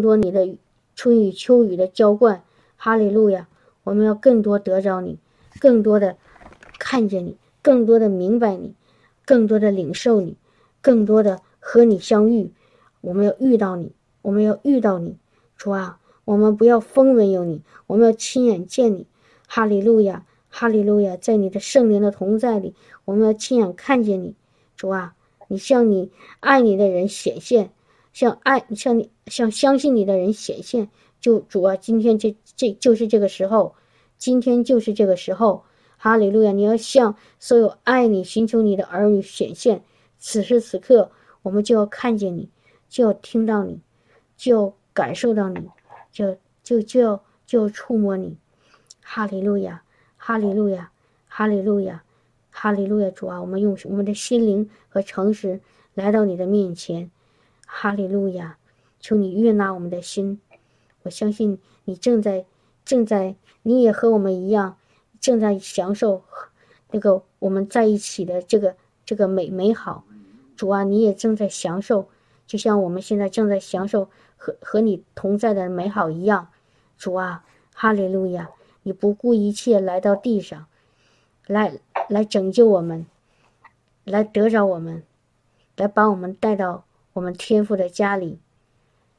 [0.00, 0.56] 更多你的
[0.94, 2.42] 春雨秋雨的浇灌，
[2.78, 3.48] 哈利路亚！
[3.84, 5.18] 我们要更多得着你，
[5.60, 6.16] 更多的
[6.78, 8.72] 看见你，更多的明白你，
[9.26, 10.38] 更多的领受你，
[10.80, 12.50] 更多的和你相遇。
[13.02, 13.92] 我们要遇到你，
[14.22, 15.18] 我们要遇到你，
[15.58, 15.98] 主啊！
[16.24, 19.06] 我们不要风闻有你，我们要亲眼见你。
[19.46, 21.18] 哈利路亚，哈利路亚！
[21.18, 22.74] 在你的圣灵的同在里，
[23.04, 24.34] 我们要亲眼看见你，
[24.78, 25.14] 主啊！
[25.48, 27.70] 你向你爱你的人显现，
[28.12, 30.90] 向爱向你向相信你的人显现。
[31.20, 33.74] 就主啊，今天这这就是这个时候，
[34.16, 35.64] 今天就是这个时候。
[36.02, 36.52] 哈利路亚！
[36.52, 39.84] 你要向所有爱你、寻求你的儿女显现。
[40.16, 41.12] 此时此刻，
[41.42, 42.48] 我们就要看见你，
[42.88, 43.82] 就要听到你，
[44.34, 45.68] 就要感受到你。
[46.10, 48.38] 就就就要就要触摸你，
[49.02, 49.82] 哈利路亚，
[50.16, 50.90] 哈利路亚，
[51.28, 52.02] 哈利路亚，
[52.48, 53.10] 哈利路亚！
[53.10, 55.60] 主啊，我们用我们的心灵和诚实
[55.92, 57.10] 来到你的面前，
[57.72, 58.58] 哈利路亚！
[58.98, 60.40] 求你悦纳我们的心。
[61.04, 62.44] 我相信你正在
[62.84, 64.76] 正在，你也和我们一样，
[65.20, 66.22] 正在享受
[66.90, 68.74] 那个我们在一起的这个
[69.06, 70.04] 这个美美好。
[70.56, 72.08] 主啊，你也正在享受，
[72.46, 74.10] 就像我们现在正在享受。
[74.42, 76.48] 和和你同在的美好一样，
[76.96, 78.48] 主啊，哈利路亚！
[78.82, 80.66] 你不顾一切来到地上，
[81.46, 83.04] 来来拯救我们，
[84.02, 85.02] 来得着我们，
[85.76, 88.38] 来把我们带到我们天父的家里，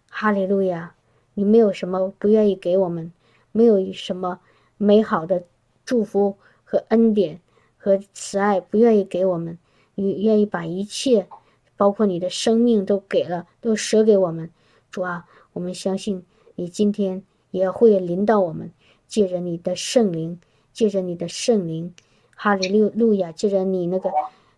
[0.09, 0.95] 哈利路亚！
[1.33, 3.11] 你没有什么不愿意给我们，
[3.51, 4.39] 没有什么
[4.77, 5.43] 美好的
[5.85, 7.39] 祝福和恩典
[7.77, 9.57] 和慈爱不愿意给我们，
[9.95, 11.27] 你愿意把一切，
[11.75, 14.49] 包括你的生命都给了，都舍给我们。
[14.89, 18.71] 主啊，我们相信你今天也会临到我们，
[19.07, 20.39] 借着你的圣灵，
[20.71, 21.93] 借着你的圣灵，
[22.35, 24.11] 哈利路路亚，借着你那个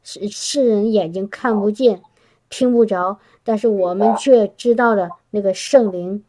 [0.03, 2.01] 世世人眼睛看不见、
[2.55, 6.23] 听不着，但是我们却知道了那个圣灵，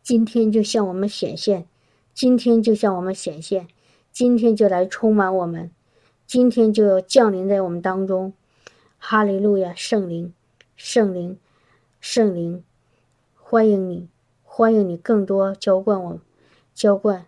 [0.00, 1.66] 今天就向我们显现，
[2.14, 3.66] 今天就向我们显现，
[4.12, 5.72] 今天就来充满我们，
[6.24, 8.32] 今天就要降临在我们当中，
[8.96, 10.32] 哈利路亚，圣灵，
[10.76, 11.36] 圣灵。
[11.98, 12.62] 圣灵，
[13.34, 14.06] 欢迎你，
[14.44, 16.20] 欢迎你更多浇灌我，
[16.72, 17.26] 浇灌，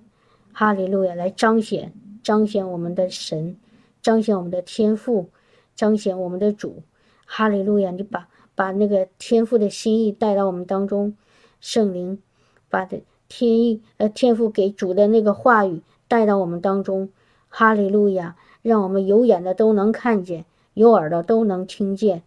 [0.52, 1.92] 哈利路亚，来彰显
[2.22, 3.56] 彰显我们的神，
[4.00, 5.30] 彰显我们的天赋，
[5.74, 6.84] 彰显我们的主，
[7.30, 11.14] 哈利路亚，你把把那个天赋的心意带到我们当中，
[11.60, 12.22] 圣灵，
[12.70, 17.10] 把的天意呃天赋给主的那个话语带到我们当中，
[17.50, 22.22] 哈利路亚，让我们有眼的都能看见，有耳朵都能听见。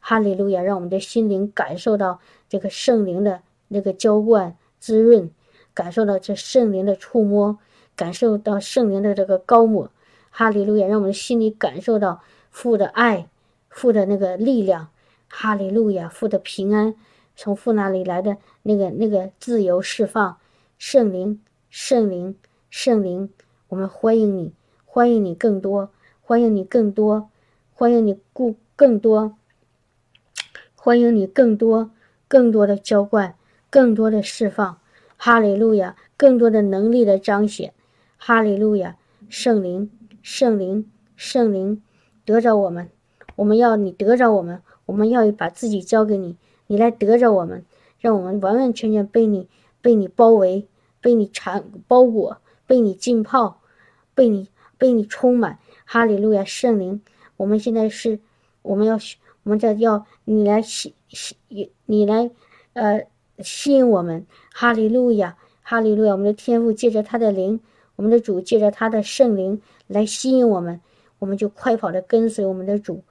[0.00, 0.62] 哈利路亚！
[0.62, 5.30] 让我们的心灵感受到这个圣灵的那个浇灌滋润，
[5.74, 7.58] 感受到这圣灵的触摸，
[7.96, 9.90] 感受到圣灵的这个高抹。
[10.30, 10.86] 哈利路亚！
[10.86, 13.28] 让我们的心里感受到父的爱，
[13.76, 14.88] 父的那个力量。
[15.28, 16.08] 哈利路亚！
[16.08, 16.94] 父的平安，
[17.34, 20.38] 从父那里来的那个那个自由释放。
[20.78, 22.36] 圣灵，圣灵，
[22.70, 23.30] 圣灵，
[23.68, 24.54] 我们欢迎你，
[24.86, 25.90] 欢迎你更多，
[26.22, 27.28] 欢迎你更多，
[27.74, 29.36] 欢迎你故更多。
[30.74, 31.90] 欢迎你更多、
[32.28, 33.34] 更多的浇灌，
[33.68, 34.78] 更多的释放，
[35.16, 35.96] 哈利路亚！
[36.16, 37.74] 更多的能力的彰显，
[38.16, 38.96] 哈利路亚！
[39.28, 39.90] 圣灵，
[40.22, 41.82] 圣灵，圣灵，
[42.24, 42.88] 得着我们，
[43.36, 46.36] 我们要你得着我们，我们要把自己交给你，
[46.66, 47.64] 你来得着我们，
[48.00, 49.48] 让我们完完全全被你、
[49.80, 50.66] 被你包围、
[51.00, 53.60] 被你缠包裹、被你浸泡、
[54.14, 56.42] 被你、被你充满，哈利路亚！
[56.44, 57.00] 圣灵，
[57.36, 58.18] 我们现在是，
[58.62, 58.98] 我们要。
[59.42, 61.36] 我们这要你来吸吸
[61.84, 62.32] 你来，
[62.72, 63.06] 呃，
[63.38, 66.10] 吸引我们，哈利路亚，哈利路亚！
[66.10, 67.60] 我们的天赋借着他的灵，
[67.94, 70.80] 我们的主借着他的圣灵来吸引我们，
[71.20, 73.04] 我们就快跑的跟随我们的主，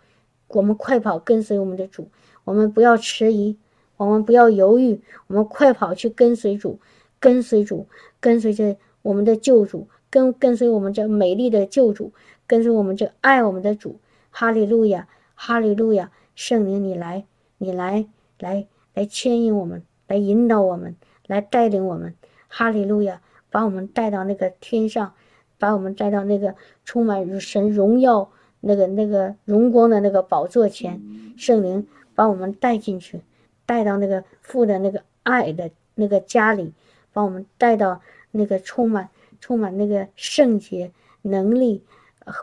[0.48, 2.10] 我们快跑跟随我们的主，
[2.44, 3.58] 我们不要迟疑，
[3.98, 6.80] 我们不要犹豫，我们快跑去跟随主，
[7.20, 7.88] 跟随主，
[8.20, 12.14] 跟随着我们的救主，跟跟随我们这美丽的救主，
[12.48, 14.00] 跟随我们这爱我们的主，
[14.32, 16.12] 哈利路亚，哈利路亚。
[16.36, 17.24] 圣灵，你来，
[17.58, 18.08] 你来，
[18.40, 20.98] 来，来牵引我们，来引导我们，
[21.28, 22.14] 来带领我们。
[22.50, 25.14] 哈利路亚，把我们带到那个天上，
[25.58, 28.32] 把我们带到那个充满神荣耀、
[28.68, 31.00] 那个那个荣光的那个宝座前。
[31.38, 33.22] 圣灵，把我们带进去，
[33.66, 36.74] 带到那个父的那个爱的那个家里，
[37.14, 38.02] 把我们带到
[38.32, 39.10] 那个充满、
[39.40, 40.92] 充满那个圣洁、
[41.22, 41.84] 能力、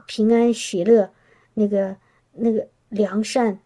[0.07, 1.11] 平安、喜乐，
[1.55, 1.97] 那个
[2.33, 3.59] 那个良善。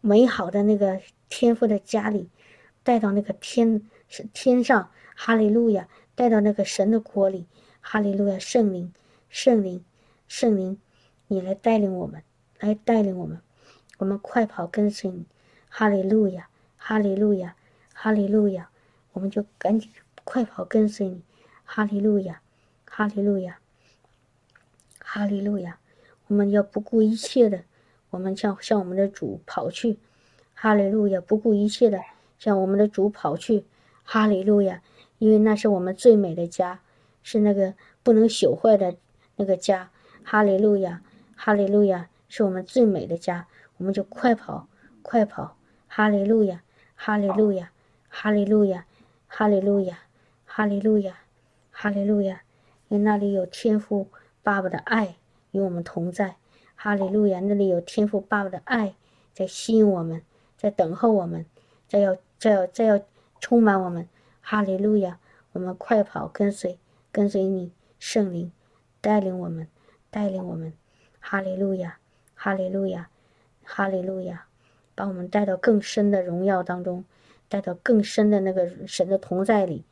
[0.00, 2.30] 美好的那个天父的家里，
[2.84, 3.82] 带到那个天
[4.32, 5.88] 天上，哈利路亚！
[6.14, 7.46] 带到那个神的国里，
[7.80, 8.38] 哈利路亚！
[8.38, 8.92] 圣灵，
[9.28, 9.84] 圣灵，
[10.28, 10.78] 圣灵，
[11.28, 12.22] 你来带领我们，
[12.58, 13.40] 来带领我们，
[13.98, 15.24] 我们快跑跟随你，
[15.68, 17.54] 哈利路亚，哈利路亚，
[17.94, 18.70] 哈利路亚，
[19.12, 19.90] 我们就赶紧
[20.24, 21.22] 快跑跟随你。
[21.64, 22.40] 哈利路亚，
[22.86, 23.58] 哈利路亚，
[24.98, 25.78] 哈利路亚！
[26.26, 27.64] 我们要不顾一切的，
[28.08, 29.98] 我们向向我们的主跑去。
[30.54, 32.00] 哈利路亚，不顾一切的
[32.38, 33.66] 向我们的主跑去。
[34.02, 34.82] 哈利路亚，
[35.18, 36.80] 因为那是我们最美的家，
[37.22, 38.96] 是那个不能朽坏的
[39.36, 39.90] 那个家。
[40.22, 41.02] 哈利路亚，
[41.40, 43.46] 哈利路亚，是我们最美的家。
[43.76, 44.66] 我们就快跑，
[45.02, 45.56] 快跑！
[45.86, 46.64] 哈利路亚，
[46.96, 47.70] 哈利路亚，
[48.08, 48.84] 哈利路亚，
[49.24, 50.00] 哈利路亚，
[50.44, 51.14] 哈利路亚。
[51.70, 52.42] 哈利路亚，
[52.88, 54.08] 因为那里有天父
[54.42, 55.14] 爸爸的爱
[55.52, 56.34] 与我们同在。
[56.74, 58.96] 哈利路亚，那里有天父爸爸的爱
[59.32, 60.20] 在吸引我们，
[60.56, 61.46] 在等候我们，
[61.86, 63.00] 在要在要在要
[63.38, 64.08] 充满我们。
[64.40, 65.20] 哈利路亚，
[65.52, 66.80] 我们快跑，跟随
[67.12, 67.70] 跟随你，
[68.00, 68.50] 圣灵
[69.00, 69.68] 带领我们，
[70.10, 70.72] 带领我们。
[71.20, 71.98] 哈利路亚，
[72.34, 73.08] 哈利路亚，
[73.64, 74.46] 哈利路亚，
[74.94, 77.04] 把我们带到更深的荣耀当中，
[77.48, 79.84] 带到更深的那个神的同在里，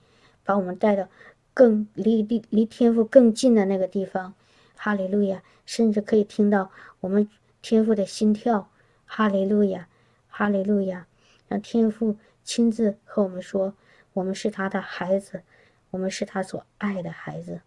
[0.45, 1.09] 把我们带到。
[1.57, 4.35] 更离离离天赋更近的那个地方，
[4.77, 5.43] 哈利路亚！
[5.65, 6.71] 甚至可以听到
[7.01, 7.31] 我们
[7.63, 8.69] 天赋的心跳，
[9.07, 9.89] 哈利路亚，
[10.29, 11.07] 哈利路亚！
[11.49, 13.73] 让天父亲自和我们说，
[14.13, 15.45] 我们是他的孩子，
[15.93, 17.63] 我们是他所爱的孩子，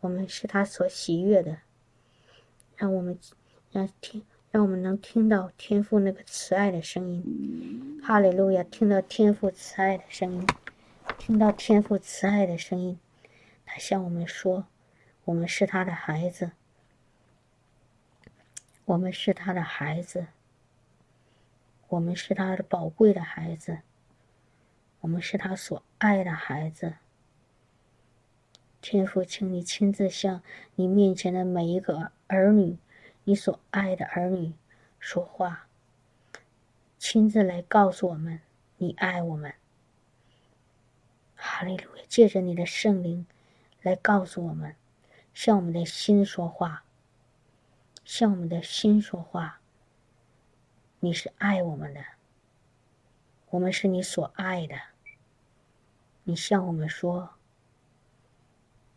[0.00, 1.58] 我们是他所喜悦的。
[2.76, 3.18] 让我们
[3.72, 8.62] 让听，让我们能听到天父那个慈爱的声音，哈利路亚！
[8.64, 10.46] 听到天父慈爱的声音。
[11.18, 12.98] 听到天父慈爱的声音，
[13.64, 14.66] 他向我们说
[15.24, 16.52] ：“我们是他的孩子，
[18.84, 20.26] 我们是他的孩子，
[21.88, 23.78] 我们是他的宝贵的孩子，
[25.00, 26.94] 我们是他所爱的孩子。”
[28.82, 30.42] 天父，请你亲自向
[30.74, 32.78] 你面前的每一个儿女，
[33.24, 34.52] 你所爱的儿女
[34.98, 35.68] 说话，
[36.98, 38.40] 亲自来告诉我们，
[38.78, 39.54] 你爱我们。
[41.34, 42.02] 哈利路亚！
[42.08, 43.26] 借着你的圣灵，
[43.82, 44.74] 来告诉我们，
[45.32, 46.84] 向我们的心说话，
[48.04, 49.60] 向我们的心说话。
[50.98, 52.04] 你是爱我们的，
[53.50, 54.74] 我们是你所爱的。
[56.24, 57.34] 你向我们说，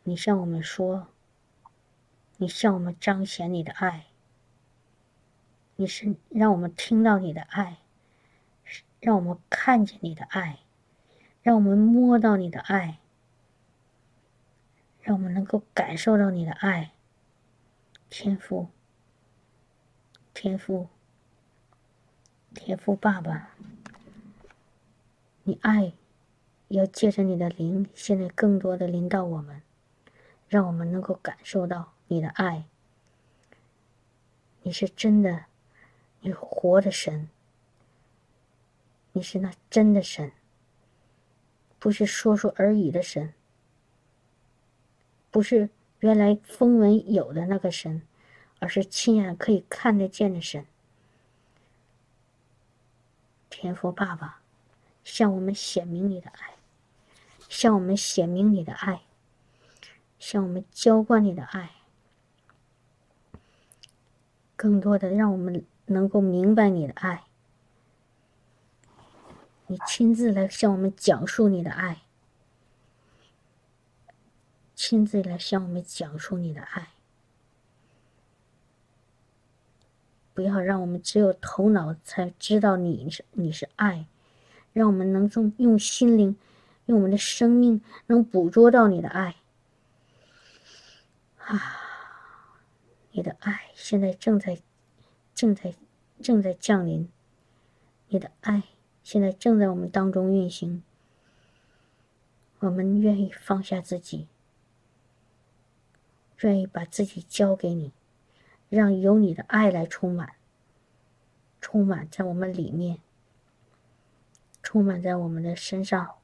[0.04, 1.10] 你向我们说，
[2.40, 4.08] 你向我们彰显你的爱。
[5.76, 7.78] 你是让我们听到你的爱，
[9.00, 10.60] 让我们看见你的爱。
[11.42, 13.00] 让我们摸到你的爱，
[15.02, 16.92] 让我们能够感受到你的爱，
[18.10, 18.68] 天父，
[20.34, 20.90] 天父，
[22.54, 23.56] 天父爸爸，
[25.44, 25.94] 你爱
[26.68, 29.62] 要借着你的灵，现在更多的临到我们，
[30.50, 32.66] 让我们能够感受到你的爱。
[34.64, 35.46] 你是真的，
[36.20, 37.30] 你活的神，
[39.14, 40.34] 你是那真的神。
[41.80, 43.34] 不是说说而已的神，
[45.32, 45.70] 不是
[46.00, 48.02] 原来风闻有的那个神，
[48.60, 50.66] 而是亲眼可以看得见的神。
[53.50, 54.42] 天父爸爸，
[55.06, 56.56] 向我们显明你的爱，
[57.48, 59.04] 向我们显明你的爱，
[60.20, 61.72] 向我们浇灌你的爱，
[64.60, 67.24] 更多的让我们能够明白你的爱。
[69.68, 72.02] 你亲自来向我们讲述你的爱，
[74.76, 76.90] 亲自来向我们讲述你的爱，
[80.34, 84.08] 不要让我们只有头脑才知道你是你是爱，
[84.74, 86.36] 让我们能从用心灵，
[86.88, 89.38] 用我们的生命能捕捉到你的爱。
[91.46, 91.79] 啊，
[93.20, 94.60] 你的爱现在正在
[95.36, 95.74] 正在
[96.22, 97.10] 正在降临，
[98.08, 98.64] 你的爱。
[99.04, 100.82] 现在正在我们当中运行。
[102.60, 104.30] 我们愿意放下自己，
[106.40, 107.92] 愿意把自己交给你，
[108.70, 110.36] 让有你的爱来充满，
[111.60, 113.00] 充满在我们里面，
[114.64, 116.16] 充满在我们的身上。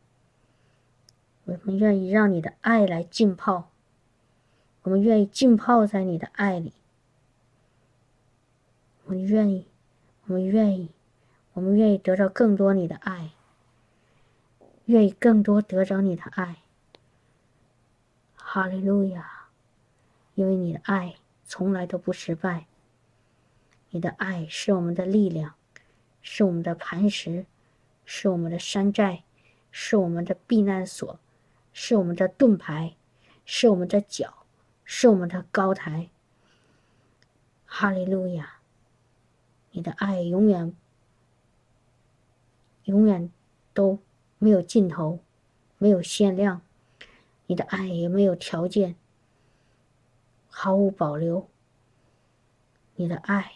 [1.43, 3.69] 我们愿意让你的爱来浸泡，
[4.83, 6.71] 我们愿意浸泡在你的爱里。
[9.05, 9.67] 我们愿意，
[10.25, 10.91] 我们愿意。
[11.53, 13.31] 我们愿意得到更多你的爱，
[14.87, 16.57] 愿意更多得着你的爱。
[18.35, 19.47] 哈利路亚！
[20.33, 22.67] 因为你的爱从来都不失败，
[23.91, 25.55] 你的爱是我们的力量，
[26.21, 27.45] 是我们的磐石，
[28.03, 29.23] 是我们的山寨，
[29.71, 31.17] 是我们的避难所，
[31.71, 32.97] 是我们的盾牌，
[33.45, 34.45] 是我们的脚，
[34.83, 36.09] 是我们的高台。
[37.65, 38.54] 哈利路亚！
[39.75, 40.73] 你的爱永远。
[42.85, 43.31] 永远
[43.73, 43.99] 都
[44.37, 45.19] 没有尽头，
[45.79, 46.61] 没有限量，
[47.47, 48.95] 你的爱也没有条件，
[50.47, 51.49] 毫无保留。
[52.95, 53.53] 你的爱，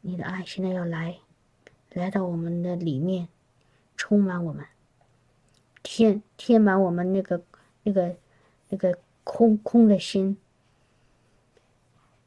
[0.00, 1.18] 你的爱现在要来，
[1.90, 3.28] 来到我们的里面，
[3.94, 4.64] 充满我们，
[5.82, 7.42] 填填满我们那个
[7.82, 8.16] 那个
[8.70, 10.38] 那个空空的心。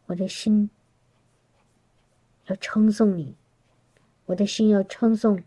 [0.05, 0.69] 我的心
[2.49, 3.35] 要称颂你，
[4.25, 5.43] 我的心要称颂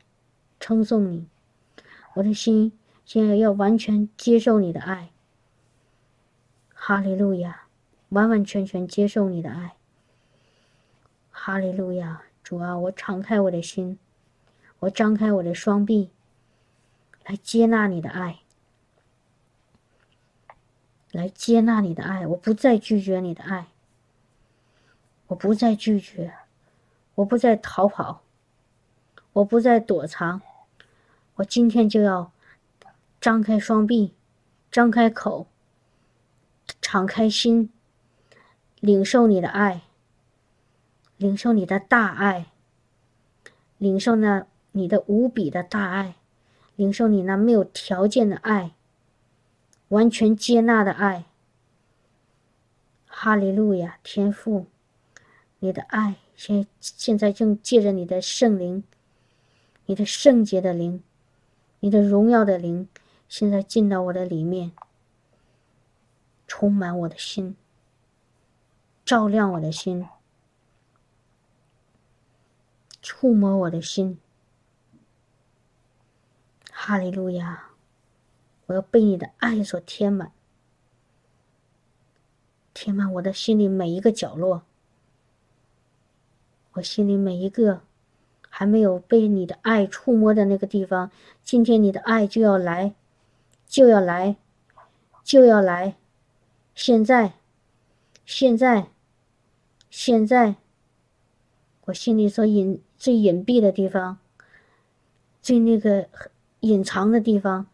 [0.61, 1.27] 称颂你，
[2.15, 2.73] 我的心
[3.05, 5.11] 现在要完全接受你的爱。
[6.73, 7.65] 哈利路亚，
[8.11, 9.75] 完完全全接受你的爱。
[11.31, 13.99] 哈利路亚，主啊，我敞开我的心，
[14.79, 16.11] 我张开我的双臂，
[17.25, 18.41] 来接纳你的爱，
[21.11, 23.67] 来接纳你的爱，我不再拒绝你的爱，
[25.29, 26.35] 我不再拒绝，
[27.17, 28.23] 我不再逃跑，
[29.33, 30.41] 我不再躲藏，
[31.37, 32.33] 我今天就要
[33.21, 34.15] 张开双臂，
[34.71, 35.47] 张开口，
[36.81, 37.71] 敞开心，
[38.81, 39.83] 领受你的爱。
[41.19, 42.47] 领受你的大爱，
[43.79, 46.17] 领受那你的无比的大爱，
[46.75, 48.73] 领受你那没有条件的爱，
[49.91, 51.27] 完全接纳的爱。
[53.07, 54.67] 哈利路亚，天父，
[55.61, 58.83] 你的爱现现在正借着你的圣灵，
[59.87, 61.01] 你的圣洁的灵，
[61.79, 62.89] 你的荣耀的灵，
[63.29, 64.73] 现在进到我的里面，
[66.49, 67.55] 充满我的心，
[69.05, 70.09] 照亮我的心。
[73.01, 74.19] 触摸我的心，
[76.73, 77.71] 哈利路亚！
[78.67, 80.33] 我要被你的爱所填满，
[82.75, 84.65] 填满我的心里每一个角落。
[86.73, 87.81] 我心里每一个
[88.49, 91.11] 还没有被你的爱触摸的那个地方，
[91.43, 92.95] 今天你的爱就要来，
[93.67, 94.37] 就要来，
[95.23, 95.97] 就要来！
[96.75, 97.35] 现在，
[98.25, 98.89] 现在，
[99.91, 100.57] 现在，
[101.87, 102.83] 我心里所隐。
[103.03, 104.19] 最隐蔽的地方，
[105.41, 106.07] 最那个
[106.61, 107.67] 隐藏的地方，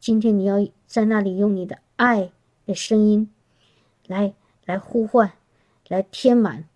[0.00, 0.56] 今天你要
[0.88, 2.32] 在那里用你的爱
[2.66, 3.30] 的声音，
[4.08, 5.34] 来来呼唤，
[5.86, 6.68] 来填满，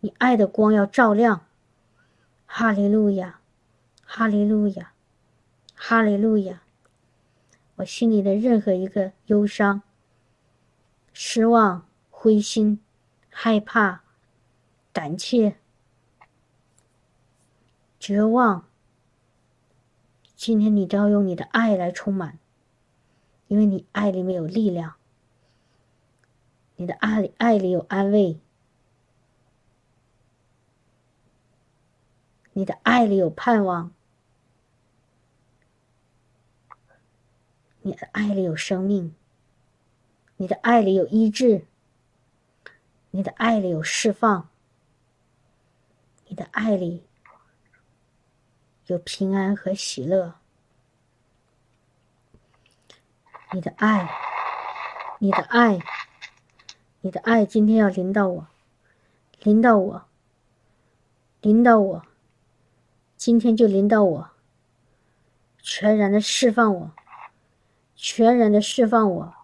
[0.00, 1.46] 你爱的光要照亮。
[2.46, 3.40] 哈利路亚，
[4.04, 4.92] 哈利路亚，
[5.74, 6.62] 哈利路亚！
[7.76, 9.82] 我心里的任何一个忧伤、
[11.12, 12.80] 失望、灰心、
[13.28, 14.02] 害怕、
[14.92, 15.56] 胆怯。
[18.00, 18.64] 绝望。
[20.34, 22.38] 今天你都要用你的爱来充满，
[23.48, 24.94] 因为你爱里面有力量，
[26.76, 28.40] 你的爱里爱里有安慰，
[32.58, 33.92] 你的爱里有盼望，
[37.82, 39.14] 你的爱里有生命，
[40.38, 41.66] 你的爱里有医治，
[43.12, 44.48] 你的爱里有释放，
[46.26, 47.04] 你的爱里。
[48.86, 50.34] 有平安和喜乐，
[53.52, 54.10] 你的爱，
[55.20, 55.78] 你的爱，
[57.02, 58.48] 你的爱，今天要临到我，
[59.44, 60.08] 临到我，
[61.40, 62.07] 临到我，
[63.18, 64.30] 今天就临到我，
[65.60, 66.92] 全然的释放我，
[67.96, 69.34] 全然的释放我，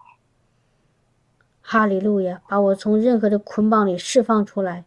[1.61, 4.85] 哈利路亚，把我从任何的捆绑里释放出来，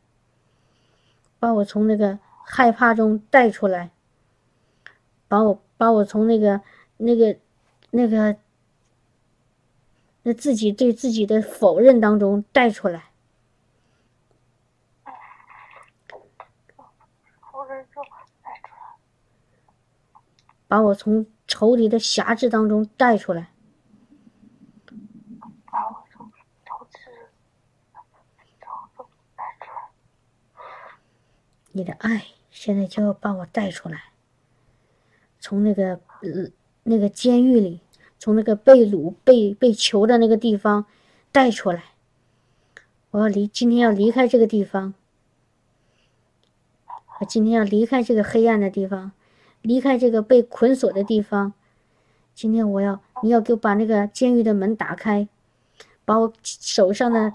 [1.38, 3.92] 把我从那个害怕中带出来。
[5.28, 6.62] 把我把我从那个
[6.96, 7.36] 那个
[7.92, 8.38] 那个
[10.24, 13.12] 那自己对自己的否认当中带出来，
[20.68, 23.52] 把我从仇敌的辖制当中带出来，
[25.66, 26.30] 把我从
[26.66, 27.00] 仇敌
[29.36, 29.90] 带出来。
[31.72, 34.12] 你的爱现在就要把我带出来。
[35.40, 36.52] 从那个呃
[36.84, 37.80] 那个监狱里，
[38.20, 40.86] 从那个被掳、被被囚的那个地方
[41.32, 41.84] 带出来。
[43.12, 44.94] 我要离今天要离开这个地方，
[47.20, 49.14] 我今天要离开这个黑暗的地方，
[49.68, 51.54] 离开这个被捆锁的地方。
[52.34, 55.28] 今天我要你要给我把那个监狱的门打开，
[56.06, 57.34] 把我手上的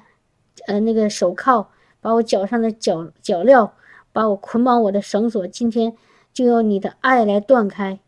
[0.67, 1.67] 呃那个手铐，
[2.01, 3.71] 把我脚上的脚脚镣，
[4.13, 5.97] 把我捆绑我的绳索，今天。
[6.35, 8.01] 就用你的爱来断开，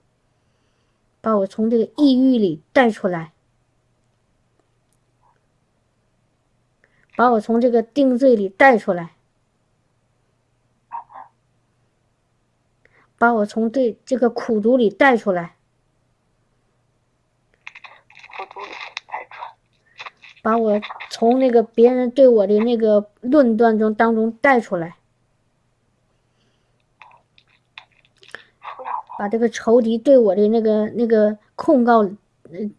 [1.21, 3.35] 把我从这个抑郁里带出来，
[7.15, 9.13] 把我从这个定罪里带出来，
[13.25, 15.57] 把我从对这个苦毒里带出来
[20.43, 20.79] 把我
[21.09, 24.97] 从那个别人对我的那个论断中当中带出来
[29.19, 32.07] 把这个仇敌对我的那个那个控告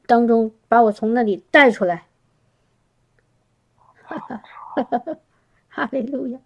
[0.05, 2.05] 当中把我从那里带出来
[5.69, 6.39] 哈利路亚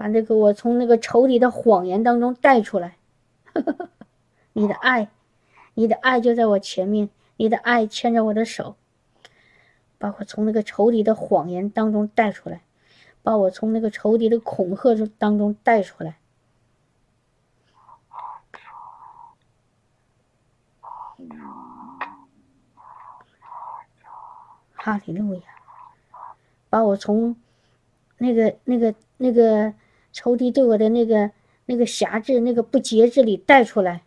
[0.00, 2.96] 把这个我从那个仇敌的谎言当中带出来。
[4.54, 5.10] 你的爱，
[5.74, 8.76] 你的爱就在我前面，你的爱牵着我的手。
[9.98, 12.62] 把我从那个仇敌的谎言当中带出来，
[13.22, 16.16] 把我从那个仇敌的恐吓中当中带出来。
[24.72, 25.42] 哈利路亚！
[26.70, 27.36] 把我从
[28.16, 29.74] 那个、那个、那个
[30.12, 31.30] 仇敌对我的那个、
[31.66, 34.02] 那个辖制、那个不节制里带出来。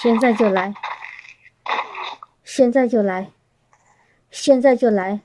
[0.00, 0.74] 现在就来，
[2.42, 3.32] 现在就来，
[4.30, 5.20] 现在就来，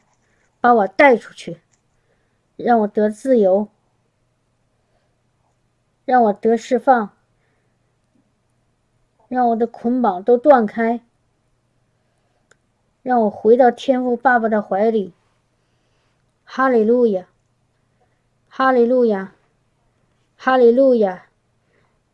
[0.60, 1.62] 把我带出去，
[2.58, 3.70] 让我得自由，
[6.04, 7.16] 让我得释放，
[9.30, 11.00] 让我的捆绑都断开，
[13.06, 15.14] 让我回到天父爸爸的怀里。
[16.44, 17.28] 哈利路亚，
[18.50, 19.36] 哈利路亚，
[20.36, 21.28] 哈利路亚，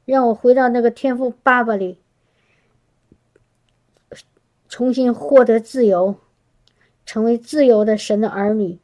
[0.04, 1.98] 让我回到那个天父爸爸里。
[4.68, 6.18] 重新获得自由，
[7.06, 8.78] 成为自由的神的儿女，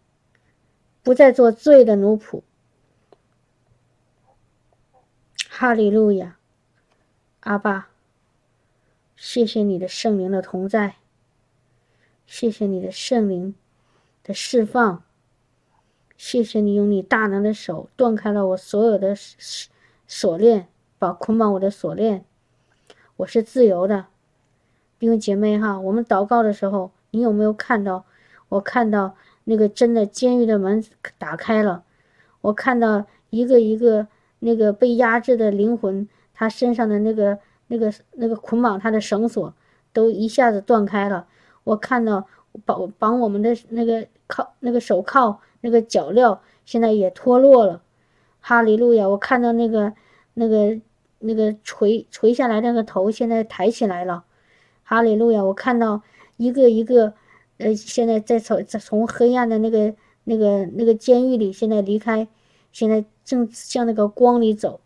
[1.04, 2.42] 不再做罪的奴仆。
[5.50, 6.38] 哈利路亚，
[7.42, 7.90] 阿爸，
[9.18, 10.96] 谢谢你的圣灵的同在，
[12.28, 13.56] 谢谢你的圣灵
[14.22, 15.02] 的释放，
[16.18, 19.16] 谢谢你用你大能的手断开了我所有的
[20.06, 20.68] 锁链，
[21.00, 22.26] 把捆绑我的锁链，
[23.16, 24.08] 我是自由的。
[25.00, 28.04] 弟兄姐妹哈，我们祷告的时候，你有没有看到？
[28.50, 30.84] 我看到那个真的监狱的门
[31.18, 31.86] 打开了，
[32.42, 34.08] 我看到一个一个
[34.40, 39.54] 那个被压制的灵魂，他身上的那个那个那个捆绑他的绳索
[39.94, 41.26] 都一下子断开了。
[41.68, 42.26] 我看到
[42.66, 47.82] 绑绑我们的那个铐那个手铐那个脚镣现在也脱落了。
[48.40, 49.10] 哈利路亚！
[49.10, 49.92] 我看到那个
[50.34, 50.80] 那个
[51.20, 54.24] 那个垂垂下来那个头现在抬起来了。
[54.84, 55.44] 哈利路亚！
[55.44, 56.02] 我看到
[56.38, 57.14] 一个一个，
[57.58, 62.30] 呃，现在在从从黑暗的那个那个那个监狱里，现在离开，
[62.72, 64.80] 现在正向那个光里走，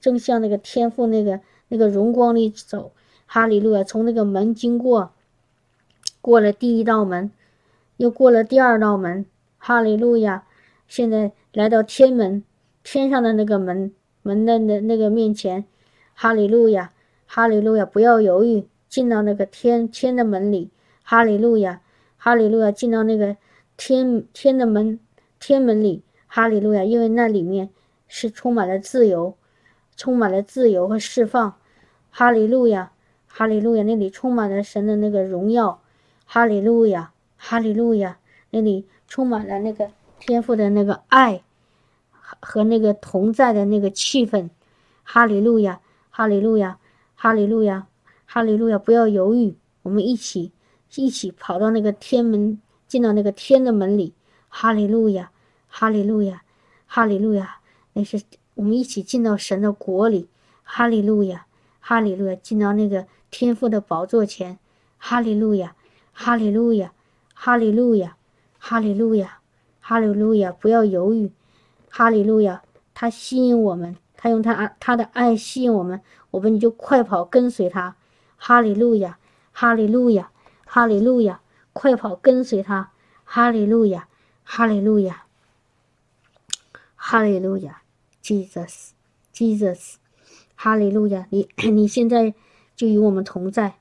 [0.00, 2.92] 正向那个天赋那个那个荣光里走。
[3.26, 3.84] 哈利路亚！
[3.84, 5.12] 从那个门经过，
[6.22, 7.30] 过了第一道门，
[7.98, 9.26] 又过了第二道门。
[9.58, 10.44] 哈利路亚！
[10.88, 12.42] 现在来到天门，
[12.82, 15.66] 天上的那个门门的那那个面前。
[16.14, 16.92] 哈利路亚！
[17.26, 17.84] 哈利路亚！
[17.84, 18.66] 不要犹豫。
[18.88, 20.70] 进到那个天天的门里，
[21.02, 21.80] 哈利路亚，
[22.18, 22.70] 哈利路亚！
[22.70, 23.38] 进到那个
[23.76, 25.00] 天天的门
[25.40, 26.84] 天门里，哈利路亚！
[26.84, 27.70] 因为那里面
[28.06, 29.34] 是充满了自由，
[29.96, 31.54] 充满了自由和释放，
[32.10, 32.92] 哈利路亚，
[33.26, 33.82] 哈利路亚！
[33.82, 35.81] 那里充满了神的那个荣耀，
[36.34, 38.16] 哈利路亚，哈利路亚！
[38.48, 41.42] 那里充满了那个天赋的那个爱
[42.40, 44.48] 和那个同在的那个气氛，
[45.02, 46.78] 哈利路亚，哈利路亚，
[47.14, 47.86] 哈利路亚。
[48.24, 48.78] 哈利路亚！
[48.78, 50.52] 不要犹豫，我们一起，
[50.94, 54.14] 一起跑到那个天门，进到那个天的门里。
[54.48, 55.30] 哈利路亚，
[55.68, 56.44] 哈利路亚，
[56.86, 57.58] 哈利路亚！
[57.92, 58.22] 那是
[58.54, 60.30] 我们一起进到神的国里。
[60.62, 61.44] 哈利路亚，
[61.78, 62.34] 哈利路亚！
[62.36, 64.58] 进到那个天父的宝座前。
[64.96, 65.76] 哈利路亚，
[66.12, 66.92] 哈利路亚，
[67.34, 68.16] 哈利路亚，
[68.58, 69.38] 哈利路亚，
[69.80, 70.52] 哈利路亚！
[70.52, 71.32] 不要犹豫，
[71.90, 72.62] 哈利路亚！
[72.94, 77.96] 他吸引我们，他用他他的爱吸引我们，我们就快跑跟随他。
[78.36, 79.18] 哈利路亚，
[79.52, 80.30] 哈利路亚，
[80.64, 81.40] 哈利路亚！
[81.74, 82.90] 快跑，跟随他！
[83.24, 84.06] 哈利路亚，
[84.44, 85.24] 哈利路亚，
[86.96, 87.80] 哈利路亚
[88.22, 89.94] ！Jesus，Jesus，
[90.54, 91.26] 哈利路亚！
[91.30, 92.34] 你你现在
[92.76, 93.78] 就与我们同在，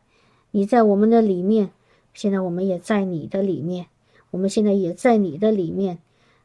[0.52, 1.72] 你在我们的里面，
[2.14, 3.88] 现在我们也在你的里面，
[4.32, 6.00] 我们现在也在你的里面。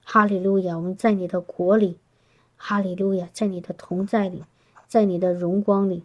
[0.08, 0.76] 哈利路亚！
[0.76, 1.98] 我们在你的国里，
[2.56, 4.44] 哈利路亚，在你的同在里，
[4.86, 6.04] 在你的荣光里。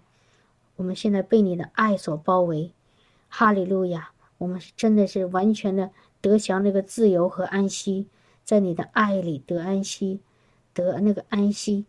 [0.78, 2.72] 我们现在被你的爱所包围，
[3.30, 4.10] 哈利路亚！
[4.40, 8.08] 我们是真的是完全的得享那个自由和安息，
[8.44, 10.20] 在你的爱里得安息，
[10.74, 11.86] 得那个安息，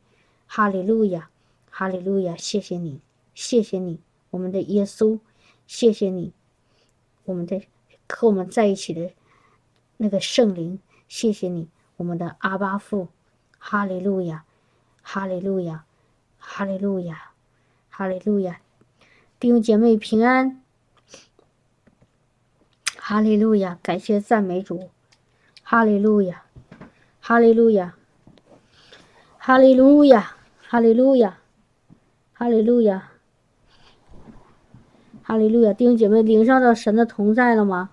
[0.46, 1.30] 哈利路亚，
[1.70, 2.36] 哈利路亚！
[2.36, 3.00] 谢谢你，
[3.34, 5.18] 谢谢你，我们的耶稣，
[5.66, 6.34] 谢谢你，
[7.24, 7.62] 我们的
[8.08, 9.12] 和我们在一起的
[9.96, 13.08] 那个圣灵，谢谢你，我们的阿巴父，
[13.58, 14.44] 哈利路亚，
[15.02, 15.84] 哈利路亚，
[16.38, 17.30] 哈利路亚，
[17.88, 18.60] 哈利路亚。
[19.38, 20.62] 弟兄姐妹平安。
[22.96, 24.90] 哈利路亚，感谢赞美主。
[25.62, 26.44] 哈利路亚，
[27.20, 27.96] 哈利路亚，
[29.38, 31.38] 哈利路亚，哈利路亚，
[32.32, 33.11] 哈利路亚，
[35.22, 35.72] 哈利路亚。
[35.72, 37.90] 弟兄姐妹，领受到神的同在了吗？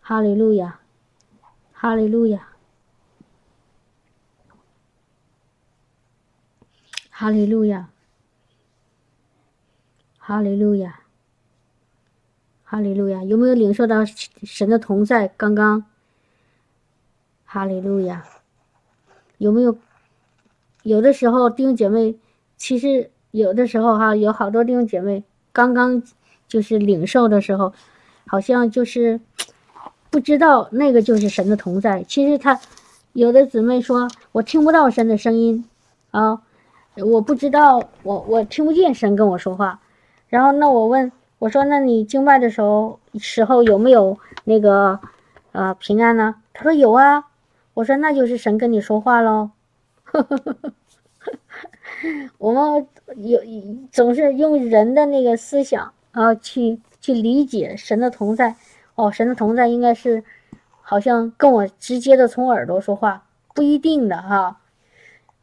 [0.00, 0.80] 哈利路亚，
[1.72, 2.48] 哈利路亚，
[7.10, 7.88] 哈利路亚，
[10.18, 11.00] 哈利路亚。
[12.68, 15.28] 哈利路亚，有没有领受到神的同在？
[15.28, 15.84] 刚刚，
[17.44, 18.24] 哈利路亚，
[19.38, 19.78] 有没有？
[20.82, 22.16] 有的时候弟兄姐妹，
[22.56, 26.02] 其实有的时候哈，有好多弟兄姐妹刚刚
[26.48, 27.72] 就是领受的时候，
[28.26, 29.20] 好像就是
[30.10, 32.02] 不知道那个就是神的同在。
[32.04, 32.60] 其实他
[33.12, 35.64] 有的姊妹说，我听不到神的声音
[36.10, 36.40] 啊，
[36.96, 39.80] 我不知道，我我听不见神跟我说话。
[40.28, 41.12] 然后那我问。
[41.38, 44.98] 我说：“那你敬拜的时候时候有没有那个
[45.52, 47.26] 呃平安呢？”他说：“有啊。”
[47.74, 49.50] 我说：“那就是神跟你说话喽。
[52.38, 53.38] ”我们有
[53.92, 58.56] 总是用人的那个思想啊去去理解神的同在。
[58.94, 60.24] 哦，神的同在应该是
[60.80, 64.60] 好像跟我直接的从耳朵说话，不一定的哈。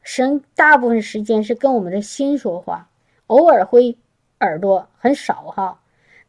[0.01, 2.89] 神大部分时间是跟我们的心说话，
[3.27, 3.95] 偶尔会
[4.39, 5.79] 耳朵很少哈。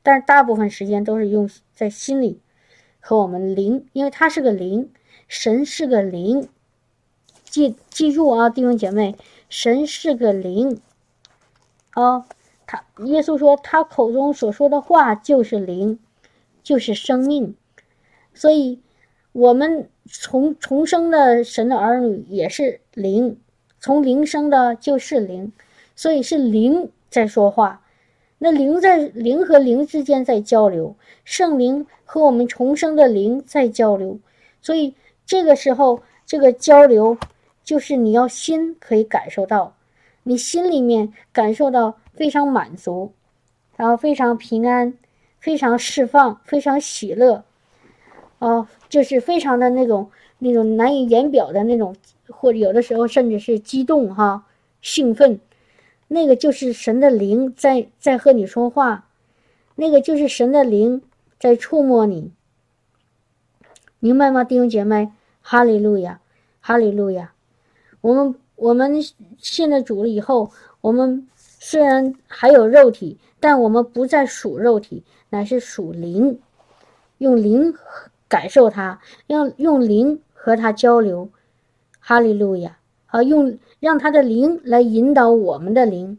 [0.03, 2.39] 但是大部分时间都是用在心里，
[3.01, 4.93] 和我们灵，因为它是个灵，
[5.27, 6.49] 神是个灵，
[7.45, 9.17] 记记住啊，弟兄姐妹，
[9.49, 10.79] 神是个灵，
[11.93, 12.27] 啊，
[12.67, 15.99] 他耶稣说他口中所说的话就是灵，
[16.63, 17.55] 就是生命，
[18.33, 18.81] 所以
[19.33, 23.39] 我们重重生的神的儿女也是灵，
[23.81, 25.53] 从灵生的就是灵，
[25.95, 27.83] 所以是灵在说话。
[28.39, 34.19] 那灵在灵和灵之间在交流，圣灵和我们重生的灵在交流，
[34.61, 37.17] 所以这个时候这个交流
[37.63, 39.77] 就是你要心可以感受到，
[40.25, 43.13] 你心里面感受到非常满足，
[43.77, 44.95] 然后非常平安，
[45.39, 47.45] 非常释放，非常喜乐，
[48.39, 51.95] 啊，就是非常的那种那种难以言表的那种，
[52.29, 54.47] 或者有的时候甚至是激动哈，
[54.81, 55.41] 兴奋。
[56.09, 59.09] 那个就是神的灵在在和你说话，
[59.75, 61.03] 那个就是神的灵
[61.39, 62.31] 在触摸你，
[63.99, 65.11] 明白吗，弟兄姐妹？
[65.41, 66.21] 哈利路亚，
[66.61, 67.33] 哈利路亚！
[68.01, 69.03] 我们我们
[69.39, 70.51] 信了主了以后，
[70.81, 71.29] 我们
[71.67, 76.39] 虽然还有肉体，但我们不再属肉体，乃是属灵，
[77.17, 77.73] 用灵
[78.29, 81.31] 感受它，要用灵和它交流。
[81.99, 82.77] 哈利路亚！
[83.07, 83.59] 啊，用。
[83.81, 86.19] 让他的灵来引导我们的灵，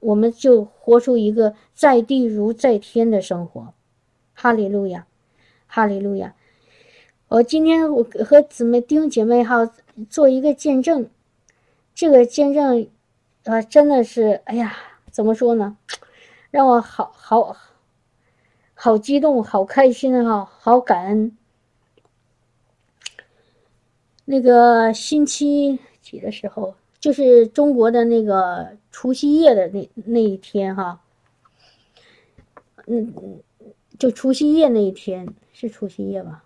[0.00, 3.72] 我们就活出一个在地如在天的生活。
[4.34, 5.06] 哈利路亚，
[5.66, 6.34] 哈利路亚！
[7.28, 9.70] 我今天我和姊妹弟兄姐妹哈
[10.10, 11.08] 做一个见证，
[11.94, 12.86] 这个见证
[13.44, 14.76] 啊真的是哎呀，
[15.16, 15.78] 怎么说呢？
[16.50, 17.56] 让我好好
[18.74, 21.34] 好激动，好开心哈，好感恩。
[24.26, 26.74] 那个星期几的时候？
[27.00, 31.00] 就是中国的那个除夕夜的那那一天哈，
[32.86, 33.40] 嗯，
[33.98, 36.44] 就除夕夜那一天是除夕夜吧？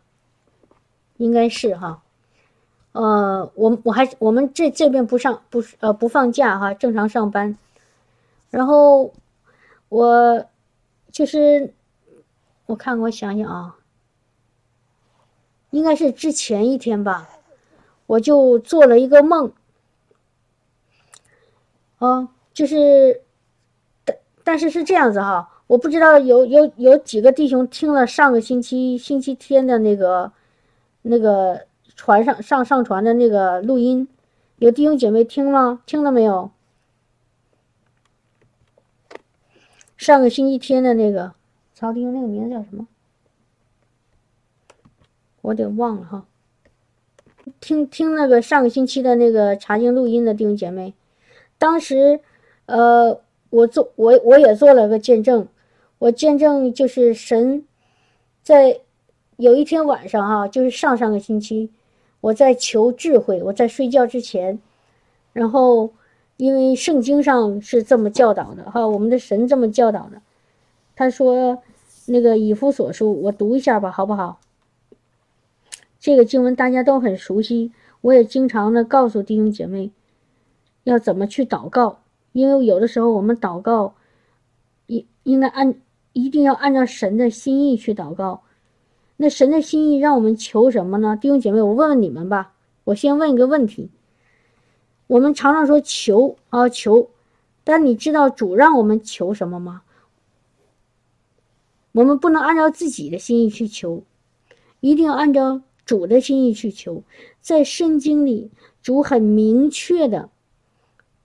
[1.17, 2.01] 应该是哈，
[2.93, 7.59] 呃，我我还我们这这边不上不呃不放假哈，正常上班。
[8.51, 9.13] 然后
[9.89, 10.45] 我
[11.11, 11.73] 就是
[12.67, 13.77] 我看我想想啊，
[15.71, 17.29] 应该是之前一天吧，
[18.07, 19.53] 我就做了一个梦。
[21.99, 23.23] 啊，就是，
[24.05, 30.33] 但但是是这样子哈，我不知道有有有几个弟兄听了上个星期星期天的那个
[31.03, 34.09] 那个船上上上传的那个录音，
[34.57, 35.83] 有弟兄姐妹听吗？
[35.85, 36.51] 听了没有？
[40.01, 41.35] 上个星期天的那个，
[41.75, 42.89] 曹弟兄那个名字叫什么？
[45.43, 46.25] 我得忘了哈。
[47.61, 50.95] 听听那个上个星期的那个查经录音的弟兄姐妹。
[51.59, 52.21] 当时，
[52.65, 55.47] 呃，我做我我也做了个见证，
[55.99, 57.67] 我见证就是神，
[58.43, 58.81] 在
[59.37, 61.71] 有一天晚上哈，就是上上个星期，
[62.23, 64.59] 我在求智慧，我在睡觉之前，
[65.35, 65.93] 然后
[66.41, 70.23] 因为圣经上是这么教导的哈，我们的神这么教导的，
[70.97, 71.63] 他说
[72.07, 74.41] 那个以弗所书，我读一下吧，好不好？
[75.99, 79.91] 这个经文大家都很熟悉，我也经常的告诉弟兄姐妹。
[80.85, 81.99] 要怎么去祷告？
[82.33, 83.93] 因为有的时候我们祷告，
[84.87, 85.75] 一应该按
[86.15, 88.41] 一定要按照神的心意去祷告。
[89.19, 91.19] 那神的心意让我们求什么呢？
[91.21, 92.55] 弟兄姐妹，我问问你们吧。
[92.85, 93.91] 我先问一个问题：
[95.11, 97.11] 我们常常说求啊求，
[97.65, 99.83] 但你知道主让我们求什么吗？
[101.91, 104.05] 我们不能按照自己的心意去求，
[104.79, 107.03] 一定要按照主的心意去求。
[107.41, 110.31] 在圣经里，主很明确的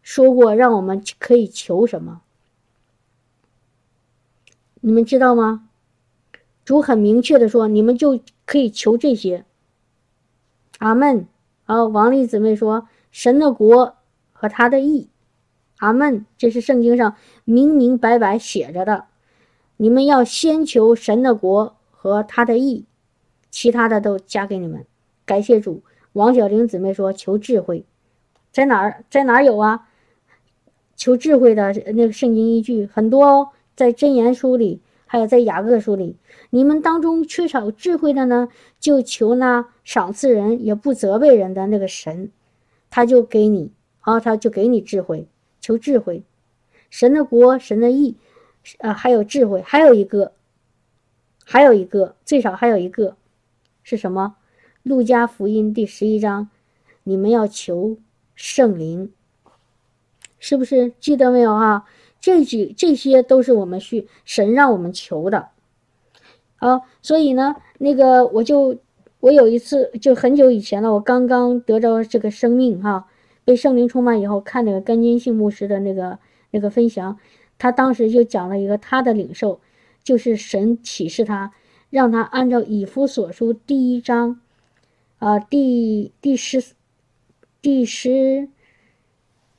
[0.02, 2.24] 说过，让我们可以求什么。
[4.82, 5.69] 你们知道吗？
[6.63, 9.45] 主很明确的说，你们就可以求这些。
[10.80, 11.28] 阿门。
[11.65, 13.95] 啊，王丽姊妹说，神的国
[14.34, 15.08] 和他的义。
[15.78, 16.25] 阿门。
[16.38, 19.06] 这是圣经上明明白白写着的。
[19.78, 22.84] 你们要先求神的国和他的义，
[23.49, 24.86] 其他的都加给你们。
[25.25, 25.82] 感谢主。
[26.12, 27.86] 王小玲姊妹说：“求智慧，
[28.51, 29.06] 在哪儿？
[29.10, 29.88] 在哪儿有啊？
[30.97, 36.17] 求智慧的那个圣经依据很多哦，在箴言书里，还有在雅各书里。
[36.49, 42.30] 你们当中缺少智慧的呢，就求那赏赐人也不责备人的那个神，
[42.95, 45.27] 他就给你啊，他就给你智慧。
[45.60, 46.23] 求智慧，
[46.89, 48.15] 神的国，神的义。”
[48.79, 50.31] 啊，还有智慧，还有一个，
[51.43, 53.17] 还有一个，最少还有一个，
[53.84, 54.38] 是什么？
[54.81, 56.49] 路加福音第十一章，
[57.03, 57.97] 你们要求
[58.34, 59.12] 圣灵，
[60.39, 61.84] 是不是记得没有啊？
[62.21, 65.49] 这几这些都是我们去神让我们求的。
[66.55, 68.77] 啊，所以呢，那个我就
[69.25, 73.07] 我有一次就很久以前了，我刚刚得着这个生命哈，
[73.43, 76.19] 被圣灵充满以后，看那个甘金信牧师的那个
[76.51, 77.17] 那个分享。
[77.57, 79.61] 他当时就讲了一个他的领受，
[80.03, 81.53] 就是神启示他，
[81.89, 84.39] 让他按照以弗所书第一章，
[85.17, 86.63] 啊，第第十，
[87.63, 88.49] 第十，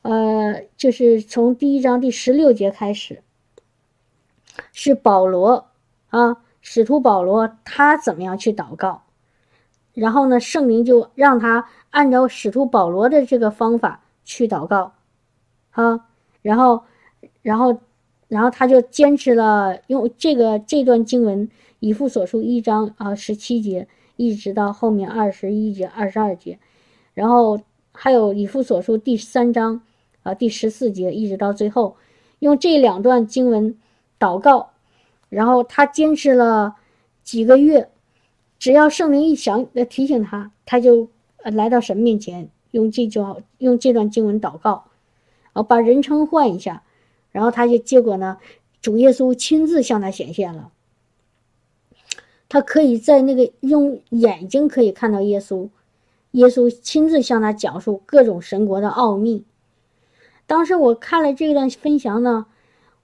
[0.03, 3.21] 呃，就是从第一章第十六节开始，
[4.71, 5.67] 是保罗
[6.11, 9.03] 啊，使徒保罗他怎么样去祷告，
[9.97, 14.93] 然后呢，圣灵就让他按照使徒保罗的这个方法去祷告，
[15.73, 16.07] 啊，
[16.43, 16.85] 然后，
[17.43, 17.81] 然后。
[18.29, 26.59] 然后他就坚持了，用这个这段经文以父所述一章啊十七节，一直到后面二十一节、二十二节，
[27.15, 27.61] 然后
[27.93, 29.81] 还有以父所述第三章
[30.25, 31.97] 啊第十四节，一直到最后，
[32.41, 33.77] 用这两段经文
[34.19, 34.71] 祷告，
[35.29, 36.75] 然后他坚持了
[37.23, 37.91] 几个月，
[38.59, 41.09] 只要圣灵一想呃提醒他，他就
[41.43, 43.21] 呃来到神面前，用这句
[43.59, 44.85] 用这段经文祷告，
[45.53, 46.83] 啊把人称换一下。
[47.33, 48.39] 然后他就结果呢，
[48.81, 50.71] 主耶稣亲自向他显现了。
[52.49, 55.69] 他可以在那个用眼睛可以看到耶稣，
[56.31, 59.45] 耶稣亲自向他讲述各种神国的奥秘。
[60.47, 62.47] 当时我看了这段分享呢，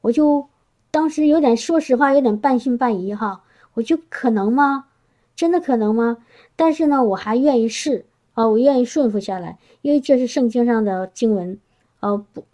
[0.01, 0.47] 我就
[0.91, 3.43] 当时有点说实话，有点半信半疑哈。
[3.75, 4.87] 我就可能吗？
[5.35, 6.19] 真的可能吗？
[6.57, 11.59] 但是呢，我还愿意试啊，我愿意顺服下来，因为这是圣经上的经文，
[12.01, 12.45] 呃不。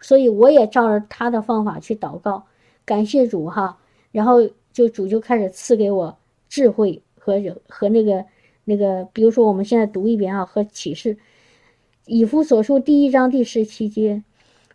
[0.00, 2.44] 所以我也照着他的方法去祷告，
[2.84, 3.78] 感谢主哈，
[4.10, 6.18] 然后就主就开始赐给我
[6.48, 8.24] 智慧和和那个
[8.64, 11.18] 那个，比如说我们现在读一遍啊，和启示，
[12.04, 14.24] 以弗所书第一章第十七节，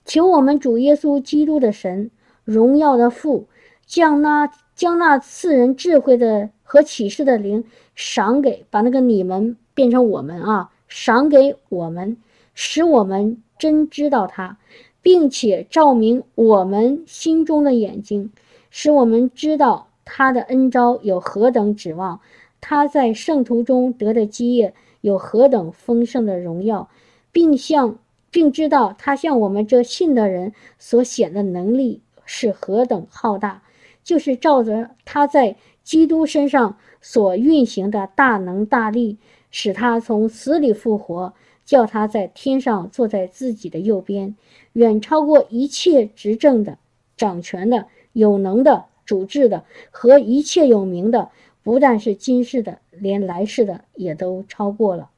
[0.06, 2.10] 求我们主耶稣基督的神
[2.46, 3.50] 荣耀的父，
[3.86, 12.16] 降那将那赐人智慧的和启示的灵赏给，把那个你们变成我们啊，赏给我们，
[12.54, 14.58] 使我们真知道他。
[15.00, 18.34] 并且照明我们心中的眼睛，
[18.70, 22.20] 使我们知道他的恩招有何等指望，
[22.60, 26.90] 他在圣徒中得的基业有何等丰盛的荣耀，
[27.32, 33.62] 并向并知道他向我们这信的人所显的能力是何等浩大，
[34.08, 39.18] 就是照着他在基督身上所运行的大能大力，
[39.52, 41.34] 使他从死里复活。
[41.66, 44.38] 叫他在天上坐在自己的右边，
[44.72, 46.78] 远超过一切执政的、
[47.18, 51.30] 掌权的、有能的、主治的和一切有名的，
[51.64, 55.10] 不但是今世的，连来世的也都超过了。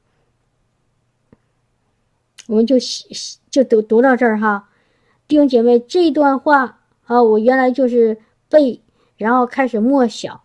[2.48, 2.74] 我们就
[3.48, 4.68] 就读读到这儿哈，
[5.28, 8.18] 弟兄姐妹，这段话啊，我原来就是
[8.50, 8.82] 背，
[9.16, 10.42] 然后开始默想，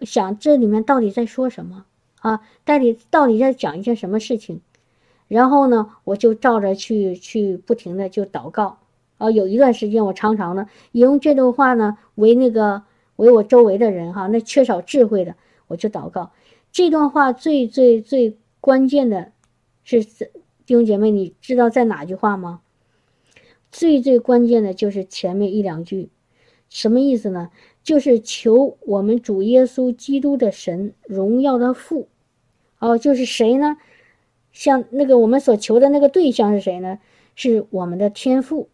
[0.00, 1.84] 想这里面到底在说什么
[2.20, 2.40] 啊？
[2.64, 4.60] 到底到底在讲一些什么事情？
[5.26, 8.78] 然后呢，我就照着去去不停的就祷告，
[9.18, 12.82] 啊，有一段时间我常常呢也用这段话呢为那个
[13.16, 15.34] 为我周围的人哈，那缺少智慧的
[15.66, 16.30] 我就祷告。
[16.70, 19.32] 这段话最最最关键的
[19.82, 22.60] 是弟兄姐妹，你知道在哪句话吗？
[23.72, 26.10] 最最关键的就是前面一两句，
[26.68, 27.50] 什么意思呢？
[27.82, 32.08] 就是求我们主耶稣基督的神荣耀的父，
[32.78, 33.76] 哦，就是谁呢？
[34.52, 36.98] 像那个我们所求的那个对象是谁呢？
[37.34, 38.68] 是我们的天父，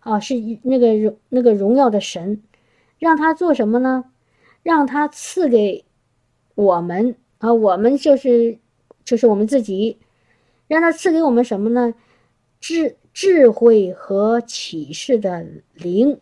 [0.00, 2.42] 啊，是那个荣那个荣耀的神，
[2.98, 4.04] 让他做什么呢？
[4.62, 5.84] 让他赐给
[6.54, 8.58] 我们啊，我们就是
[9.04, 9.98] 就是我们自己，
[10.66, 11.94] 让他赐给我们什么呢？
[12.60, 16.18] 智智慧和启示的灵。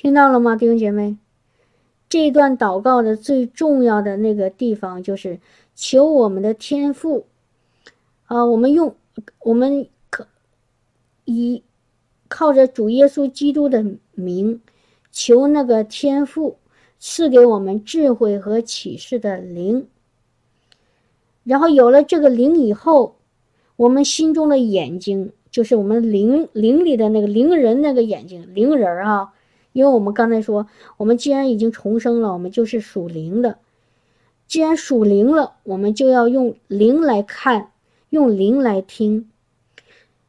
[0.00, 1.16] 听到了吗，弟兄姐妹？
[2.08, 5.40] 这段祷告的最重要的那个地方，就是
[5.74, 7.26] 求我们的天赋
[8.26, 8.94] 啊，我们用
[9.40, 10.28] 我们可
[11.24, 11.64] 以
[12.28, 14.60] 靠着主耶稣基督的名，
[15.10, 16.58] 求那个天赋
[17.00, 19.88] 赐给我们智慧和启示的灵。
[21.42, 23.16] 然后有了这个灵以后，
[23.74, 29.32] 我们心中的眼睛，就是我们灵灵里的那个灵人那个眼睛，灵人啊。
[29.72, 33.58] 因为我们刚才说，我们既然已经重生了，我们就是属灵的。
[34.46, 37.70] 既然属灵了，我们就要用灵来看，
[38.10, 39.30] 用灵来听。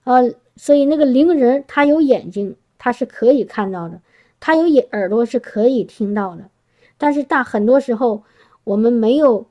[0.03, 0.19] 啊，
[0.55, 4.01] 所以那个灵人他有眼睛，他是可以看到的；
[4.39, 6.49] 他有眼耳朵是可以听到的。
[6.97, 8.23] 但是大很多时候，
[8.63, 9.47] 我们没有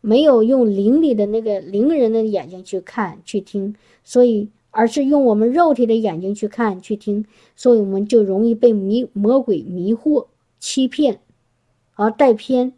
[0.00, 3.74] 没有用灵里的那个灵人的眼睛去看去听，
[4.04, 4.50] 所以。
[4.78, 10.28] 而是用我们肉体的眼睛去看、去听，所以我们就容易被迷魔鬼迷惑、
[10.60, 11.18] 欺骗，
[11.96, 12.72] 而带偏。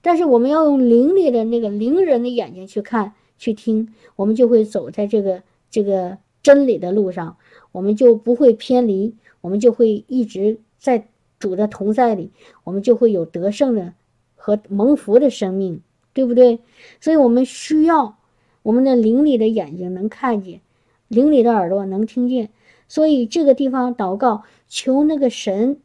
[0.00, 7.36] 但是我们要用灵里的那个灵人的眼睛去看、去听，我们就会走在这个这个真理的路上，
[7.72, 11.08] 我们就不会偏离，我们就会一直在
[11.40, 12.30] 主的同在里，
[12.62, 13.92] 我们就会有得胜的
[14.36, 15.80] 和蒙福的生命，
[16.12, 16.60] 对不对？
[17.00, 18.18] 所以我们需要
[18.62, 20.60] 我们的灵里的眼睛能看见。
[21.08, 22.50] 灵里的耳朵能听见，
[22.86, 25.80] 所以这个地方祷告，求那个神，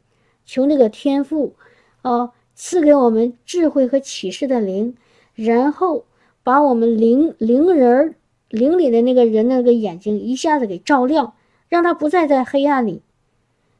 [0.45, 1.55] 求那个天父，
[2.01, 4.97] 啊，赐给我们智慧和启示的灵，
[5.33, 6.05] 然后
[6.43, 8.15] 把我们灵灵人
[8.49, 11.33] 灵里的那个人那个眼睛一下子给照亮，
[11.69, 13.01] 让他不再在黑暗里，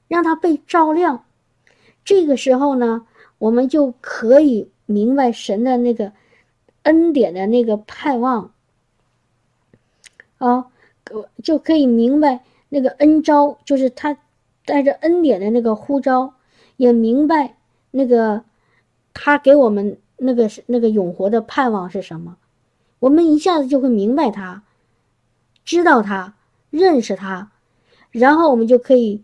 [0.08, 1.26] 让他被照亮。
[2.06, 3.06] 这个时候呢，
[3.38, 6.14] 我们就可以明白神的那个
[6.84, 8.54] 恩典的那个盼望，
[10.38, 10.68] 啊。
[11.44, 14.18] 就可以明白那个恩招，就是他
[14.66, 16.34] 带着恩典的那个呼召，
[16.78, 17.58] 也明白
[17.92, 18.44] 那个
[19.14, 22.38] 他给我们那个那个永活的盼望是什么。
[23.00, 24.64] 我们一下子就会明白他，
[25.66, 26.36] 知道他，
[26.70, 27.52] 认识他，
[28.10, 29.22] 然后我们就可以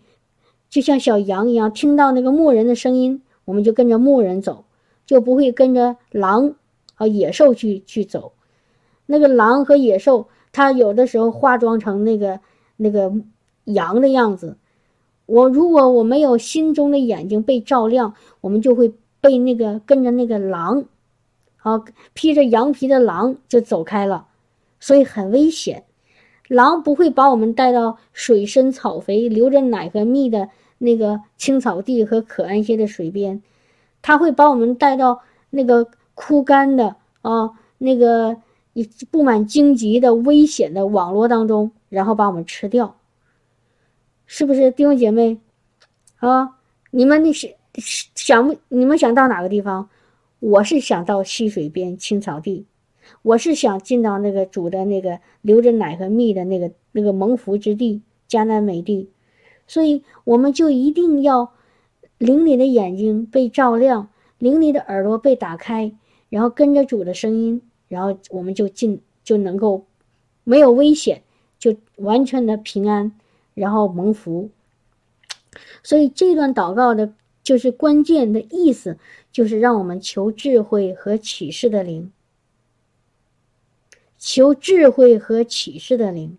[0.69, 4.65] 就像小羊一样，听到那个牧人的声音，我们就跟着牧人走，
[5.05, 6.55] 就不会跟着狼
[6.93, 8.33] 和野兽去去走。
[9.05, 10.27] 那个狼和野兽。
[10.51, 12.39] 他有的时候化妆成那个
[12.75, 13.13] 那个
[13.65, 14.57] 羊的样子，
[15.27, 20.85] 我如果我没有心中的眼睛被照亮，我们就会被那个跟着那个狼，
[21.57, 24.27] 好披着羊皮的狼就走开了，
[24.79, 25.83] 所以很危险。
[26.47, 33.43] 狼不会把我们带到水深草肥、流着奶和蜜的那个青草地和可安些的水边，
[34.01, 38.37] 它会把我们带到那个枯干的啊那个。
[39.11, 42.97] 布满荆棘的危险的网络当中，然后把我们吃掉，
[44.25, 45.39] 是不是弟兄姐妹？
[46.17, 46.57] 啊，
[46.91, 48.57] 你们那是想不？
[48.67, 49.89] 你们想到哪个地方？
[50.39, 52.65] 我是想到溪水边青草地，
[53.23, 59.09] 我是想进到那个主的那个流着奶和蜜的那个那个蒙福之地迦南美地，
[59.67, 61.53] 所以我们就一定要
[62.17, 65.91] 灵里的眼睛被照亮，灵里的耳朵被打开，
[66.29, 67.61] 然后跟着主的声音。
[67.89, 69.83] 然后我们就进就能够
[70.45, 71.21] 没有危险，
[71.59, 73.11] 就完全的平安，
[73.53, 74.49] 然后蒙福。
[75.83, 77.11] 所以这段祷告的
[77.43, 78.97] 就是关键的意思，
[79.31, 82.11] 就是让我们求智慧和启示的灵，
[84.17, 86.37] 求智慧和启示的灵。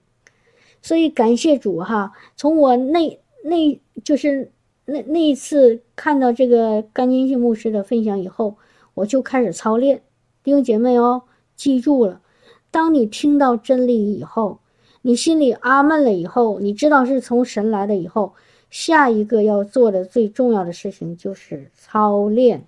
[0.82, 2.12] 所以感谢主哈！
[2.36, 4.50] 从我那那就是
[4.86, 8.56] 那那一次看到这个甘金信牧师的分享以后，
[8.94, 10.02] 我就开始操练
[10.42, 11.24] 弟兄姐妹哦。
[11.60, 12.22] 记住了，
[12.70, 14.60] 当你听到真理以后，
[15.02, 18.32] 你心里阿闷了以后，你知道是从神来的以后，
[18.70, 22.64] 下一个要做的最重要的事情就是操练。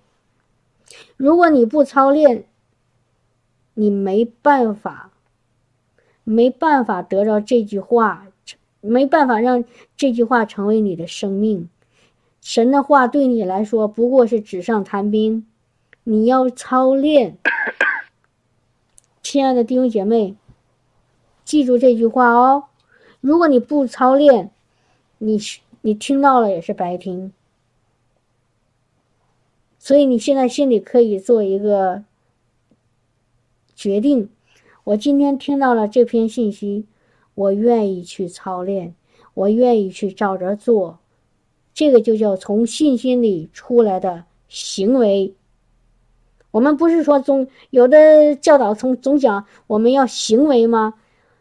[1.17, 2.45] 如果你不操练，
[3.73, 5.11] 你没办法，
[6.23, 8.27] 没办法得到这句话，
[8.79, 9.65] 没办法让
[9.97, 11.67] 这句话成为你的生命。
[12.41, 15.47] 神的话对你来说不过是纸上谈兵，
[16.03, 17.39] 你要操练。
[19.33, 20.35] 亲爱的弟兄姐妹，
[21.43, 22.65] 记住这句话哦。
[23.19, 24.51] 如果你不操练，
[25.17, 25.39] 你
[25.81, 27.33] 你听到了也是白听。
[29.79, 32.03] 所以你现在心里可以做一个
[33.73, 34.29] 决定：
[34.83, 36.85] 我今天听到了这篇信息，
[37.33, 38.93] 我愿意去操练，
[39.33, 40.99] 我愿意去照着做。
[41.73, 45.33] 这个就叫从信心里出来的行为。
[46.53, 50.93] 我们不是说总有的教导从总讲我们要行为吗？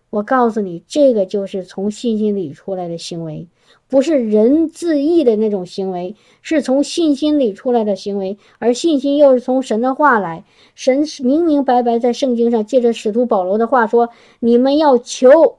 [0.09, 3.47] 我告诉你，这个就是从信心里出来的行为，
[3.89, 8.39] 不是人自意的那种行为，是从信心里出来的行为。
[8.59, 10.45] 而信心又是从神的话来，
[10.75, 14.09] 神明明白白在圣经上借着使徒保罗的话说
[14.41, 15.59] ：“你们要求，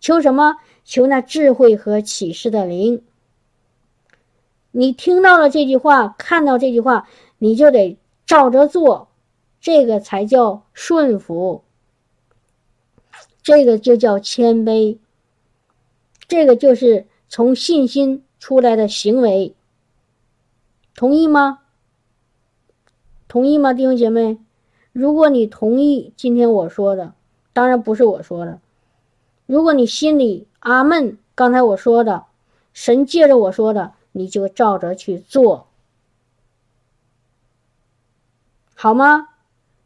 [0.00, 0.56] 求什么？
[0.86, 3.02] 求那智慧和启示的灵。”
[4.72, 7.06] 你听到了这句话，看到这句话，
[7.38, 9.08] 你就得照着做，
[9.60, 11.62] 这个才叫顺服，
[13.42, 14.98] 这个就叫谦卑，
[16.26, 19.54] 这个就是从信心出来的行为，
[20.94, 21.60] 同意吗？
[23.28, 24.38] 同意吗，弟兄姐妹？
[24.92, 27.14] 如果你同意今天我说的，
[27.52, 28.60] 当然不是我说的，
[29.46, 32.24] 如果你心里阿门，刚才我说的，
[32.72, 33.92] 神借着我说的。
[34.16, 35.66] 你就照着去做，
[38.84, 39.28] 好吗？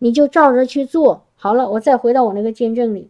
[0.01, 1.71] 你就照着去做好了。
[1.71, 3.09] 我再回到我那个见证里，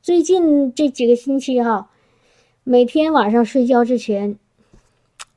[0.00, 1.90] 最近这几个星期哈，
[2.62, 4.38] 每天晚上睡觉之前，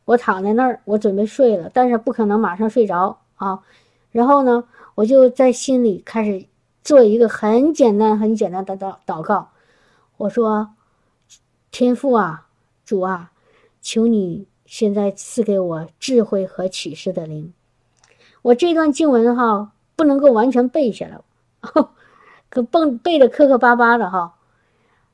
[0.06, 3.60] 我躺在那儿，我准备睡了，但是不可能马上睡着啊。
[4.10, 4.64] 然后呢，
[4.96, 6.46] 我就在心里开始
[6.82, 9.50] 做一个很简单、很简单的祷祷告。
[10.16, 10.70] 我说
[11.72, 12.48] ：“天父啊，
[12.86, 13.34] 主啊，
[13.82, 17.54] 求你。”现在赐给我智慧和启示的灵，
[18.48, 21.20] 我这段经文哈不能够完全背下来，
[22.48, 24.36] 可蹦背的磕磕巴巴的哈，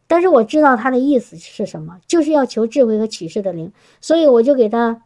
[0.06, 5.02] 但是我知道他的意思是什么，就是要求智慧和启示的灵，所以我就给他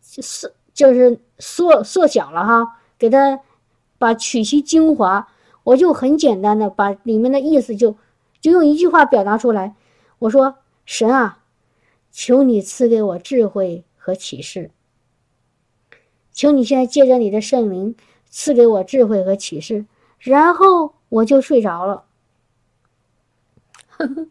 [0.00, 3.38] 缩，就是缩缩小了哈，给他
[3.96, 5.28] 把取其精华，
[5.62, 7.96] 我就很简单的把里面的意思就
[8.40, 9.76] 就用一句话表达出来，
[10.18, 11.38] 我说神啊。
[12.10, 14.70] 求你赐给我智慧和启示。
[16.32, 17.94] 求你现在借着你的圣灵
[18.30, 19.86] 赐给我智慧和启示，
[20.18, 22.04] 然后我就睡着了。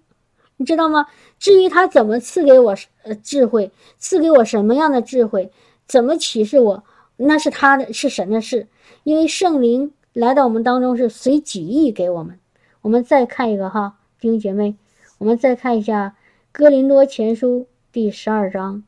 [0.57, 1.07] 你知道吗？
[1.39, 5.51] 至于他怎么赐给我呃智慧，赐给我什么样的智慧，
[5.87, 6.83] 怎么启示我，
[7.17, 8.67] 那是他的是神的事。
[9.03, 12.37] 因为圣灵来到我们当中是随己意给我们。
[12.81, 14.75] 我们再看一个哈，弟兄姐妹，
[15.17, 16.09] 我们再看一下
[16.51, 17.61] 《哥林多前书》。
[17.91, 18.75] 第十二章，《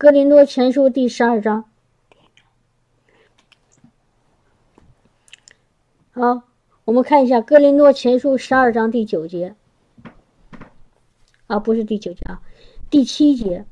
[0.00, 1.64] 格林多前书》第十二章。
[6.12, 6.42] 好，
[6.84, 9.56] 我们看一下《格林多前书》十二章第九节。
[11.48, 12.40] 啊，不是第九节啊，
[12.88, 13.64] 第七节。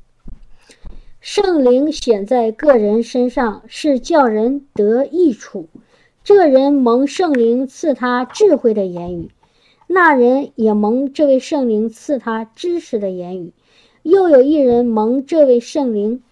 [1.21, 5.69] 圣灵显在个人身上，是叫人得益处。
[6.25, 9.31] 这人蒙圣灵赐他智慧的言语。
[9.87, 13.53] 那人也蒙这位圣灵赐他知识的言语，
[14.07, 16.23] 又有一人蒙这位圣灵，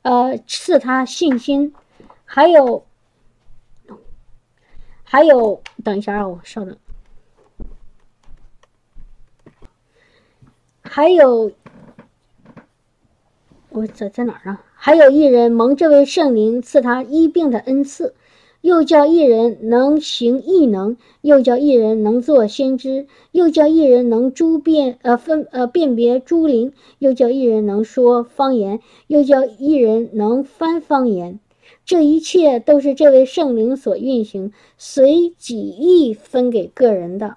[0.00, 1.74] 呃，赐他信心，
[2.24, 2.86] 还有，
[5.04, 6.74] 还有，等一下啊，我稍等，
[10.82, 11.52] 还有，
[13.68, 14.58] 我在在哪儿呢？
[14.74, 18.14] 还有一人蒙这位圣灵赐他医病的恩赐。
[18.62, 31.40] 又叫一人能行异能，又叫一人能做先知，又叫一人能诸辨呃分呃辨别诸灵，又叫一人能说方言，又叫一人能翻方言。
[31.84, 37.36] 这一切都是这位圣灵所运行，随己意分给个人的。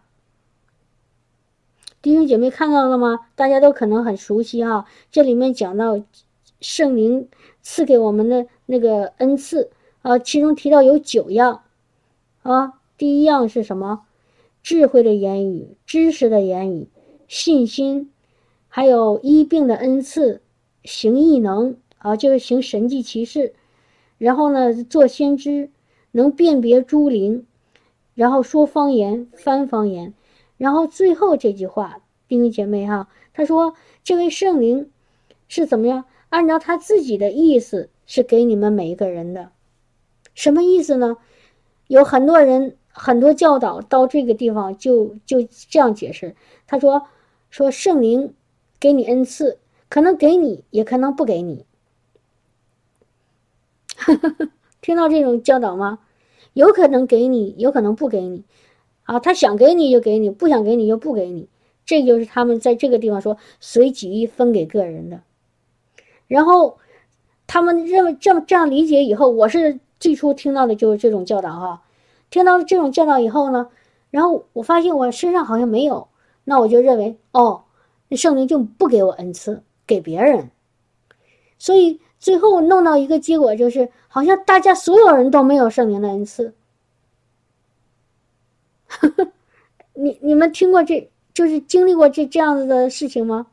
[2.03, 3.21] 弟兄姐妹看到了吗？
[3.35, 4.85] 大家都可能很熟悉哈。
[5.11, 5.99] 这里面讲到
[6.61, 7.27] 圣灵
[7.63, 9.71] 赐给我们的那个恩赐。
[10.05, 11.63] 啊，其中提到有九样，
[12.43, 14.05] 啊，第一样是什么？
[14.61, 16.89] 智慧的言语、知识的言语、
[17.27, 18.11] 信心，
[18.67, 20.43] 还有医病的恩赐、
[20.83, 23.55] 行异能，啊，就是行神迹奇事，
[24.19, 25.71] 然后呢，做先知，
[26.11, 27.47] 能辨别诸灵，
[28.13, 30.13] 然后说方言、翻方言，
[30.57, 34.91] 然后最后这句话，弟兄姐妹哈，他说这位圣灵
[35.47, 36.05] 是怎么样？
[36.29, 39.49] 按照他自己的意思是给你们每一个人的。
[40.35, 41.17] 什么意思呢？
[41.87, 46.35] 有很多人很多教导到这个地方就就这样解释。
[46.67, 47.07] 他说
[47.49, 48.33] ：“说圣灵
[48.79, 49.59] 给你恩赐，
[49.89, 51.65] 可能给你，也可能不给你。
[54.81, 55.99] ”听到这种教导吗？
[56.53, 58.43] 有可能给你，有可能不给你。
[59.03, 61.47] 啊，他想给你就给你，不想给你就不给你。
[61.85, 65.21] 这就是他们在这个地方说随己意分给个人的。
[66.27, 66.79] 然后
[67.45, 71.83] 他们认为这么这样理解以后，我是最初听到的就是这种教导哈。
[72.29, 73.69] 听到了这种教导以后呢，
[74.09, 76.07] 然后我发现我身上好像没有，
[76.43, 77.63] 那我就认为哦，
[78.09, 80.49] 那圣灵就不给我恩赐，给别人。
[81.57, 86.53] 所以最后弄到一个结果就是，好像大家所有人都没有圣灵的恩赐。
[89.93, 93.47] 你你们听过这就是经历过这这样子的事情吗？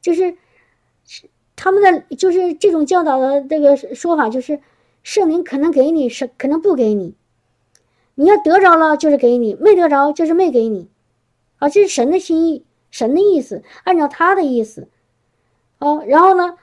[0.00, 0.36] 就是
[1.56, 4.60] 他们的就是这种教导的这个说法，就是
[5.06, 7.14] 圣灵可能给你，是可能不给你。
[8.16, 10.88] 你要得着了就是给你，没得着就是没给你，
[11.60, 14.88] 啊，这是神的心意，神的意思，按照他的意思，
[15.78, 16.58] 哦，然后呢，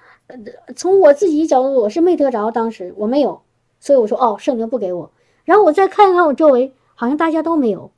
[0.75, 3.43] 从我自己角度，我是没得着，当时我没有，
[3.79, 5.09] 所以我说哦，圣灵不给我，
[5.45, 6.73] 然后我再看一看我周围。
[6.95, 7.91] 好像大家都没有，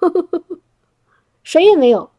[1.42, 2.10] 谁也没有，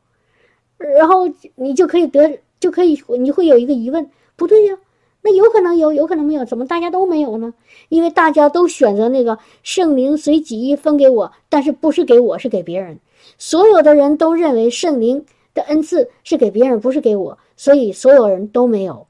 [0.77, 4.77] 然后你就可以得，就可以你会有一个疑问，不对呀，
[5.21, 7.53] 那有有，有可能没有，怎么大家都没有呢？
[7.89, 12.99] 因为大家都选择那个圣灵随己意分给我，但是不是给我，是给别人。
[13.37, 19.07] 所有的人都认为圣灵的恩赐是给别人，不是给我，所以所有人都没有。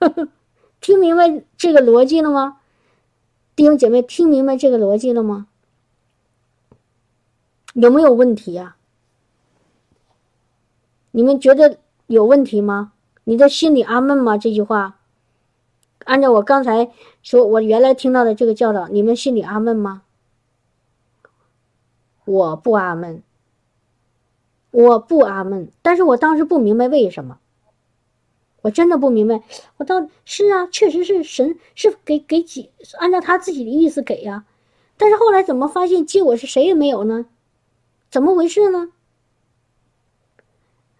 [0.80, 2.58] 听明白这个逻辑了吗？
[3.56, 5.46] 弟兄姐妹，听明白这个逻辑了吗？
[7.74, 8.76] 有没有问题呀？
[11.12, 12.92] 你们觉得有问题吗？
[13.24, 14.36] 你的心里阿闷吗？
[14.36, 14.98] 这句话，
[16.04, 16.90] 按照我刚才
[17.22, 20.02] 说，我原来听到的这个教导，你们心里阿闷吗？
[22.24, 23.22] 我不阿闷，
[24.70, 27.38] 我不阿闷，但是我当时不明白为什么，
[28.62, 29.42] 我真的不明白。
[29.76, 34.46] 我到是啊，确实是神是给给几按照他自己的意思给呀，
[34.96, 37.26] 但是后来怎么发现结果是谁也没有呢？
[38.10, 38.90] 怎么回事呢？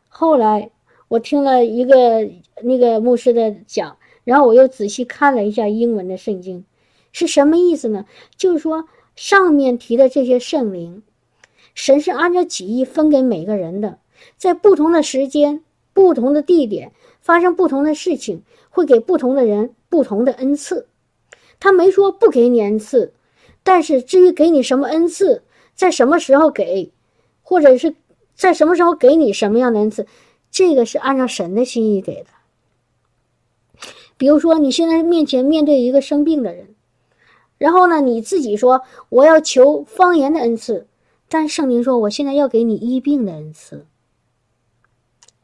[0.09, 0.71] 后来
[1.09, 2.29] 我听了一个
[2.63, 6.64] 那个牧师的讲，然后我又仔细看了一下英文的圣经，
[7.12, 8.07] 是什么意思呢？
[8.37, 11.03] 就是说上面提的这些圣灵，
[11.75, 13.99] 神是按照己意分给每个人的，
[14.37, 15.62] 在不同的时间、
[15.93, 20.89] 不同的地点发生不同的事情，会给不同的人不同的恩赐。
[21.61, 23.12] 他没说不给你恩赐，
[23.62, 25.43] 但是至于给你什么恩赐，
[25.75, 26.91] 在什么时候给。
[27.47, 27.95] 或者是
[28.35, 30.07] 在什么时候给你什么样的恩赐，
[30.51, 32.31] 这个是按照神的心意给的。
[34.25, 36.68] 比如说，你现在面前面对一个生病的人，
[37.59, 40.87] 然后呢，你自己说我要求方言的恩赐，
[41.29, 43.85] 但圣灵说我现在要给你医病的恩赐。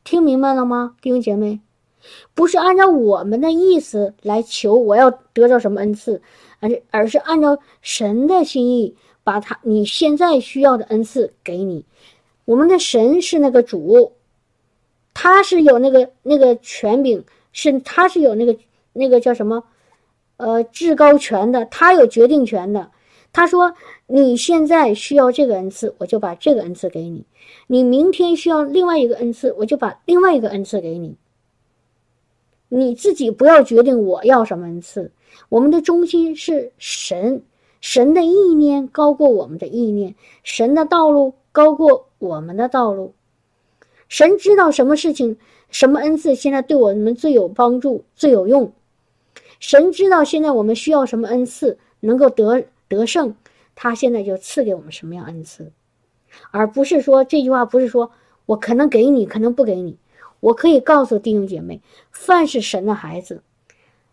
[0.03, 1.61] 听明白了吗，弟兄姐妹？
[2.35, 6.23] 不是按照我们的意思来求我要得到什么恩赐，
[6.61, 8.97] 而是而是按照神的心意。
[9.23, 11.85] 把他你现在需要的恩赐给你，
[12.47, 14.13] 我们的神是那个主，
[15.13, 17.23] 他是有那个那个权柄，
[17.53, 18.57] 是他是有那个
[18.93, 19.65] 那个叫什么，
[20.37, 22.91] 呃，至高权的，他有决定权的。
[23.33, 23.75] 他说
[24.07, 27.25] 你现在需要这个恩赐，我就把这个恩赐给你；
[27.69, 31.17] 你明天需要另外一个恩赐，我就把另外一个恩赐给你。
[32.69, 35.13] 你自己不要决定我要什么恩赐，
[35.49, 37.43] 我们的中心是神。
[37.81, 43.15] 神的意念高过我们的意念，神的道路高过我们的道路。
[44.09, 45.39] 神知道什么事情、
[45.71, 48.71] 什么恩赐现在对我们最有帮助、最有用。
[49.61, 53.37] 神知道现在我们需要什么恩赐能够得得胜，
[53.77, 55.71] 他现在就赐给我们什么样恩赐，
[56.51, 58.11] 而不是说这句话不是说
[58.47, 59.97] 我可能给你，可能不给你。
[60.41, 61.81] 我可以告诉弟兄姐妹，
[62.11, 63.45] 凡是神的孩子，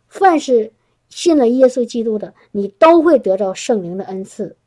[0.08, 0.72] 凡是。
[1.10, 4.58] 信了耶稣基督的，你都会得到圣灵的恩赐，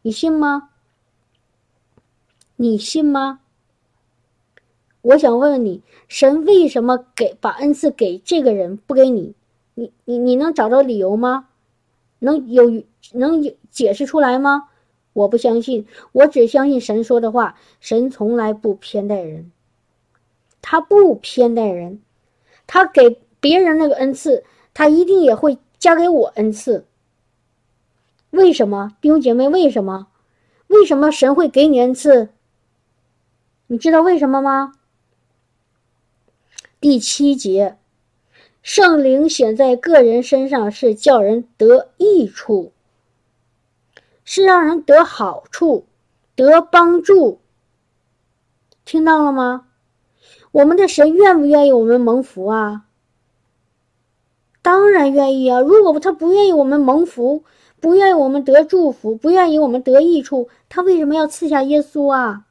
[0.00, 0.70] 你信吗？
[2.56, 3.40] 你信吗？
[5.02, 9.34] 我想问问你，神为什么给把恩赐给这个人，不给你？
[9.74, 11.48] 你你你能找到理由吗？
[12.18, 14.68] 能有能有解释出来吗？
[15.12, 17.56] 我不相信，我只相信神说的话。
[17.80, 19.52] 神从来不偏待人，
[20.62, 22.00] 他不偏待人，
[22.66, 25.58] 他给别人那个恩赐，他一定也会。
[25.76, 26.86] 加给我恩赐，
[28.30, 29.50] 为什么弟兄姐妹？
[29.50, 30.06] 为什么？
[30.68, 32.30] 为什么神会给你恩赐？
[33.66, 34.72] 你知道为什么吗？
[36.80, 37.76] 第七节，
[38.64, 42.72] 圣灵显在个人身上是叫人得益处，
[44.24, 45.84] 是让人得好处、
[46.34, 47.40] 得帮助。
[48.86, 49.66] 听到了吗？
[50.50, 52.86] 我们的神愿不愿意我们蒙福啊？
[54.62, 55.60] 当然愿意啊！
[55.60, 57.44] 如果他不愿意我们蒙福，
[57.80, 62.46] 不愿意我们得祝福，不愿意我们得益处，他为什么要赐下耶稣啊？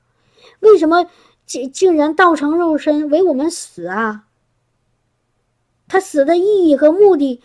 [0.60, 1.08] 为什么
[1.48, 4.26] 竟竟然道成肉身为我们死啊？
[5.88, 7.42] 他死的意义和目的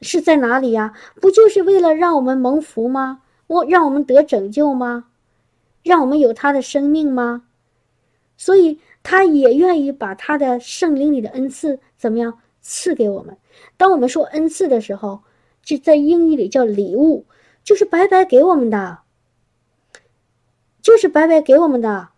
[0.00, 0.94] 是在哪里呀？
[1.20, 3.22] 不就是为了让我们蒙福吗？
[3.46, 5.06] 我让我们得拯救吗？
[5.82, 7.44] 让我们有他的生命吗？
[8.36, 13.36] 所以他也愿意把他的圣灵里的恩赐怎么样赐给我们？
[13.76, 15.22] 当我们说恩赐的时候。
[15.64, 17.24] 就在英语里叫礼物，
[17.62, 19.02] 就是白白给我们的，
[20.82, 22.08] 就是白白给我们的。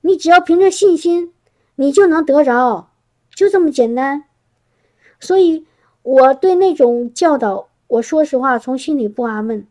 [0.00, 1.32] 你只要凭着信心，
[1.76, 2.90] 你就能得着，
[3.32, 4.24] 就这么简单。
[5.20, 5.64] 所以
[6.02, 9.66] 我对那种教导，我说实话，从心里不阿闷。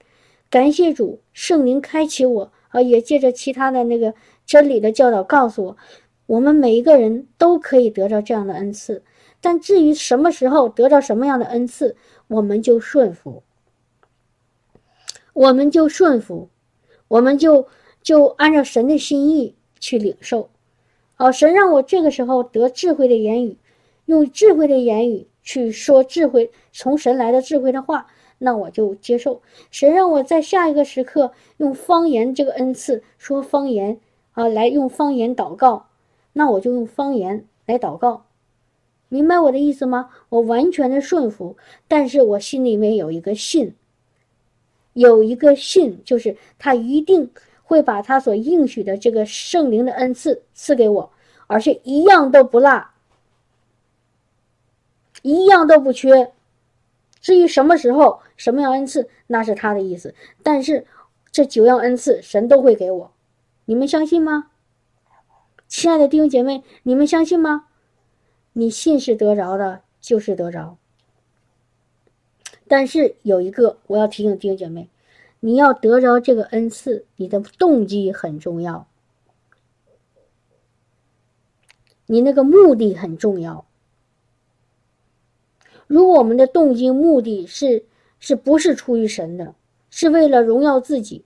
[0.50, 4.14] 感谢主，圣灵开启我啊，也借着其他的那个
[4.46, 5.78] 真理的教导告诉我，
[6.26, 9.04] 我们每一个人都可以得到这样的恩赐。
[9.42, 11.96] 但至于什么时候得到什么样的恩赐，
[12.28, 13.42] 我们就顺服，
[15.34, 16.50] 我们就顺服，
[17.08, 17.68] 我们就
[18.04, 20.50] 就按照神的心意去领受。
[21.18, 23.58] 哦，神让我这个时候得智慧的言语，
[24.06, 29.42] 用智慧的言语去说智慧从神来的智慧的话，那我就接受。
[29.72, 34.00] 神让我在下一个时刻用方言这个恩赐说方言
[34.34, 35.88] 啊，来用方言祷告，
[36.34, 38.26] 那我就用方言来祷告。
[39.08, 40.12] 明白我的意思吗？
[40.30, 43.74] 我完全的顺服，但是我心里面有一个信，
[44.94, 47.32] 有一个信，就是他一定
[47.64, 51.12] 会把他所应许的这个圣灵的恩赐赐给我，
[51.48, 52.86] 而且一样都不落，
[55.22, 56.32] 一样都不缺。
[57.22, 60.16] 至于什么时候、什么样恩赐，那是他的意思。
[60.42, 60.86] 但是
[61.32, 63.12] 这九样恩赐，神都会给我，
[63.66, 64.50] 你们相信吗？
[65.68, 67.68] 亲爱的弟兄姐妹，你们相信吗？
[68.54, 70.78] 你信是得着的，就是得着。
[72.68, 74.90] 但是有一个，我要提醒弟兄姐妹，
[75.40, 78.88] 你要得着这个恩赐，你的动机很重要，
[82.08, 83.66] 你那个目的很重要。
[85.90, 87.84] 如果我们的动机目的是
[88.22, 89.54] 是不是出于神的，
[89.90, 91.26] 是为了荣耀自己，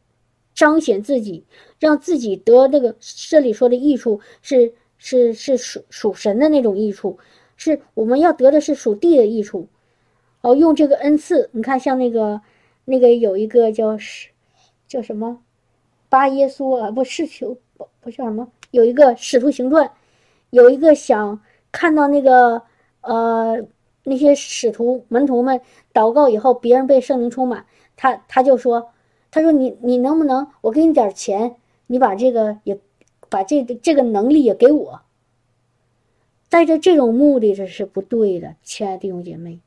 [0.56, 1.44] 彰显自己，
[1.78, 2.96] 让自己得那个
[3.30, 4.74] 这里说的益处是。
[5.06, 7.20] 是是属属神的那种益处，
[7.58, 9.68] 是我们要得的是属地的益处，
[10.40, 12.40] 哦，用这个恩赐，你看像那个
[12.86, 14.30] 那个有一个叫是
[14.88, 15.42] 叫什么
[16.08, 19.92] 巴耶稣啊，不是求不不叫什么，有一个使徒行传，
[20.52, 22.62] 有一个想看到那个
[23.02, 23.62] 呃
[24.04, 25.62] 那些使徒门徒们
[25.94, 28.92] 祷告以后，别人被圣灵充满，他他就说，
[29.32, 31.56] 他说你你能不能我给你点钱，
[31.88, 32.80] 你把这个也。
[33.30, 35.02] 把这个这个能力也给我，
[36.52, 39.60] 带着这种目的这是不对的，亲爱的弟兄姐妹。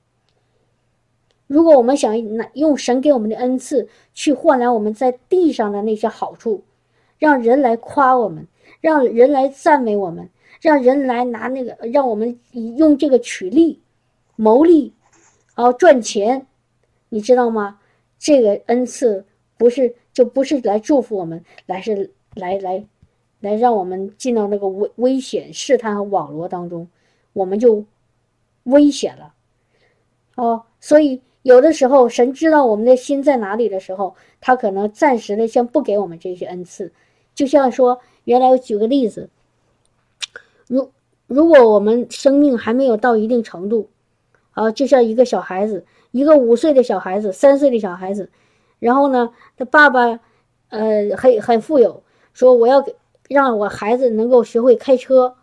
[1.48, 6.62] 如果我们想拿用神给我们的恩赐去换来我们在地上的那些好处，
[7.18, 8.46] 让人来夸我们，
[8.80, 10.30] 让人来赞美我们，
[10.60, 13.80] 让人来拿那个，让我们用这个取利、
[14.36, 14.92] 谋利，
[15.56, 16.46] 然后赚钱，
[17.08, 17.80] 你知道吗？
[18.18, 19.26] 这个恩赐
[19.58, 22.86] 不是就不是来祝福我们，来是来来。
[23.40, 26.88] 来让我们进到那个危危险试探和网络当中，
[27.34, 27.84] 我们就
[28.64, 29.34] 危险了，
[30.36, 36.92] 哦，所以有的时候神知道我们的心在哪里的时候，他可能暂时的先不给我们这些恩赐。
[37.34, 39.28] 就像说，原来我举个例子，
[40.66, 40.90] 如
[41.26, 43.90] 如果我们生命还没有到一定程度，
[44.56, 48.30] 啊，就像一个小孩子，一个五岁的小孩子，三岁的小孩子，
[48.80, 50.18] 然后呢，他爸爸
[50.70, 52.02] 呃很很富有，
[52.32, 52.96] 说我要给。
[53.28, 55.34] 让我孩子能够学会开车，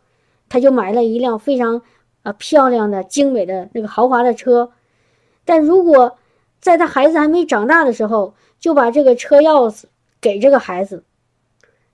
[0.48, 1.82] 他就买了一辆非常
[2.22, 4.72] 啊漂亮的、精美的那个豪华的车。
[5.44, 6.18] 但如果
[6.62, 9.84] 在他孩子还没长大的时候，就把这个车钥匙
[10.22, 11.04] 给这个孩子，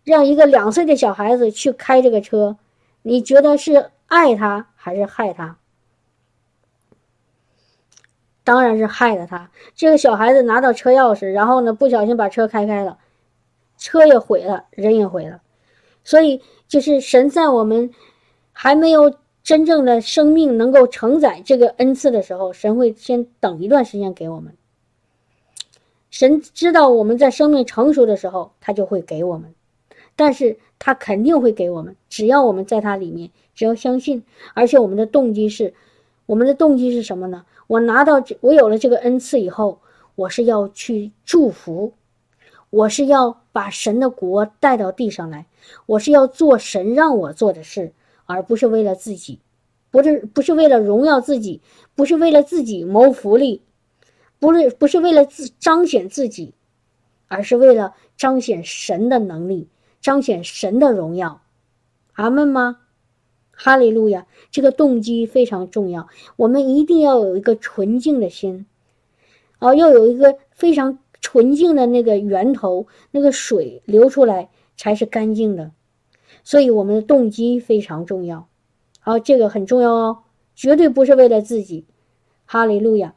[0.03, 2.57] 让一个两岁的小孩子去开这个车，
[3.01, 5.57] 你觉得是爱他还是害他？
[8.49, 9.51] 当然是害了他。
[9.75, 12.97] 这个小孩子拿到车钥匙，然后呢，不小心把车开开了，
[13.77, 15.39] 车也毁了，人也毁了。
[16.03, 17.91] 所以，就是神在我们
[18.51, 24.55] 还没有真正的生命能够承载这个恩赐的时候，神会先等一段时间给我们。
[26.09, 29.53] 神知道我们在生命成熟的时候，他就会给我们，
[30.15, 34.23] 但是他肯定会给我们，只要我们在他里面，只要相信，
[34.55, 35.75] 而且我们的动机是，
[36.29, 37.43] 我们的动机是什么呢？
[37.65, 39.81] 我拿到这，我有了这个恩赐以后，
[40.13, 41.93] 我是要去祝福，
[42.69, 45.47] 我是要把神的国带到地上来。
[45.87, 47.93] 我是要做神让我做的事，
[48.27, 49.39] 而不是为了自己，
[49.89, 51.61] 不是不是为了荣耀自己，
[51.95, 53.63] 不是为了自己谋福利，
[54.37, 56.53] 不是不是为了自彰显自己，
[57.27, 59.67] 而是为了彰显神的能力，
[59.99, 61.41] 彰显神的荣耀。
[62.13, 62.81] 阿门吗？
[63.61, 64.25] 哈利路亚！
[64.51, 66.07] 这个动机非常重要，
[66.37, 68.65] 我们一定要有一个纯净的心，
[69.59, 75.71] 啊，要有一个非常纯净的那个源头，那个水流出来才是干净的。
[76.45, 78.47] 所以我们的动机非常重要，
[79.01, 80.19] 好，这个很重要哦，
[80.55, 81.85] 绝对不是为了自己。
[82.45, 83.13] 哈利路亚，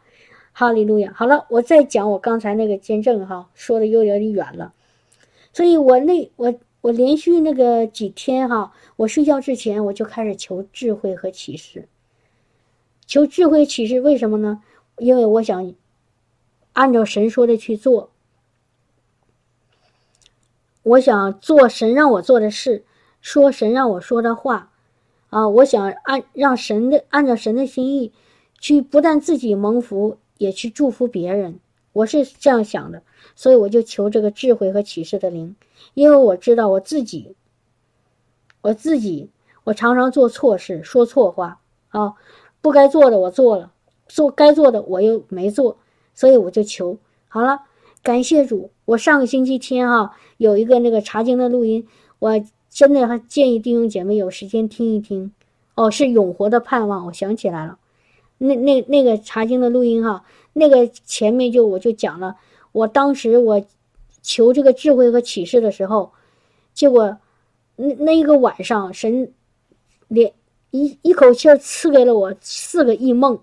[0.51, 1.12] 哈利路亚。
[1.14, 4.74] 好了，我再讲我刚才那个见证哈，说的有点远了，
[5.53, 6.53] 所以我那我
[6.83, 11.89] 我连续那个几天哈，我睡觉之前我就开始求智慧和启示，
[13.07, 14.62] 求智慧启示，为什么呢？
[14.99, 15.74] 因为我想
[16.74, 18.11] 按照神说的去做，
[20.83, 22.85] 我想做神让我做的事。
[23.20, 24.72] 说神让我说的话，
[25.30, 28.12] 啊，我想按让神的按照神的心意，
[28.59, 31.61] 去不但自己蒙福，也去祝福别人。
[31.93, 33.03] 我是这样想的，
[33.34, 35.57] 所以我就求这个智慧和启示的灵，
[35.95, 37.34] 因为我知道我自己，
[38.61, 39.30] 我自己，
[39.64, 42.14] 我常常做错事，说错话啊，
[42.61, 43.72] 不该做的我做了，
[44.09, 45.78] 做该做的我又没做，
[46.14, 47.62] 所以我就求好了。
[48.03, 51.86] 感谢主，我上个星期天哈有一个那个查经的录音，
[52.18, 52.45] 我。
[52.74, 55.30] 真的还建议弟兄姐妹有时间听一听，
[55.74, 57.05] 哦，是永活的盼望。
[57.05, 57.78] 我想起来了，
[58.38, 62.37] 那那那个查经的录音哈，那个前面就我就讲了，
[62.73, 63.65] 我当时我
[64.23, 66.13] 求这个智慧和启示的时候，
[66.75, 67.17] 结果
[67.77, 69.33] 那那一个晚上，神
[70.09, 70.33] 连
[70.71, 73.41] 一一口气赐给了我四个异梦，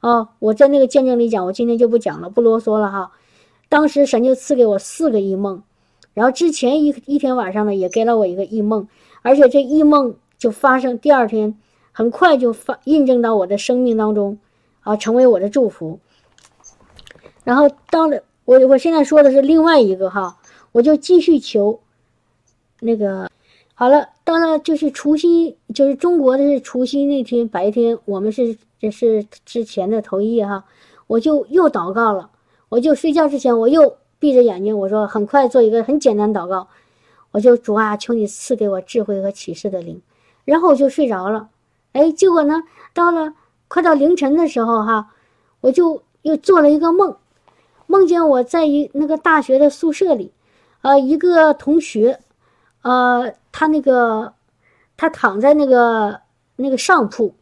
[0.00, 3.12] 啊，我在那个见证里讲，我今天就不讲了，不啰嗦了哈。
[3.68, 5.62] 当时神就赐给我四个异梦。
[6.14, 8.86] 然后之前一一天晚上呢，也给了我一个异梦，
[9.22, 11.58] 而且这异梦就发生第二天，
[11.90, 14.38] 很快就发印证到我的生命当中，
[14.82, 15.98] 啊，成为我的祝福。
[17.44, 20.38] 然后到了我我现在说的是另外一个哈，
[20.72, 21.80] 我就继续求，
[22.80, 23.30] 那个
[23.74, 30.64] 好了，到了就是除夕，就是中国的是除夕那天白天，我们是这是之前的头一夜哈，
[31.06, 32.30] 我就又祷告了，
[32.68, 33.96] 我就睡觉之前我又。
[34.22, 36.68] 闭着眼睛，我说很快做一个很简单祷告，
[37.32, 40.00] 我就主啊，求你赐给我智慧和启示的灵，
[40.44, 41.48] 然后我就睡着了。
[41.90, 42.62] 哎，结果呢，
[42.94, 43.34] 到了
[43.72, 45.08] 快到凌晨的时候哈，
[45.62, 47.16] 我就又做了一个梦，
[47.86, 50.30] 梦见我在一那个大学的宿舍里，
[50.82, 52.20] 呃，一个同学，
[52.82, 54.34] 呃，他那个
[54.98, 56.20] 他躺在那个
[56.56, 57.32] 那个上铺，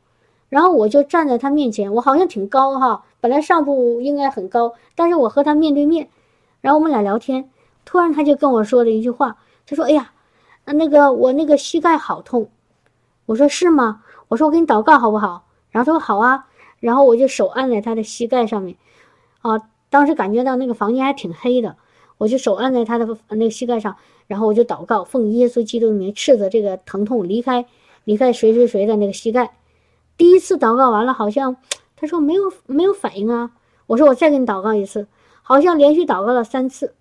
[0.49, 6.09] 然后我就站在他面前，我好像挺高哈，本来上铺应该很高，但是我和他面对面。
[6.61, 7.51] 然后我们俩聊天，
[7.85, 10.12] 突然他就跟我说了一句话，他说：“哎呀，
[10.64, 12.49] 那个我那个膝盖好痛。”
[13.26, 16.47] 我说：“是吗？”我说：“我给你祷告好不好？”然后他说：“好啊。”
[16.81, 18.77] 然后我就手按在他的膝盖上面，
[19.43, 19.61] 啊，
[19.91, 21.77] 当时感觉到那个房间还挺黑的，
[22.16, 23.97] 我就手按在他的那个膝盖上，
[24.27, 27.66] 然后我就祷告，奉耶稣基督的名斥责这个疼痛离开，
[28.05, 29.53] 离开谁谁谁的那个膝盖。
[30.16, 31.57] 第一次祷告完了，好像
[31.97, 33.51] 他说没有没有反应啊。
[33.87, 35.07] 我说：“我再给你祷告一次。”
[35.43, 36.95] 好像连续祷告了三次，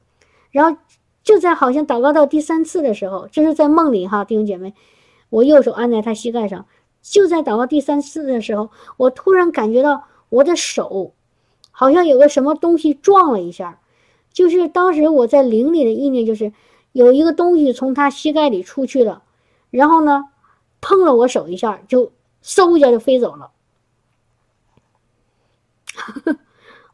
[0.50, 0.80] 然后
[1.24, 4.74] 就在好像祷告到第三次的时候，这是在梦里哈，弟兄姐妹，
[5.30, 6.66] 我右手按在他膝盖上，
[7.02, 11.14] 就在祷告第三次的时候，我突然感觉到我的手
[11.72, 13.80] 好像有个什么东西撞了一下，
[14.32, 16.54] 就是当时我在灵里的意念就是
[16.92, 19.24] 有一个东西从他膝盖里出去了，
[19.72, 20.26] 然后呢
[20.82, 22.12] 碰了我手一下，就
[22.44, 23.52] 嗖一下就飞走了。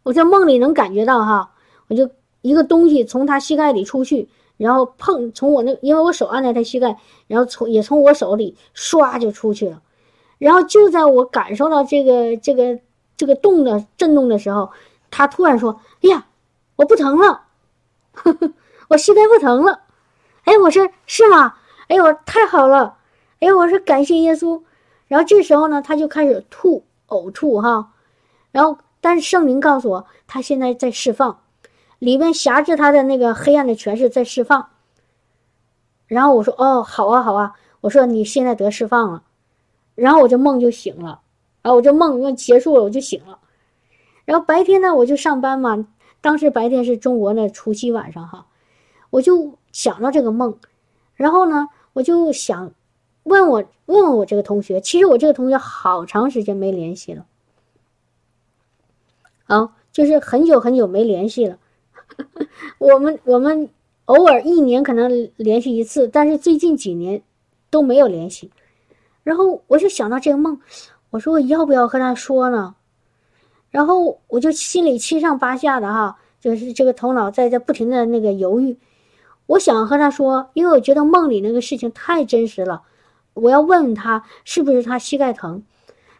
[0.03, 1.53] 我在梦里能感觉到哈，
[1.87, 2.09] 我就
[2.41, 6.97] 一个东西从他膝盖里出去，然后碰从我那，因为我手按在他膝盖，
[7.27, 9.81] 然后从也从我手里唰就出去了，
[10.37, 12.79] 然后就在我感受到这个这个
[13.17, 14.71] 这个动的震动的时候，
[15.11, 16.27] 他突然说：“哎呀，
[16.75, 17.43] 我不疼了，
[18.13, 18.53] 呵呵
[18.89, 19.81] 我膝盖不疼了。”
[20.45, 21.55] 哎，我说是吗？
[21.87, 22.97] 哎呦，太好了！
[23.39, 24.61] 哎，我说感谢耶稣。
[25.07, 27.91] 然后这时候呢，他就开始吐呕吐哈，
[28.51, 28.77] 然后。
[29.01, 31.39] 但是圣灵告诉我，他现在在释放，
[31.99, 34.69] 里面辖制他的那个黑暗的权势在释放。
[36.07, 39.21] 然后我说：“哦，好啊，好啊。”我说：“你现在得释放了。”
[39.95, 41.21] 然后我这梦就醒了，
[41.63, 43.39] 啊，我这梦就结束了，我就醒了。
[44.25, 45.87] 然后白天呢，我就上班嘛。
[46.21, 48.47] 当时白天是中国的除夕晚上哈，
[49.11, 50.57] 我就想到这个梦，
[51.15, 52.73] 然后呢，我就想
[53.23, 57.25] 问我问问我这个同学，其实我这个同学好长时间没联系了。
[59.45, 61.59] 啊，就是很久很久没联系了。
[62.79, 63.69] 我们我们
[64.05, 67.21] 偶尔一年可能联系一次，但是最近几年
[67.69, 68.51] 都没有联系。
[69.25, 70.61] 然后我就想到这个梦，
[71.09, 72.75] 我说我要不要和他说呢？
[73.71, 78.77] 然后我就心里七上八下的哈，就是这个头脑在这不停的那个犹豫。
[79.47, 82.83] 我想和他说，因为我觉得梦里那个事情太真实了，
[83.33, 85.63] 我要问问他是不是他膝盖疼。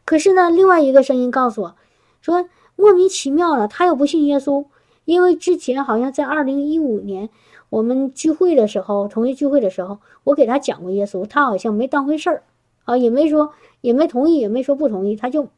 [0.04, 1.76] 可是呢，另外一个声音告诉我，
[2.22, 4.66] 说莫名其妙了，他又不信耶稣，
[5.06, 7.30] 因为之前好像在二零一五年
[7.70, 12.44] 我们聚会的时候，同学聚会的时候，我给他讲过耶稣，他好像没当回事儿，
[12.86, 15.50] 啊，也没说，也没同意，也没说不同意，他就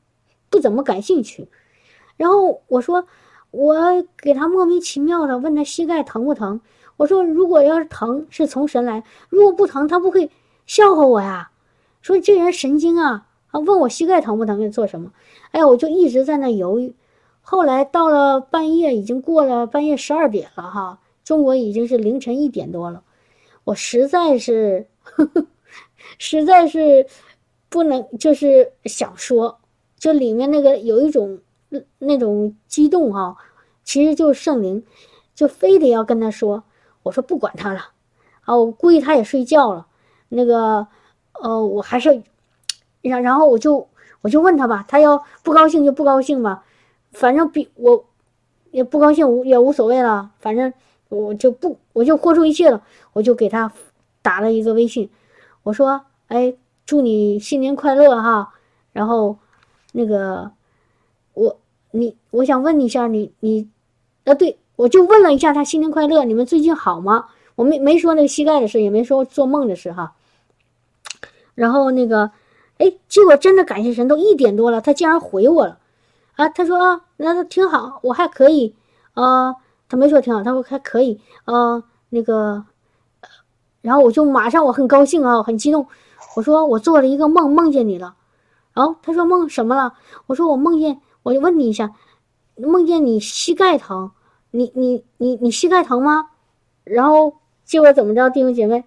[0.50, 1.48] 不怎么感兴趣。
[2.18, 3.06] 然后我说，
[3.52, 3.76] 我
[4.18, 6.60] 给他莫名其妙的问他膝盖疼不疼。
[6.98, 10.32] 我说，如果要是疼，是从神来；如果不疼，他不会
[10.66, 11.52] 笑话我呀。
[12.02, 13.28] 说这人神经啊！
[13.52, 15.12] 啊，问我膝盖疼不疼，给做什么？
[15.52, 16.96] 哎呀，我就一直在那犹豫。
[17.42, 23.04] 后来到了半夜，已经过了半夜十二点了哈，中国已经是凌晨一点多了。
[23.64, 25.46] 我实在是，呵呵
[26.18, 27.08] 实在是
[27.70, 29.60] 不能，就是想说，
[29.98, 31.40] 就里面那个有一种。
[32.00, 33.36] 那种激动哈，
[33.84, 34.86] 其实就是圣灵，
[35.36, 36.64] 就非得要跟他说。
[37.04, 37.90] 我说不管他了，
[38.46, 39.86] 啊，我估计他也睡觉了。
[40.30, 40.88] 那个，
[41.34, 42.24] 呃，我还是，
[43.02, 43.90] 然然后我就
[44.22, 46.64] 我就问他吧，他要不高兴就不高兴吧，
[47.12, 48.06] 反正比我
[48.72, 50.72] 也不高兴也无所谓了，反正
[51.10, 52.82] 我就不我就豁出一切了，
[53.12, 53.70] 我就给他
[54.22, 55.10] 打了一个微信，
[55.68, 56.56] 我说，哎，
[56.86, 58.54] 祝你新年快乐哈，
[58.94, 59.38] 然后
[59.92, 60.52] 那个。
[61.34, 61.60] 我
[61.92, 63.70] 你我想问你一下你你，
[64.26, 67.28] 啊对我就问了一下他新年快乐，你们最近好吗？
[67.54, 70.16] 我没没说那个膝盖的事，也没说做梦的事哈。
[71.54, 72.32] 然后那个，
[72.80, 75.78] 哎，结果真的感谢神，都一点多了，他竟然回我了，
[76.38, 78.74] 啊，他说啊，那挺好，我还可以，
[79.14, 79.58] 啊，
[79.88, 82.66] 他没说挺好，他说还可以，啊，那个，
[83.82, 85.88] 然后我就马上我很高兴啊，很激动，
[86.36, 88.16] 我说我做了一个梦，梦见你了，
[88.74, 89.94] 然后他说梦什么了？
[90.28, 91.02] 我说我梦见。
[91.24, 91.92] 我就问你一下，
[92.56, 94.12] 梦见你膝盖疼，
[94.52, 96.30] 你你你你膝盖疼吗？
[96.86, 97.34] 然后
[97.66, 98.86] 结果怎么着，弟兄姐妹？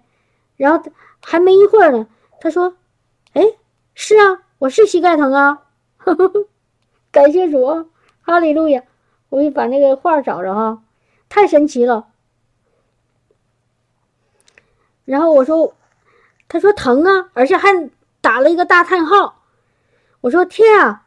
[0.57, 0.83] 然后
[1.21, 2.07] 还没一会儿呢，
[2.39, 2.73] 他说
[3.33, 3.43] ：“哎，
[3.93, 5.61] 是啊，我是膝盖疼啊。”
[5.97, 6.47] 呵呵
[7.11, 7.85] 感谢主，
[8.21, 8.81] 哈利路亚！
[9.29, 10.81] 我给你把那个画找着哈，
[11.29, 12.07] 太神奇了。
[15.11, 15.73] 然后我说，
[16.47, 17.67] 他说疼啊，而且还
[18.21, 19.43] 打了一个大叹号。
[20.21, 21.03] 我说天啊！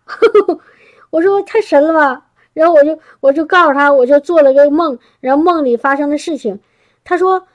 [1.08, 6.60] 我说太神了吧，然后我就我就告诉他，我就做了个梦，然后梦里发生的事情。
[7.02, 7.46] 他说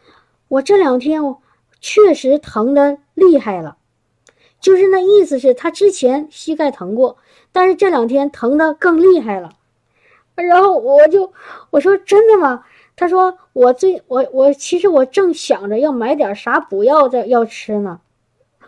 [0.47, 1.39] 我这两天我
[1.79, 3.77] 确实疼的厉害了，
[4.59, 7.17] 就是那意思是他之前膝盖疼过，
[7.51, 9.51] 但是这两天疼的更厉害了。
[10.33, 11.31] 然后我就
[11.69, 12.63] 我说真的吗？
[12.99, 18.01] 他说我最我我其实我正想着要买点啥补药的要吃呢，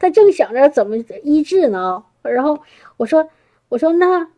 [0.00, 2.04] 他正想着怎么医治呢。
[2.22, 2.58] 然后
[2.96, 3.28] 我说。
[3.70, 4.28] 我说那，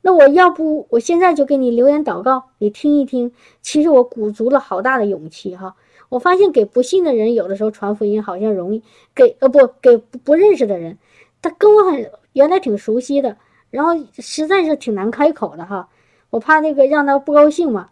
[0.00, 3.30] 那我要不我现在就给你留言祷告，你听一听。
[3.60, 5.76] 其实我鼓足了好大的勇气哈。
[6.08, 8.82] 我发现给不信的人有的时候传福音好像容易，
[9.14, 10.98] 给呃不给不认识的人，
[11.42, 13.36] 他跟我很原来挺熟悉的，
[13.70, 15.88] 然后实在是挺难开口的哈。
[16.30, 17.90] 我怕那个让他不高兴嘛，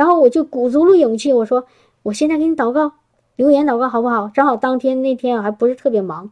[0.00, 1.66] 然后我就鼓足了勇气，我说
[2.02, 2.94] 我现在给你祷告，
[3.36, 4.28] 留言祷告好不好？
[4.28, 6.30] 正好当天那天我还不是特别忙，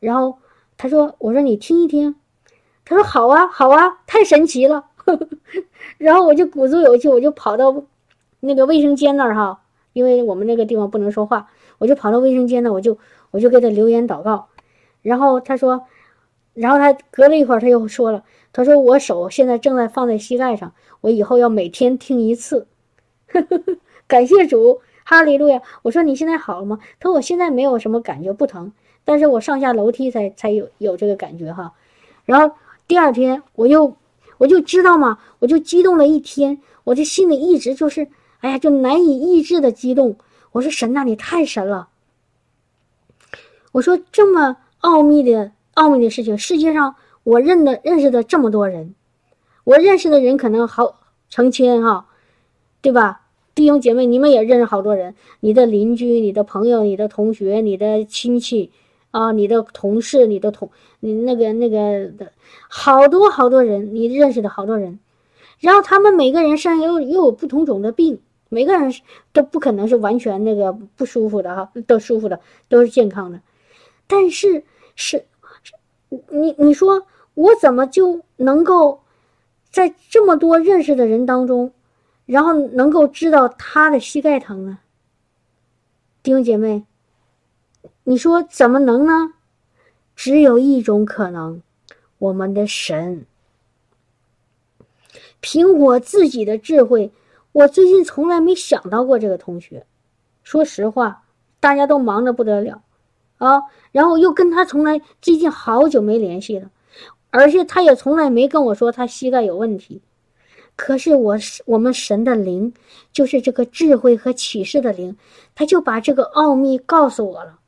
[0.00, 0.36] 然后
[0.76, 2.16] 他说我说你听一听。
[2.84, 4.84] 他说好啊，好啊，太神奇了。
[5.96, 7.84] 然后我就鼓足勇气，我就跑到
[8.40, 9.62] 那个卫生间那儿哈，
[9.94, 11.48] 因为我们那个地方不能说话，
[11.78, 12.98] 我就跑到卫生间那，我就
[13.30, 14.48] 我就给他留言祷告。
[15.00, 15.86] 然后他说，
[16.52, 22.66] 然后他隔了一会儿他又说了，他说我手现在正在放在膝盖上，我以后要每天听一次。
[24.08, 25.62] 感谢主，哈利路亚。
[25.82, 26.78] 我说你现在好了吗？
[26.98, 28.72] 他说我现在没有什么感觉，不疼，
[29.04, 31.74] 但是我上下楼梯才才有有这个感觉哈。
[32.24, 32.54] 然后。
[32.90, 33.96] 第二天我又
[34.36, 38.08] 我就知道嘛，我就激动了一天，我这心里一直就是，
[38.40, 40.16] 哎呀，就难以抑制的激动。
[40.50, 41.88] 我说神呐，你太神了！
[43.70, 48.96] 我说这么奥秘的奥秘的事情，世界上我认的认识的这么多人，
[49.62, 52.08] 我认识的人可能好成千哈，
[52.82, 53.19] 对吧？
[53.54, 58.70] 弟兄姐妹，你们也认识好多人，你的邻居、你的朋友、你的同学、你的亲戚。
[59.12, 60.70] 啊，你的同事，你的同，
[61.00, 62.30] 你那个那个的，
[62.68, 65.00] 好多好多人，你认识的好多人，
[65.58, 68.94] 然后他们每个人身上又又有不同种的病，每个人
[69.32, 72.38] 都不可能是完全那个不舒服的哈，都舒服的，
[72.68, 73.40] 都是健康的，
[74.06, 74.62] 但是
[74.94, 75.24] 是，
[76.28, 79.00] 你你说我怎么就能够
[79.72, 81.72] 在这么多认识的人当中，
[82.30, 84.78] 然后能够知道他的膝盖疼呢？
[86.22, 86.84] 弟兄姐妹。
[88.04, 89.32] 你说怎么能呢？
[90.14, 91.60] 只有一种可能，
[92.18, 93.26] 我们的神，
[95.40, 97.10] 凭我自己的智慧，
[97.50, 99.84] 我最近从来没想到过这个同学。
[100.44, 101.24] 说实话，
[101.58, 102.82] 大家都忙得不得了
[103.38, 103.62] 啊。
[103.90, 106.70] 然后又跟他从来最近好久没联系了，
[107.30, 110.00] 而且他也从来没跟我说他膝盖有问题。
[110.82, 112.72] 可是我是我们神的灵，
[113.12, 115.14] 就是这个智慧和启示的灵，
[115.54, 117.58] 他就把这个奥秘告诉我了。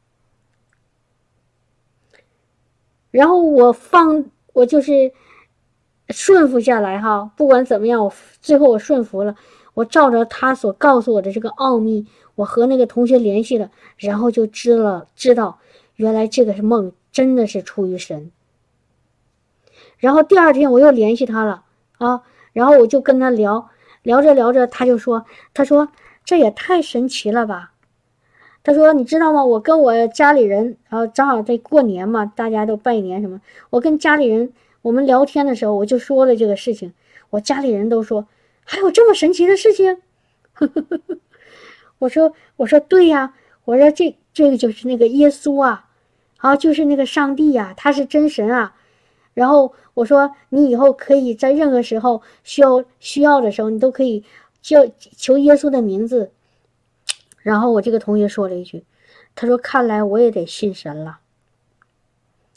[3.11, 5.13] 然后我放，我就是
[6.09, 7.31] 顺服下来哈。
[7.37, 8.11] 不管怎么样，我
[8.41, 9.37] 最后我顺服了。
[9.75, 15.59] 我照着他所告诉我的这个奥秘，我和那个同学联系了，然后就知了知道，
[15.97, 18.33] 原来这个梦，真的是出于神。
[19.99, 21.65] 然后第二天我又联系他了
[21.99, 22.23] 啊，
[22.53, 23.71] 然后我就跟他聊，
[24.03, 25.25] 聊着聊着，他就说
[25.55, 25.89] ：“他说
[26.25, 27.73] 这也太神奇了吧。”
[28.65, 29.45] 他说：“你知道吗？
[29.45, 33.41] 我跟我家里人，然后正好在过年嘛，大家都拜年什么。
[33.71, 36.93] 我跟家里人我们聊天的时候，我就说了这个事情。
[37.31, 38.27] 我家里人都说
[38.65, 39.99] 还有这么神奇的事情。
[41.99, 43.35] 我说我说对呀，
[43.65, 45.89] 我说这这个就是那个耶稣啊，
[46.37, 48.75] 啊就是那个上帝呀，他是真神啊。
[49.35, 54.25] 然后我说你以后可以在任何时候需要需要的时候，你都可以
[54.61, 56.31] 叫求耶稣的名字。”
[57.43, 58.85] 然后我这个同学说了一句
[59.35, 61.19] ：“他说，看来我也得信神了，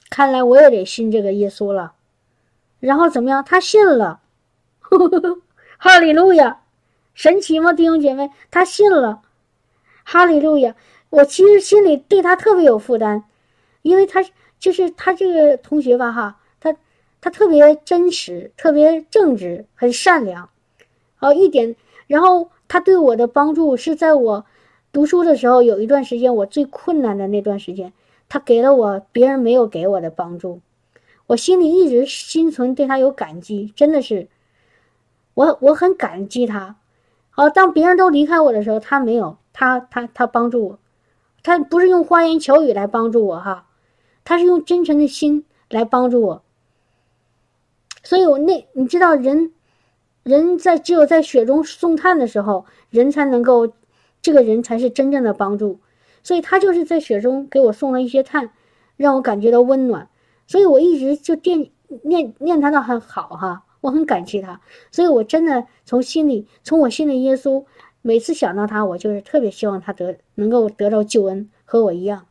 [0.10, 1.94] 看来我也得信这个耶稣了。”
[2.80, 3.44] 然后怎么样？
[3.44, 4.20] 他信了，
[5.80, 6.62] 哈利路亚，
[7.16, 8.30] 神奇吗，弟兄姐妹？
[8.52, 9.22] 他信了，
[10.04, 10.76] 哈利路亚。
[11.10, 13.24] 我其实心里对他特别有负担，
[13.82, 14.24] 因为他
[14.60, 16.40] 就是他这个同学吧，哈，
[17.26, 20.52] 他特别真实，特别正直，很善良，
[21.20, 21.76] 哦，一点。
[22.06, 24.46] 然后他对我的帮助是在我。
[24.92, 27.94] 读书的时候，有一段时间我最困难的那段时间，
[28.30, 30.62] 他给了我别人没有给我的帮助，
[31.26, 34.28] 我心里一直心存对他有感激，真的是，
[35.34, 36.76] 我我很感激他。
[37.32, 40.80] 好，当别人都离开我的时候，他没有，他他他帮助我，
[41.42, 43.66] 他不是用花言巧语来帮助我哈，
[44.24, 46.45] 他是用真诚的心来帮助我。
[48.06, 49.52] 所以，我那你知道，人
[50.24, 53.74] 人在只有在雪中送炭的时候，人才能够。
[54.22, 55.80] 这个人才是真正的帮助，
[56.24, 58.50] 所以他就是在雪中给我送了一些炭，
[58.98, 60.10] 让我感觉到温暖，
[60.48, 61.70] 所以我一直就惦
[62.02, 67.66] 念念他的很好哈，我很感激他，所以我真的从心里，从我心里耶稣，
[68.02, 72.26] 每次想到他，我就是特别希望他得能够得到救恩，和我一样。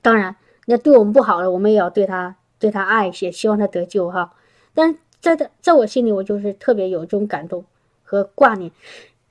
[0.00, 0.36] 当然，
[0.66, 4.32] 那对我们不好了，我们也要对他对他爱一些，希望他得救哈。
[4.72, 7.64] 但在他在我心里，我就是特别有这种感动
[8.04, 8.70] 和挂念。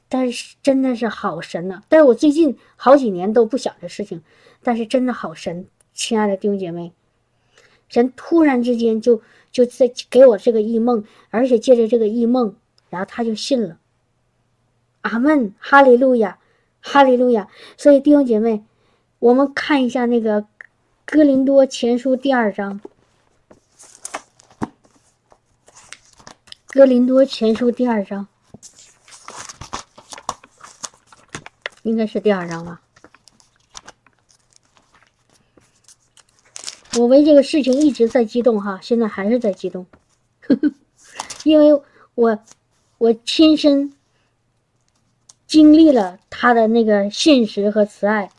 [0.09, 1.83] 但是真的是好神呐！
[1.87, 4.21] 但是我最近好几年都不想这事情，
[4.61, 6.91] 但是真的好神，亲爱的弟兄姐妹，
[7.87, 9.21] 神突然之间就
[9.53, 12.57] 就在给我这个异梦，而且借着这个异梦，
[12.89, 13.77] 然后他就信了。
[14.99, 16.39] 阿门，哈利路亚，
[16.81, 17.47] 哈利路亚。
[17.77, 18.65] 所以弟兄姐妹，
[19.19, 20.41] 我们看一下那个
[21.05, 22.81] 《哥林多前书》第二章，
[26.73, 28.25] 《哥林多前书》第二章。
[31.83, 32.79] 应该是第二章吧。
[36.97, 39.85] 我为这个事情一直在激动哈，现在还是在激动，
[41.43, 41.83] 因为
[42.15, 42.39] 我
[42.99, 43.93] 我亲身
[45.45, 48.31] 经历了他的那个信实和慈爱，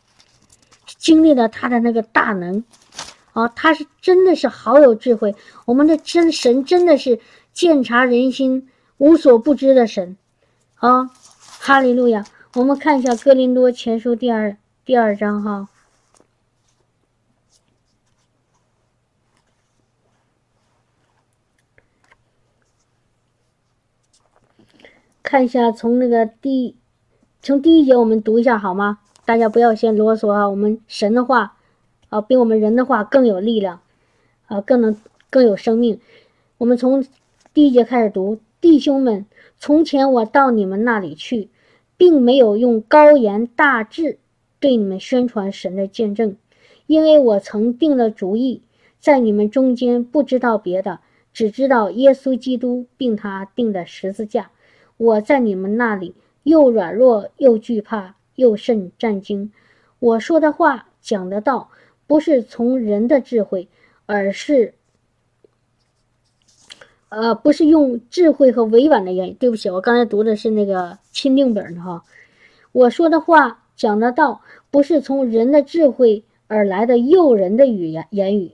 [0.96, 2.64] 经历了他的那个大能
[3.34, 5.34] 啊，他是真的是好有智慧。
[5.66, 7.20] 我们的真神真的是
[7.53, 10.16] 鉴察人心、无所不知的神
[10.76, 11.07] 啊！
[11.61, 12.24] 哈利路亚。
[12.55, 15.68] 我们看一下《哥林多前书》第二第二章哈，
[25.22, 26.76] 看一下从那个第
[27.40, 28.98] 从第一节我们读一下好吗？
[29.24, 30.48] 大家不要先啰嗦啊！
[30.48, 31.57] 我们神的话
[32.11, 33.80] 啊，比我们人的话更有力量
[34.46, 34.94] 啊，更能
[35.30, 36.00] 更有生命。
[36.59, 37.03] 我们从
[37.55, 39.26] 第一节开始读，弟兄们，
[39.59, 41.50] 从前我到你们那里去。
[41.98, 44.18] 并没有用高言大志
[44.59, 46.36] 对你们宣传神的见证，
[46.86, 48.62] 因为我曾定了主意，
[48.98, 50.98] 在你们中间不知道别的，
[51.32, 54.50] 只知道耶稣基督并他定的十字架。
[54.96, 59.53] 我在你们那里又软弱又惧怕又甚战惊。
[60.00, 61.70] 我说的话讲的道，
[62.09, 63.68] 不是从人的智慧，
[64.07, 64.74] 而是。
[67.12, 69.32] 呃，不是用智慧和委婉的言语。
[69.32, 72.02] 对不起，我刚才读的是那个钦定本的哈。
[72.72, 74.40] 我说的话讲的道，
[74.70, 78.52] 不是从人的智慧而来的诱人的语言言语，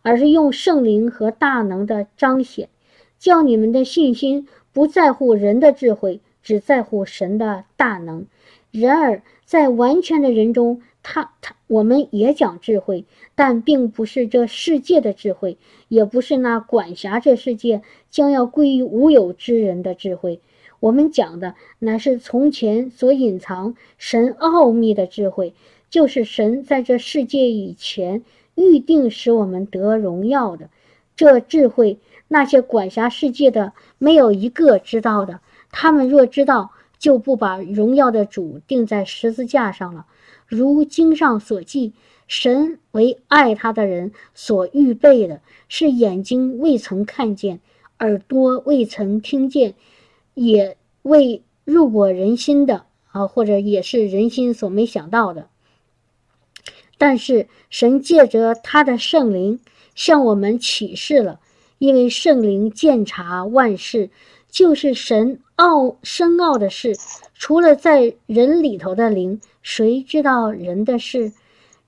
[0.00, 2.70] 而是用圣灵和大能的彰显，
[3.18, 8.24] 叫你们的信心不在乎人的智慧，只在乎神的大能。
[8.70, 10.80] 然而，在完全的人中，
[11.10, 15.56] 他他我们也讲智慧，但并不是这世界的智慧，
[15.88, 17.80] 也不是那管辖这世界
[18.10, 20.42] 将要归于无有之人的智慧。
[20.80, 25.54] 我们讲的乃是从前所隐藏神奥秘的智慧，
[25.88, 28.22] 就是神在这世界以前
[28.54, 30.68] 预定使我们得荣耀的
[31.16, 31.98] 这智慧。
[32.28, 35.40] 那些管辖世界的没有一个知道的，
[35.70, 40.04] 他们若知道，就不把荣耀的主钉在十字架上了。
[40.48, 41.92] 如经上所记，
[42.26, 47.60] 神为爱他的人所预备的，是眼睛未曾看见，
[48.00, 49.74] 耳朵未曾听见。
[50.34, 55.48] 也未入过人心的啊，或者也是人心所没想到的。
[56.96, 59.58] 但是神借着他的圣灵
[59.96, 61.40] 向我们启示了，
[61.78, 64.10] 因为圣灵鉴察万事，
[64.48, 66.96] 就是神奥深奥的事，
[67.38, 71.32] 除了在人里头的灵，谁知道人的事？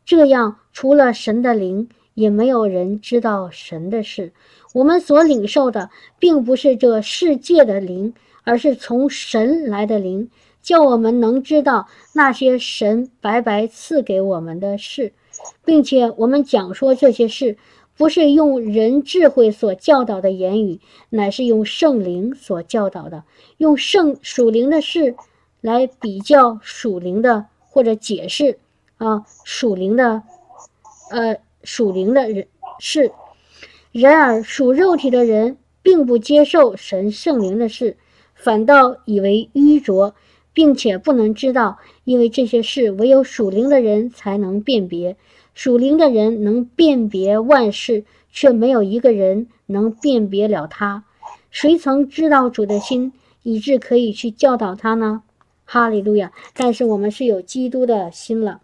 [0.07, 4.33] 这样，除了神的灵，也没有人知道神的事。
[4.73, 8.15] 我们所领受的，并不是这世界的灵。
[8.43, 10.31] 而是从神来的灵，
[10.63, 15.13] 叫我们能知道那些神白白赐给我们的事，
[15.65, 17.59] 并且我们讲说这些事，
[17.99, 20.81] 不是用人智慧所教导的言语，
[21.11, 23.25] 乃是用圣灵所教导的，
[23.59, 25.15] 用圣属灵的事
[25.61, 28.59] 来比较属灵的或者解释
[28.99, 30.23] 啊属灵的，
[31.11, 32.47] 呃属灵的人
[32.79, 33.13] 事。
[33.93, 37.97] 然而属肉体的人并不接受神圣灵的事。
[38.35, 40.15] 反倒以为愚拙，
[40.55, 45.19] 并且不能知道，因为这些事唯有属灵的人才能辨别。
[45.53, 51.05] 属灵的人能辨别万事，却没有一个人能辨别了他。
[51.51, 55.23] 谁曾知道主的心，以致可以去教导他呢？
[55.73, 56.33] 哈利路亚！
[56.53, 58.61] 但是我们是有基督的心了。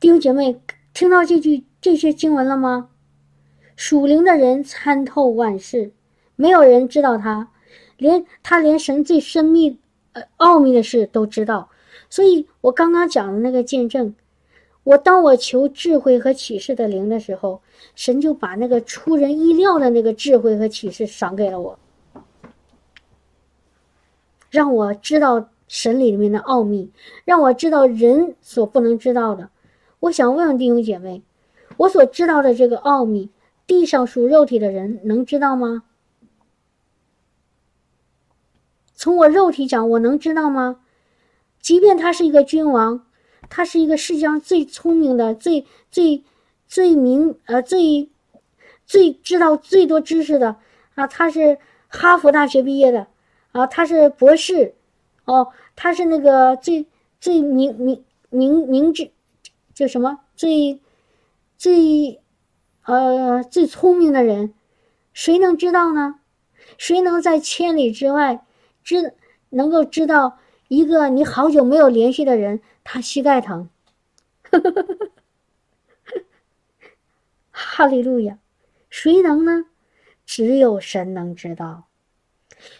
[0.00, 0.58] 弟兄姐妹，
[0.94, 2.88] 听到这句这些经文了吗？
[3.76, 5.92] 属灵的人参透万事，
[6.36, 7.50] 没有人知道他。
[7.98, 9.78] 连他连神最深秘、
[10.12, 11.68] 呃奥秘的事都知道，
[12.08, 14.14] 所以我刚刚讲的那个见证，
[14.82, 17.60] 我当我求智慧和启示的灵的时候，
[17.94, 21.78] 神就把那个出人意料的那个智慧和启示赏给了我，
[24.48, 26.90] 让我知道神里面的奥秘，
[27.24, 29.50] 让我知道人所不能知道的。
[30.00, 31.22] 我想问问弟兄姐妹，
[31.76, 33.30] 我所知道的这个奥秘，
[33.68, 35.84] 地上属肉体的人能知道吗？
[38.94, 40.80] 从我肉体讲，我能知道吗？
[41.60, 43.06] 即便他是一个君王，
[43.48, 46.24] 他是一个世界上最聪明的、最最
[46.66, 48.10] 最明呃最
[48.84, 50.56] 最知道最多知识的
[50.96, 53.06] 啊，他是哈佛大学毕业的
[53.52, 54.74] 啊，他是博士
[55.30, 56.86] 哦，他是那个最
[57.20, 59.12] 最明明明明智
[59.72, 60.80] 叫什么最
[61.56, 62.20] 最
[62.84, 64.52] 呃最聪明的人，
[65.12, 66.16] 谁能知道呢？
[66.78, 68.44] 谁能在千里之外？
[68.82, 69.14] 知
[69.50, 73.68] 能够知道一个你好久没有联系的人，他膝盖疼，
[77.52, 78.38] 哈利路亚，
[78.88, 79.66] 谁能呢？
[80.26, 81.86] 只有神能知道，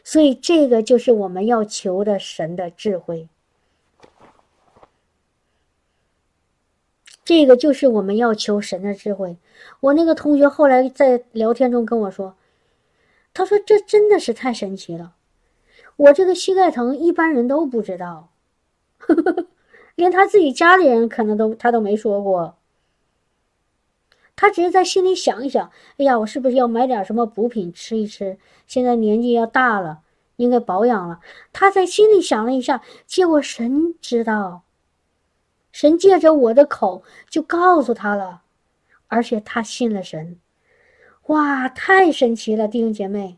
[0.03, 3.29] 所以这个就是我们要求的神的智慧，
[7.25, 9.37] 这个就是我们要求神的智慧。
[9.81, 12.37] 我那个同学后来在聊天中跟我说，
[13.33, 15.15] 他说这真的是太神奇了。
[15.97, 18.31] 我这个膝盖疼，一般人都不知道，
[18.99, 19.47] 呵 呵
[19.95, 22.57] 连他自己家里人可能都他都没说过。
[24.41, 28.39] 他只是在心里想一想：哎呀，我是不是要买点什么补品吃一吃？
[28.67, 30.01] 现在年纪要大了，
[30.37, 31.21] 应该保养了。
[31.53, 34.63] 他在心里想了一下，结果神知道，
[35.73, 38.41] 神借着我的口就告诉他了，
[39.09, 40.39] 而且他信了神。
[41.27, 43.37] 哇，太神奇了，弟兄姐妹！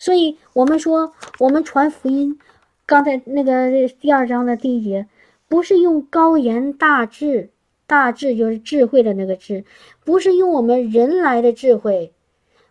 [0.00, 2.40] 所以，我们说，我们传福音，
[2.84, 5.06] 刚才那个第二章的第一节，
[5.46, 7.51] 不是用高言大智，
[7.92, 9.66] 大智就是智慧的那个智，
[10.02, 12.14] 不是用我们人来的智慧，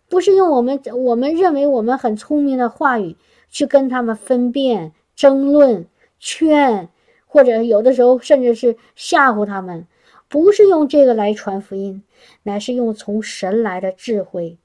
[0.10, 3.16] 不是用我们我们认为我们很聪明的话语
[3.48, 5.86] 去跟他们分辨、争论、
[6.20, 6.90] 劝，
[7.28, 9.86] 或者有的时候甚至是吓唬他们，
[10.28, 12.02] 不是用这个来传福音，
[12.42, 14.58] 乃是用从神来的智慧。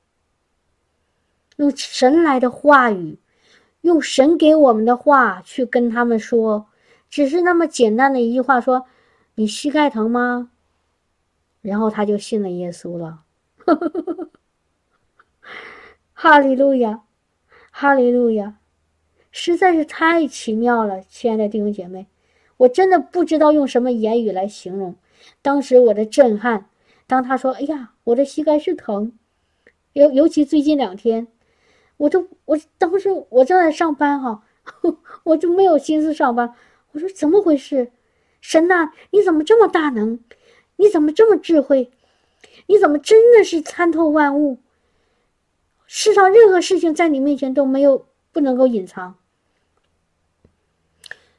[1.56, 3.18] 用神来的话语，
[3.82, 6.66] 用神给我们的话去跟他们说，
[7.10, 8.86] 只是那么简单的一句话，说
[9.36, 10.50] ：“你膝盖疼吗？”
[11.62, 13.22] 然后他就信了耶稣了。
[16.12, 17.02] 哈利路亚，
[17.70, 18.58] 哈利路亚！
[19.30, 22.06] 实在是太奇妙了，亲爱的弟兄姐妹，
[22.56, 24.96] 我真的不知道用什么言语来形容
[25.42, 26.70] 当时我的震撼。
[27.06, 29.12] 当他说：“哎呀，我的膝盖是疼，
[29.92, 31.28] 尤尤其最近两天，
[31.98, 34.42] 我就我当时我正在上班哈，
[35.24, 36.54] 我就没有心思上班。
[36.92, 37.92] 我说怎么回事？
[38.48, 40.20] 神呐，你怎么这么大能？
[40.77, 41.90] 你怎么这么智慧？
[42.68, 44.59] 你怎么真的是参透万物？
[45.89, 49.16] 世上任何事情在你面前都没有不能够隐藏。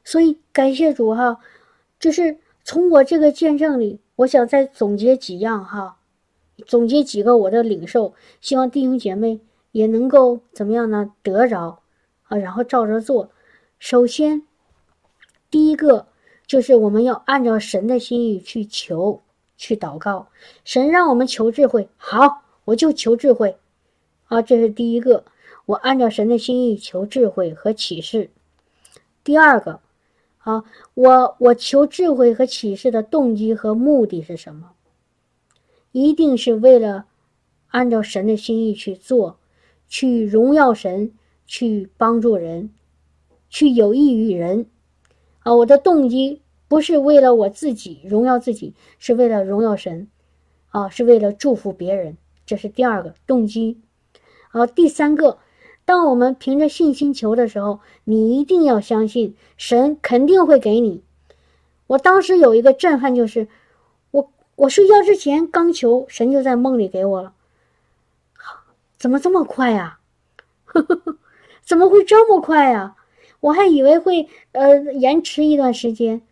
[0.04, 1.38] 所以感谢主哈，
[1.98, 5.96] 就是从我这个见证里。”我想再总结几样哈，
[6.66, 9.40] 总结几个我的领受，希望弟兄姐妹
[9.72, 11.14] 也能够怎么样呢？
[11.22, 11.80] 得着
[12.24, 13.30] 啊，然后照着做。
[13.78, 14.46] 首先，
[15.50, 16.08] 第一个
[16.48, 19.22] 就是我们要按照神的心意去求，
[19.56, 20.26] 去祷告。
[20.64, 23.56] 神让我们求智慧，好，我就求智慧
[24.26, 25.24] 啊，这是第一个。
[25.66, 28.30] 我按照神的心意求智慧和启示。
[29.22, 29.78] 第二个。
[30.38, 30.64] 啊，
[30.94, 34.70] 我我求智慧和启示的动机和目的是什么？
[35.92, 37.04] 一定是为了
[37.66, 39.38] 按照神的心意去做，
[39.88, 41.12] 去荣耀神，
[41.46, 42.70] 去帮助人，
[43.50, 44.70] 去有益于人。
[45.40, 50.08] 啊，我的动机不是为了我自己荣耀自己，是为了荣耀神，
[50.70, 52.16] 啊，是为了祝福别人。
[52.44, 53.80] 这是第二个动机。
[54.50, 55.38] 好，第三个。
[55.84, 61.02] 当我们凭着信心求的时候，你一定要相信神肯定会给你。
[61.86, 63.48] 我当时有一个震撼，就是
[64.10, 67.32] 我我睡觉之前刚求，神就在梦里给我了。
[68.98, 70.00] 怎么这么快呀？
[71.64, 72.96] 怎么会这么快呀？
[73.40, 76.22] 我还以为会呃延迟一段时间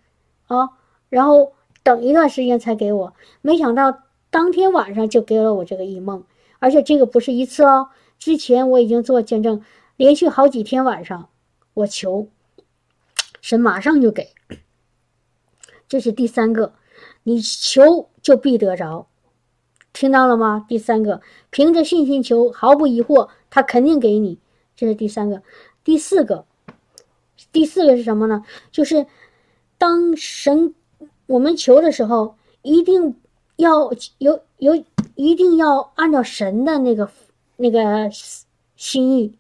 [0.47, 0.71] 啊，
[1.09, 1.53] 然后
[1.83, 3.15] 等一段时间才给我。
[3.43, 6.25] 没想到当天晚上就给了我这个异梦，
[6.59, 7.89] 而且这个不是一次哦。
[8.19, 9.63] 之前我已经做见证，
[9.97, 11.29] 连续好几天晚上，
[11.75, 12.29] 我求
[13.41, 14.31] 神马上就给。
[15.89, 16.73] 这是第三个，
[17.23, 19.07] 你求就必得着，
[19.93, 20.67] 听到了吗？
[20.69, 21.21] 第三个，
[21.51, 24.41] 凭着信心求，毫不疑惑，他肯定给你。
[24.75, 25.43] 这是第三个，
[25.85, 26.45] 第四个，
[27.57, 28.45] 第四个是什么呢？
[28.71, 29.07] 就是
[29.79, 30.75] 当神
[31.27, 33.17] 我们求的时候，一定
[33.57, 34.85] 要有有，
[35.15, 37.09] 一定要按照神的那个。
[37.59, 38.11] 那个
[38.77, 39.39] 心意，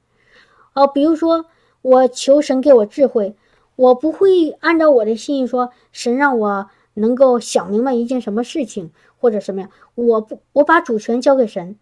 [0.72, 1.44] 哦，比如说
[1.82, 3.36] 我求神给我智慧，
[3.76, 11.76] 我不会按照我的心意说，神让我能够想明白一件什么事情或者什么样，我不，我把主权交给神，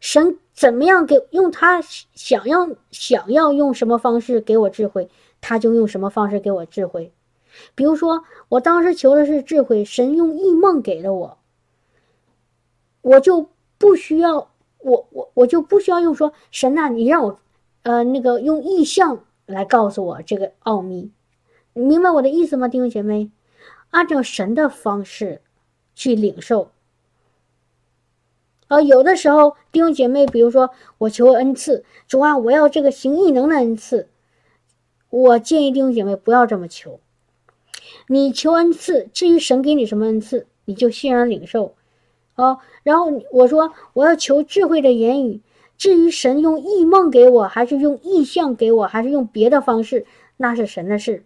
[0.00, 5.08] 神怎么样给用他想要想要用什么方式给我智慧，
[5.42, 7.12] 他就用什么方式给我智慧。
[7.74, 11.38] 比如说我当时求的是智慧，神用异梦给了我，
[13.02, 14.48] 我就不需要。
[14.84, 17.38] 我我我就不需要用说神呐，你让我，
[17.84, 21.12] 呃，那个用意象来告诉我这个奥秘，
[21.74, 23.30] 你明白我的意思吗，弟兄姐妹？
[23.90, 25.40] 按照神的方式
[25.94, 26.72] 去领受。
[28.66, 34.08] 啊，有的时候弟兄姐妹，比如说我求恩赐，主啊，我要这个行异能的恩赐，
[35.12, 36.98] 我建议弟兄姐妹不要这么求。
[38.08, 41.74] 你求恩赐，至于神给你什么恩赐，你就欣然领受。
[42.34, 45.42] 哦，然后我说我要求智慧的言语。
[45.76, 50.06] 至于神用异梦给我，还是用意象给我，还是用别的方式，
[50.36, 51.24] 那是神的事。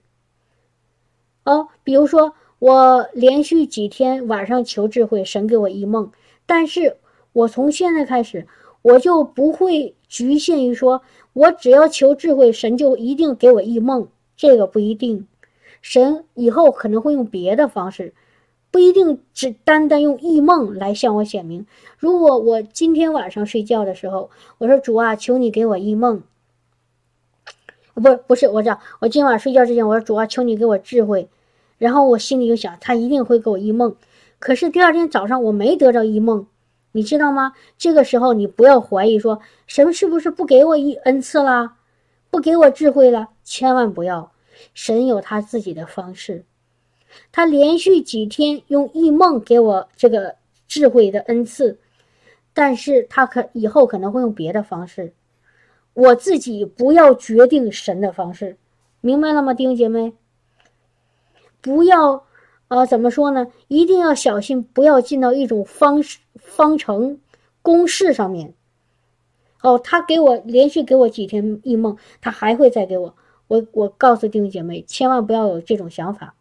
[1.45, 6.11] 哦，比如说我连续几天晚上求智慧，神给我异梦，
[6.45, 6.97] 但是
[7.33, 8.47] 我从现在开始，
[8.83, 11.03] 我就不会局限于说
[11.33, 15.27] 我只要求智慧，神就一定给我异梦，这个不一定。
[15.83, 18.15] 神以后可能会用别的方式。
[18.73, 21.67] 不一定只单单用异梦来向我显明。
[21.97, 24.29] 如果我今天晚上睡觉的时候，
[24.59, 26.23] 我说主啊，求你给我异梦。
[27.95, 31.29] 不，不是我这，我今晚睡觉之前，我说主啊，求你给我智慧。
[31.79, 33.97] 然后我心里就想，他一定会给我异梦。
[34.39, 36.47] 可是第二天早上我没得着异梦，
[36.97, 37.53] 你知道吗？
[37.77, 41.75] 这个时候你不要怀疑说神是不是不给我一恩赐了，
[42.31, 43.29] 不给我智慧了？
[43.45, 44.33] 千万不要，
[44.73, 46.47] 神有他自己的方式。
[47.31, 50.37] 他连续几天用异梦给我这个
[50.67, 51.79] 智慧的恩赐，
[52.55, 55.13] 但是他可以后可能会用别的方式，
[55.93, 58.57] 我自己不要决定神的方式，
[59.03, 60.15] 明白了吗，弟兄姐妹？
[61.61, 62.25] 不要，
[62.69, 63.49] 啊，怎么说呢？
[63.69, 67.21] 一定要小心，不要进到一种方式、方程、
[67.61, 68.55] 公式上面。
[69.63, 73.17] 哦，他给我连续给我几天异梦，他还会再给我。
[73.49, 76.35] 我我告诉弟兄姐妹，千万不要有这种想法。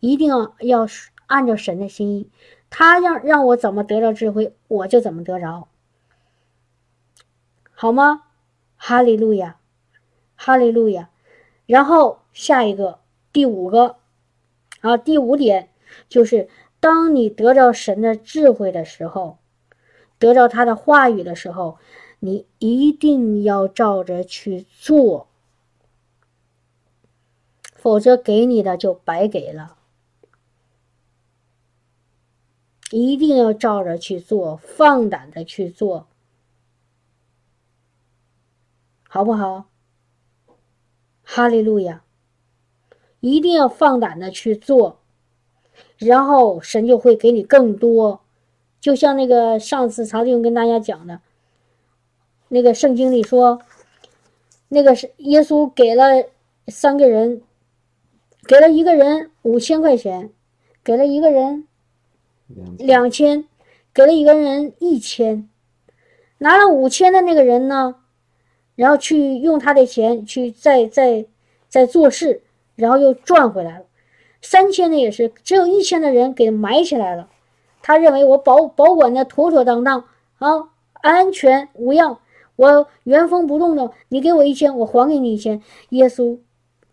[0.00, 0.86] 一定要要
[1.26, 2.28] 按照神的心意，
[2.68, 5.68] 他让让我怎么得着智慧，我就怎么得着，
[7.72, 8.24] 好吗？
[8.76, 9.58] 哈利路亚，
[10.36, 11.08] 哈利路亚！
[11.64, 13.00] 然后下一个
[13.32, 13.96] 第五个，
[14.82, 15.70] 啊，第五点
[16.10, 16.48] 就是
[16.84, 19.38] 当你得到神的智慧的时候，
[20.18, 21.78] 得到他的话语的时候，
[22.18, 25.26] 你一定要照着去做，
[27.72, 29.78] 否则给你的就白给了。
[32.90, 36.06] 一定要照着去做，放胆的去做，
[39.08, 39.70] 好不好？
[41.22, 42.04] 哈利路亚！
[43.20, 45.00] 一定要放胆的去做，
[45.98, 48.20] 然后神就会给你更多。
[48.80, 51.20] 就像那个上次曹弟兄跟大家讲的，
[52.48, 53.60] 那个圣经里说，
[54.68, 56.24] 那个是耶稣给了
[56.68, 57.40] 三个人，
[58.46, 60.30] 给了一个人五千块钱，
[60.82, 61.66] 给了一个人
[62.78, 63.46] 两千，
[63.94, 65.48] 给了一个人一千，
[66.38, 67.96] 拿了五千的那个人呢？
[68.76, 71.24] 然后去用他的钱去再再
[71.68, 72.42] 再做事，
[72.74, 73.86] 然后又赚回来了。
[74.44, 77.30] 三千的也是，只有一千的人给埋起来了。
[77.80, 80.04] 他认为我保保管的妥妥当当
[80.38, 80.68] 啊，
[81.00, 82.18] 安全无恙，
[82.56, 83.90] 我原封不动的。
[84.08, 85.62] 你给我一千，我还给你一千。
[85.88, 86.38] 耶稣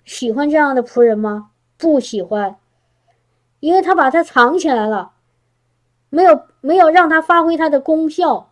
[0.06, 1.50] 喜欢这样的仆人吗？
[1.78, 2.56] 不喜欢，
[3.60, 5.12] 因为他把他藏起来了，
[6.10, 8.50] 没有没有让他发挥他的功效。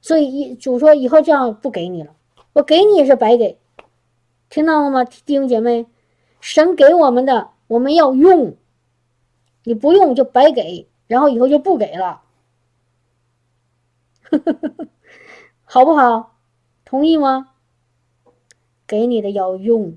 [0.00, 2.14] 所以，主说以后这样不给你了，
[2.54, 3.58] 我给你也是白给，
[4.48, 5.86] 听到了吗，弟兄姐妹？
[6.40, 8.56] 神给我们的，我们要用，
[9.64, 12.22] 你不用就白给，然后以后就不给了，
[15.64, 16.36] 好不好？
[16.84, 17.50] 同意吗？
[18.86, 19.96] 给你的要用，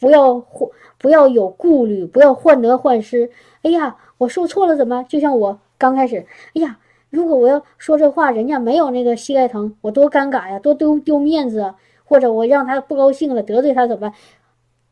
[0.00, 3.30] 不要或不要有顾虑，不要患得患失。
[3.62, 5.04] 哎呀，我说错了怎么？
[5.04, 6.80] 就像我刚开始，哎呀。
[7.10, 11.74] 如果我要说这话，人家没有那个膝盖疼，我多尴尬呀，多丢丢面子啊！
[12.04, 14.12] 或者我让他不高兴了，得罪他怎么办？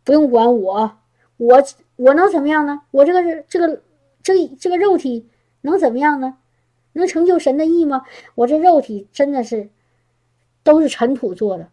[0.02, 0.92] 不用管我，
[1.36, 1.62] 我
[1.96, 2.82] 我能怎么样呢？
[2.90, 3.82] 我这个这个
[4.22, 5.26] 这这个肉体
[5.62, 6.36] 能怎么样呢？
[6.92, 8.04] 能成就神的意吗？
[8.34, 9.68] 我这肉体真的是
[10.62, 11.68] 都是尘土做的，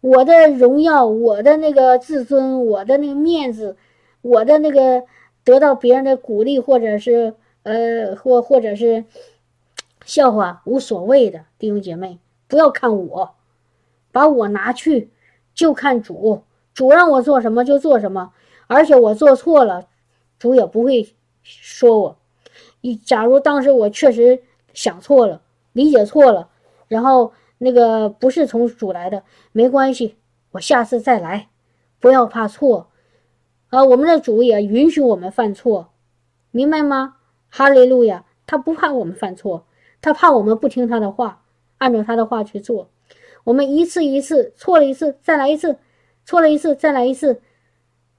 [0.00, 3.76] 我的荣耀，我的那个自尊，我的那个面子，
[4.22, 5.04] 我的那个
[5.44, 9.04] 得到别人的鼓励，或者是呃，或或者是。
[10.06, 12.18] 笑话无所谓的弟兄姐妹，
[12.48, 13.34] 不要看我，
[14.10, 15.10] 把我拿去，
[15.54, 16.42] 就看主。
[16.74, 18.32] 主让我做什么就做什么，
[18.70, 19.88] 而且我做错了，
[20.38, 22.16] 主也不会说我。
[22.82, 25.42] 你假如当时我确实想错了，
[25.72, 26.48] 理解错了，
[26.86, 30.14] 然后那个不是从主来的，没关系，
[30.52, 31.48] 我下次再来，
[31.98, 32.90] 不要怕错。
[33.70, 35.90] 啊，我们的主也允许我们犯错，
[36.52, 37.16] 明白吗？
[37.48, 39.66] 哈利路亚，他不怕我们犯错。
[40.00, 41.42] 他怕我们不听他的话，
[41.78, 42.88] 按照他的话去做。
[43.42, 45.76] 我们一次一次错了一次，再来一次，
[46.24, 47.42] 错了一次，再来一次，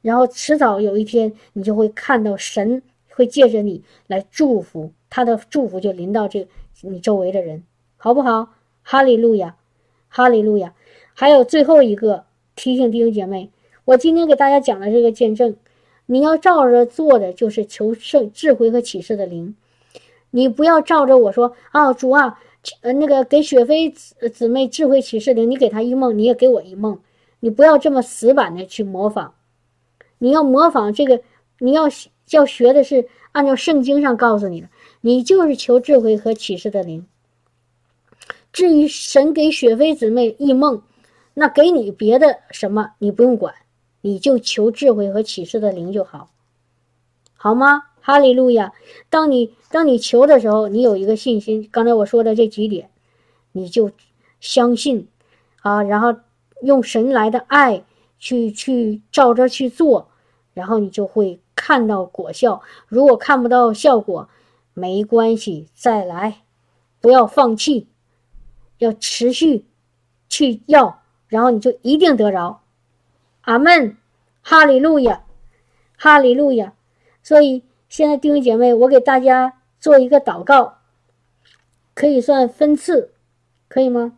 [0.01, 6.47] 然后迟早有一天，你就会看到神会借着你来祝福，他的祝福就临到这
[6.81, 7.63] 你周围的人，
[7.97, 8.49] 好不好？
[8.83, 9.55] 哈利路亚，
[10.09, 10.73] 哈利路亚。
[11.13, 12.25] 还有最后一个
[12.55, 13.51] 提醒弟兄姐妹，
[13.85, 15.55] 我今天给大家讲的这个见证，
[16.07, 19.55] 你要照着做的就是求圣智慧和启示的灵。
[20.31, 22.39] 你不要照着我说啊，主啊，
[22.81, 26.99] 呃，那个给雪飞姊姊妹智慧启示灵，你给她一梦，你也给我一梦。
[27.41, 29.33] 你不要这么死板的去模仿，
[30.23, 31.19] 你要模仿这个，
[31.57, 31.85] 你要
[32.29, 34.69] 要学的是按照圣经上告诉你的，
[35.01, 37.07] 你就是求智慧和启示的灵。
[38.53, 40.83] 至于神给雪飞姊妹一梦，
[41.33, 43.55] 那给你别的什么你不用管，
[44.01, 46.29] 你就求智慧和启示的灵就好，
[47.33, 47.85] 好吗？
[47.99, 48.73] 哈利路亚！
[49.09, 51.67] 当你当你求的时候，你有一个信心。
[51.71, 52.91] 刚才我说的这几点，
[53.53, 53.91] 你就
[54.39, 55.07] 相信
[55.61, 56.15] 啊，然后
[56.61, 57.83] 用神来的爱
[58.19, 60.10] 去去照着去做，
[60.53, 62.61] 然后你就会看到果效。
[62.87, 64.29] 如果看不到效果，
[64.73, 66.41] 没关系，再来，
[66.99, 67.87] 不要放弃，
[68.77, 69.65] 要持续
[70.29, 72.61] 去要，然后你就一定得着。
[73.41, 73.97] 阿门！
[74.41, 75.23] 哈利路亚！
[75.97, 76.73] 哈利路亚！
[77.21, 77.63] 所以。
[77.91, 80.77] 现在弟兄姐妹，我给大家做一个祷告，
[81.93, 83.11] 可以算分次，
[83.67, 84.17] 可以吗？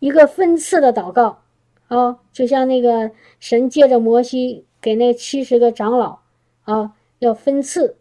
[0.00, 1.44] 一个分次的祷告，
[1.88, 6.20] 啊，就像那个神借着摩西给那七十个长老，
[6.64, 7.96] 啊，要分次，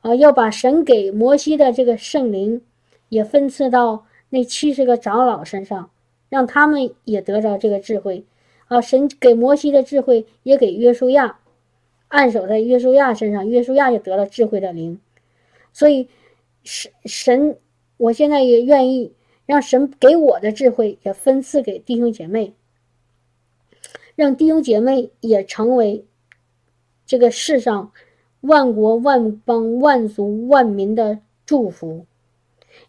[0.00, 2.62] 啊，要把神给摩西的这个圣灵
[3.08, 5.90] 也分赐到那七十个长老身上，
[6.28, 8.24] 让他们也得着这个智慧，
[8.66, 11.38] 啊，神给摩西的智慧也给约书亚。
[12.08, 15.00] 按手在约书亚身上，约书亚就得了智慧的灵，
[15.72, 16.08] 所以
[16.62, 17.58] 神神，
[17.96, 19.12] 我现在也愿意
[19.46, 22.52] 让神给我的智慧也分赐给弟兄姐妹，
[24.14, 26.04] 让弟兄姐妹也成为
[27.06, 27.92] 这个世上
[28.40, 32.06] 万国万邦万族万民的祝福，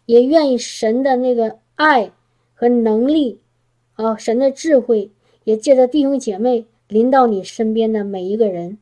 [0.04, 2.12] 也愿意神的那个爱
[2.54, 3.40] 和能力
[3.94, 5.10] 啊，神的智慧
[5.44, 8.78] 也借着弟兄姐妹临到你身边的每一个人，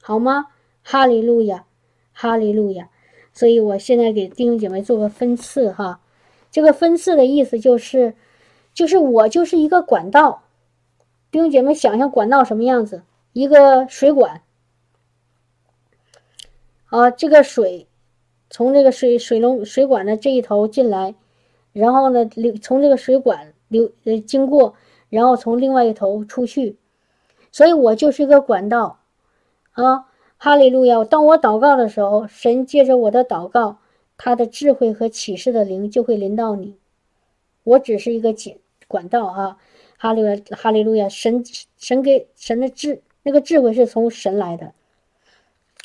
[0.00, 0.46] 好吗？
[0.82, 1.66] 哈利路亚，
[2.12, 2.90] 哈利路亚。
[3.32, 6.00] 所以我现在给弟兄姐妹做个分次哈。
[6.50, 8.14] 这个分次的意思就是，
[8.72, 10.43] 就是我就是一个管道，
[11.34, 13.02] 弟兄姐妹想象管道什么样子？
[13.32, 14.42] 一个水管，
[16.84, 17.88] 啊，这个水
[18.50, 21.16] 从这个水水龙水管的这一头进来，
[21.72, 24.76] 然后呢流从这个水管流呃经过，
[25.08, 26.78] 然后从另外一头出去，
[27.50, 29.00] 所以我就是一个管道，
[29.72, 30.04] 啊，
[30.36, 31.02] 哈利路亚！
[31.02, 33.78] 当我祷告的时候，神借着我的祷告。
[34.16, 36.78] 他的智慧和启示的灵就会临到你，
[37.64, 39.58] 我只是一个解管道啊，
[40.04, 41.42] 哈利路亚哈利路亚，神
[41.78, 44.74] 神给神的智那个智慧是从神来的，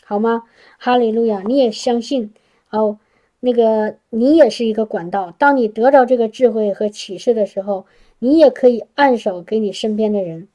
[0.03, 0.43] 好吗？
[0.77, 2.33] 哈利路亚，你也相信
[2.69, 2.99] 哦，
[3.39, 7.85] 那个你也是一个管道，当你得到这个智慧和启示的时候，
[8.19, 10.49] 你也可以按手给你身边的人，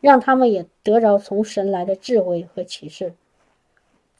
[0.00, 3.12] 让他们也得着从神来的智慧和启示，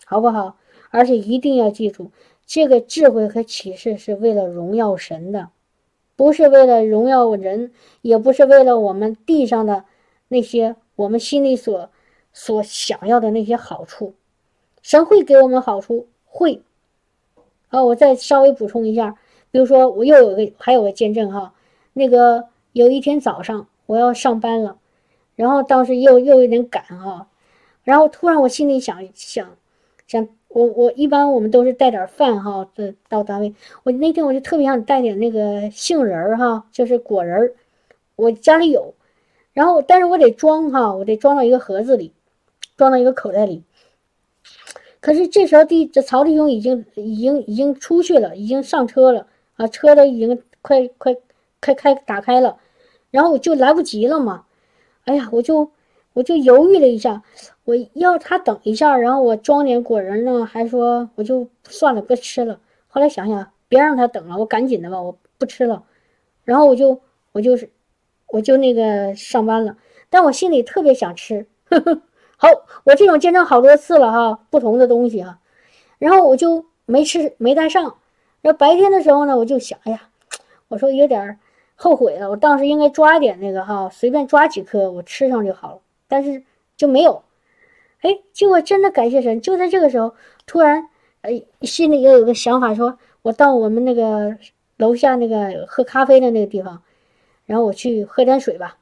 [0.04, 0.58] 好不好？
[0.90, 2.10] 而且一定要记住。
[2.44, 5.48] 这个智慧和启示是为了荣耀神的，
[6.16, 7.72] 不是为了荣耀人，
[8.02, 9.84] 也不是为了我们地上的
[10.28, 11.90] 那些我们心里所
[12.32, 14.14] 所想要的那些好处。
[14.82, 16.62] 神会给我们好处，会。
[17.68, 19.16] 啊，我再稍微补充一下，
[19.50, 21.54] 比如说我又有个还有个见证哈，
[21.92, 24.78] 那个有一天早上我要上班了，
[25.36, 27.28] 然后当时又又有点赶哈，
[27.82, 29.56] 然后突然我心里想想
[30.06, 30.28] 想。
[30.54, 33.52] 我我一般我们都是带点饭哈，这到单位。
[33.82, 37.52] 我那天我就特别想带点那个杏仁儿哈，就是果仁儿，
[38.14, 38.94] 我家里有。
[39.52, 42.12] 然后，但是我得装哈，我得装到一个盒子里，
[42.76, 43.64] 装到一个口袋里。
[45.00, 49.26] 可是这时候弟这曹弟兄已经已经已经出去了，已经上车了
[49.56, 51.16] 啊，车都已经快快
[51.60, 52.58] 开开打开了，
[53.10, 54.44] 然后我就来不及了嘛。
[55.04, 55.72] 哎呀，我就
[56.12, 57.24] 我就犹豫了一下。
[57.64, 62.60] 我要他等一下，然后我装点果仁呢，还说我就算了，别吃了。
[62.88, 65.82] 后来想想，别让他等了，我赶紧的吧，我不吃了。
[66.44, 67.00] 然后我就
[67.32, 67.70] 我就是，
[68.28, 69.78] 我就那个上班了，
[70.10, 71.46] 但我心里特别想吃。
[72.36, 72.48] 好，
[72.84, 75.40] 我这种见证好多次了哈，不同的东西哈。
[75.98, 77.96] 然后我就没吃，没带上。
[78.42, 80.08] 然后白天的时候呢，我就想，哎呀，
[80.68, 81.38] 我说有点
[81.76, 86.42] 后悔了，我当时应该抓点那个哈，随便抓几颗我吃上就好了，但是
[86.76, 87.23] 就没有。
[88.04, 89.40] 哎，结果真的感谢神！
[89.40, 90.14] 就在这个时候，
[90.44, 90.90] 突然，
[91.22, 94.36] 哎，心里又有个想法，说我到我们那个
[94.76, 96.82] 楼下那个喝咖啡的那个地方，
[97.46, 98.76] 然后我去喝点水吧。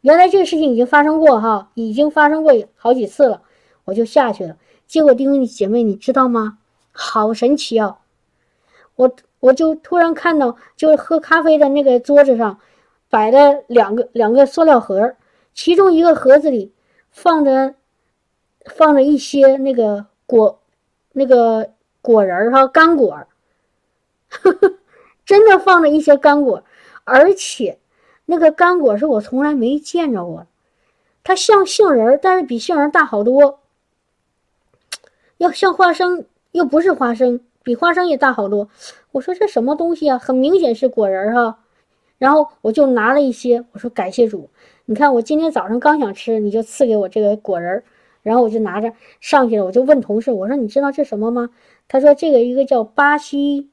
[0.00, 3.42] 原来这个事情已经发生过哈，已经发生过好几次了，
[3.84, 4.56] 我就下去了。
[4.88, 6.58] 结果弟兄姐妹，你知道吗？
[6.90, 8.00] 好神奇啊！
[8.96, 12.58] 我我就突然看到，就是喝咖啡的那个桌子上
[13.08, 15.14] 摆了两个两个塑料盒，
[15.54, 16.72] 其中一个盒子里
[17.12, 17.76] 放着。
[18.64, 20.60] 放了一些那个果，
[21.12, 21.70] 那个
[22.00, 23.28] 果仁儿哈，干果儿，
[25.24, 26.64] 真的放了一些干果，
[27.04, 27.78] 而且
[28.24, 30.46] 那个干果是我从来没见着过，
[31.22, 33.60] 它像杏仁儿，但是比杏仁儿大好多，
[35.36, 38.68] 要像花生又不是花生，比花生也大好多。
[39.12, 40.18] 我说这什么东西啊？
[40.18, 41.58] 很明显是果仁儿哈，
[42.18, 44.48] 然后我就拿了一些，我说感谢主，
[44.86, 47.84] 你看我今天早上刚想吃，你就赐给我这个果仁儿。
[48.24, 51.50] 然后我就拿着上去了，我就问同事：“我说你知道这什么吗？”
[51.86, 53.70] 他说：“这个一个叫巴西，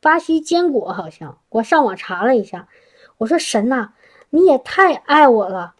[0.00, 2.68] 巴西坚果，好像。”我上网查了一下，
[3.16, 3.94] 我说：“神呐，
[4.28, 5.74] 你也太爱我了，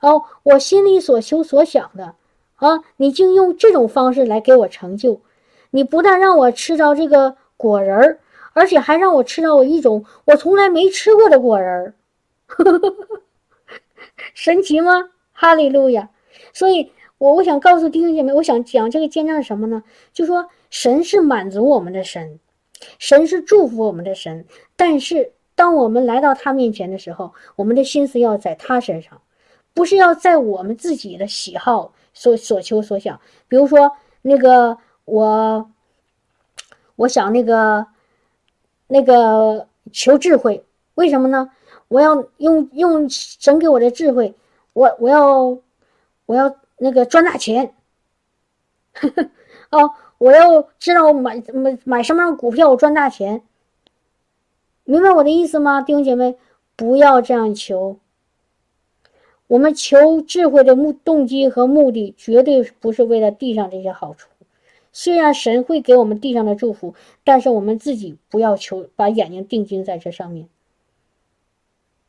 [0.00, 2.14] 哦，我心里所求所想的
[2.56, 5.22] 啊，你竟用这种方式来给我成就。
[5.70, 8.20] 你不但让我吃着这个果仁儿，
[8.52, 11.94] 而且还让我吃到我一种我从来没吃过的果仁儿，
[14.34, 15.08] 神奇吗？
[15.32, 16.10] 哈利路亚！
[16.52, 19.82] 所以。”我我想告诉弟兄姐妹，我想讲这个见证是什么呢？
[20.12, 22.38] 就说神是满足我们的神，
[23.00, 24.46] 神是祝福我们的神。
[24.76, 29.20] 但是当我们来到他面前的时候，我们的心思要在他身上，
[29.74, 33.20] 不是要在我们自己的喜好所所求所想。
[33.48, 33.90] 比如说
[34.22, 35.68] 那个我，
[36.94, 37.84] 我想那个
[38.86, 40.64] 那个求智慧，
[40.94, 41.50] 为什么呢？
[41.88, 44.32] 我要用用神给我的智慧，
[44.72, 45.58] 我我要
[46.26, 46.56] 我要。
[46.78, 47.74] 那个赚大钱，
[49.70, 53.42] 哦，我要知道买买买什么样的股票赚大钱，
[54.84, 56.36] 明白我的意思吗，弟兄姐妹？
[56.76, 57.98] 不要这样求。
[59.48, 64.28] 我们求智慧的目动机和目的，绝对不是为了地上这些好处。
[64.92, 66.94] 虽然神会给我们地上的祝福，
[67.24, 70.48] 但是我们自己不要求，把眼睛定睛在这上面。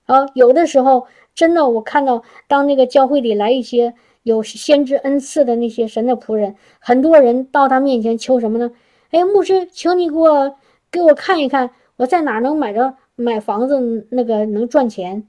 [0.05, 8.71] 啊，有的时候真的，我看到当那个教会里来一些有先知恩赐的那些神的仆人，很多人到他面前求什么呢？
[9.11, 10.55] 哎，牧师，求你给我
[10.91, 11.71] 给我看一看。
[11.97, 14.07] 我在哪能买着买房子？
[14.11, 15.27] 那个能赚钱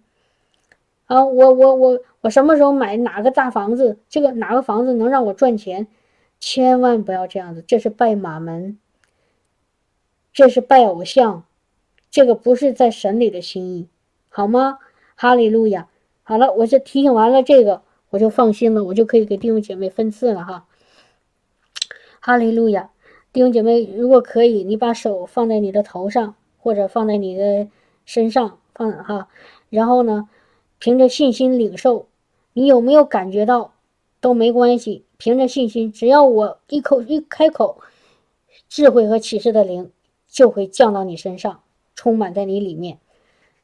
[1.07, 1.25] 啊！
[1.25, 3.99] 我我我我什么时候买哪个大房子？
[4.09, 5.89] 这个哪个房子能让我赚钱？
[6.39, 8.79] 千万不要这样子，这是拜马门，
[10.33, 11.45] 这是拜偶像，
[12.11, 13.89] 这个不是在神里的心意，
[14.29, 14.79] 好吗？
[15.17, 15.89] 哈利路亚！
[16.23, 20.67] 好了，我这提醒完了这个，我就放心了，我就可以给弟兄姐妹分赐了哈。
[22.21, 22.91] 哈利路亚！
[23.33, 26.35] 弟兄姐妹，如果可以，你把手放在你的头上。
[26.63, 27.69] 或者放在你的
[28.05, 29.29] 身上放哈，
[29.71, 30.29] 然后呢，
[30.79, 32.07] 凭着信心领受，
[32.53, 33.73] 你有没有感觉到
[34.21, 37.81] 都没关系，凭着信心，只要我一口一开口，
[38.69, 39.91] 智慧和启示的灵
[40.29, 41.63] 就会降到你身上，
[41.95, 42.99] 充满在你里面，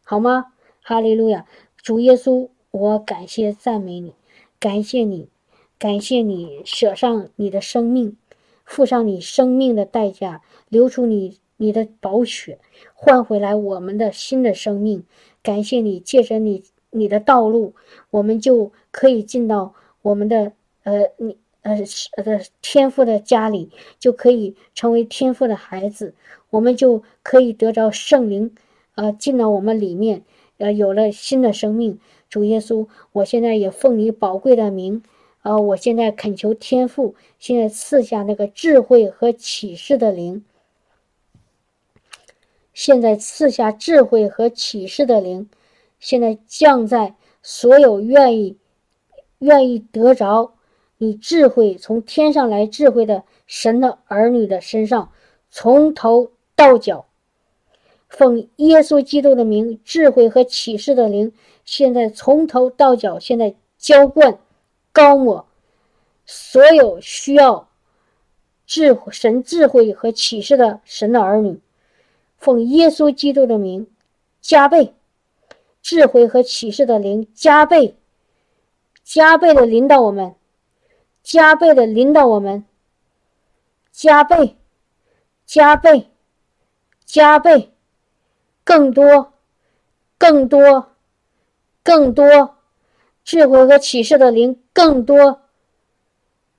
[0.03, 0.55] 好吗？
[0.83, 1.45] 哈利路亚，
[1.77, 4.15] 主耶稣，我感谢赞美你，
[4.61, 5.29] 感谢你，
[5.79, 8.17] 感谢你舍上你的生命，
[8.65, 11.39] 付上你生命的代价，流出你。
[11.59, 12.59] 你的宝血
[12.93, 15.05] 换回来我们的新的生命，
[15.43, 17.73] 感谢你借着你你的道路，
[18.11, 19.73] 我们就可以进到
[20.03, 20.53] 我们的
[20.83, 21.79] 呃你呃
[22.19, 26.13] 呃天父的家里，就可以成为天父的孩子，
[26.51, 28.55] 我们就可以得着圣灵，
[28.95, 30.25] 呃进到我们里面，
[30.59, 31.99] 呃有了新的生命。
[32.29, 35.03] 主耶稣，我现在也奉你宝贵的名，
[35.43, 40.45] 啊，我现在恳求天父，现在赐下那个智慧和启示的灵。
[42.75, 45.49] 现在赐下智慧和启示的灵，
[45.99, 48.59] 现在降在所有愿意、
[49.39, 50.53] 愿意得着
[50.99, 55.11] 你智慧从天上来智慧的神的儿女的身上，
[55.51, 57.07] 从头到脚，
[58.09, 61.33] 奉耶稣基督的名，智慧和启示的灵，
[61.67, 64.39] 现在从头到脚，现在浇灌、
[64.93, 65.47] 高抹
[66.25, 67.69] 所有需要
[68.65, 71.61] 智慧神智慧和启示的神的儿女。
[72.39, 73.87] 奉耶稣基督的名，
[74.41, 74.95] 加倍
[75.83, 77.97] 智慧和启示的灵，加倍、
[79.03, 80.35] 加倍的领导我们，
[81.23, 82.65] 加倍的领导我们，
[83.91, 84.57] 加倍、
[85.45, 86.11] 加倍、
[87.05, 87.73] 加倍，
[88.63, 89.33] 更多、
[90.19, 90.93] 更多、
[91.87, 92.57] 更多
[93.23, 95.43] 智慧和启示的灵，更多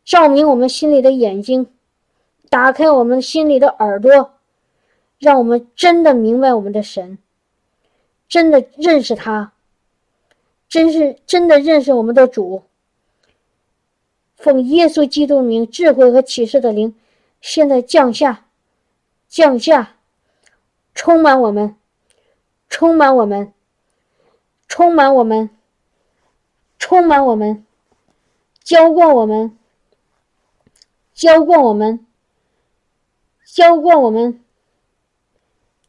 [0.05, 1.67] 照明我们心里的眼睛，
[2.49, 4.35] 打开我们心里的耳朵。
[5.19, 7.17] 让我们真的明白我们的神，
[8.29, 9.51] 真的认识他，
[10.69, 12.63] 真是真的认识我们的主。
[14.35, 16.95] 奉耶稣基督名，智慧和启示的灵，
[17.41, 18.45] 现在降下，
[19.27, 19.95] 降下，
[20.93, 21.75] 充满我们，
[22.69, 23.51] 充满我们，
[24.67, 25.49] 充满我们，
[26.77, 27.65] 充满我们，
[28.63, 29.57] 浇灌我们，
[31.13, 32.05] 浇灌我们，
[33.45, 34.43] 浇灌我们。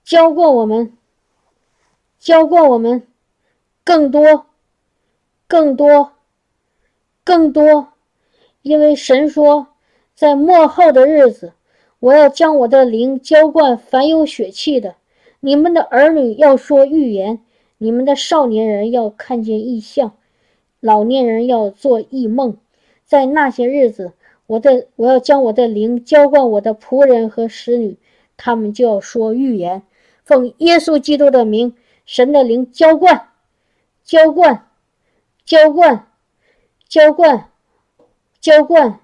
[0.04, 0.96] 浇灌我们，
[2.18, 3.06] 浇灌我们，
[3.84, 4.46] 更多，
[5.46, 6.12] 更多，
[7.22, 7.88] 更多，
[8.62, 9.66] 因为神说，
[10.14, 11.52] 在末后的日子，
[11.98, 14.94] 我要将我的灵浇灌凡有血气的。
[15.40, 17.44] 你们的儿女要说预言，
[17.78, 20.16] 你们的少年人要看见异象，
[20.80, 22.58] 老年人要做异梦。
[23.04, 24.12] 在那些日子，
[24.46, 27.96] 我的我要将我的灵浇灌我的仆人和使女，
[28.36, 29.82] 他们就要说预言。
[30.24, 31.74] 奉耶稣基督的名，
[32.04, 33.28] 神的灵浇灌，
[34.04, 34.66] 浇灌，
[35.46, 36.06] 浇灌，
[36.86, 37.48] 浇灌，
[38.40, 39.00] 浇灌。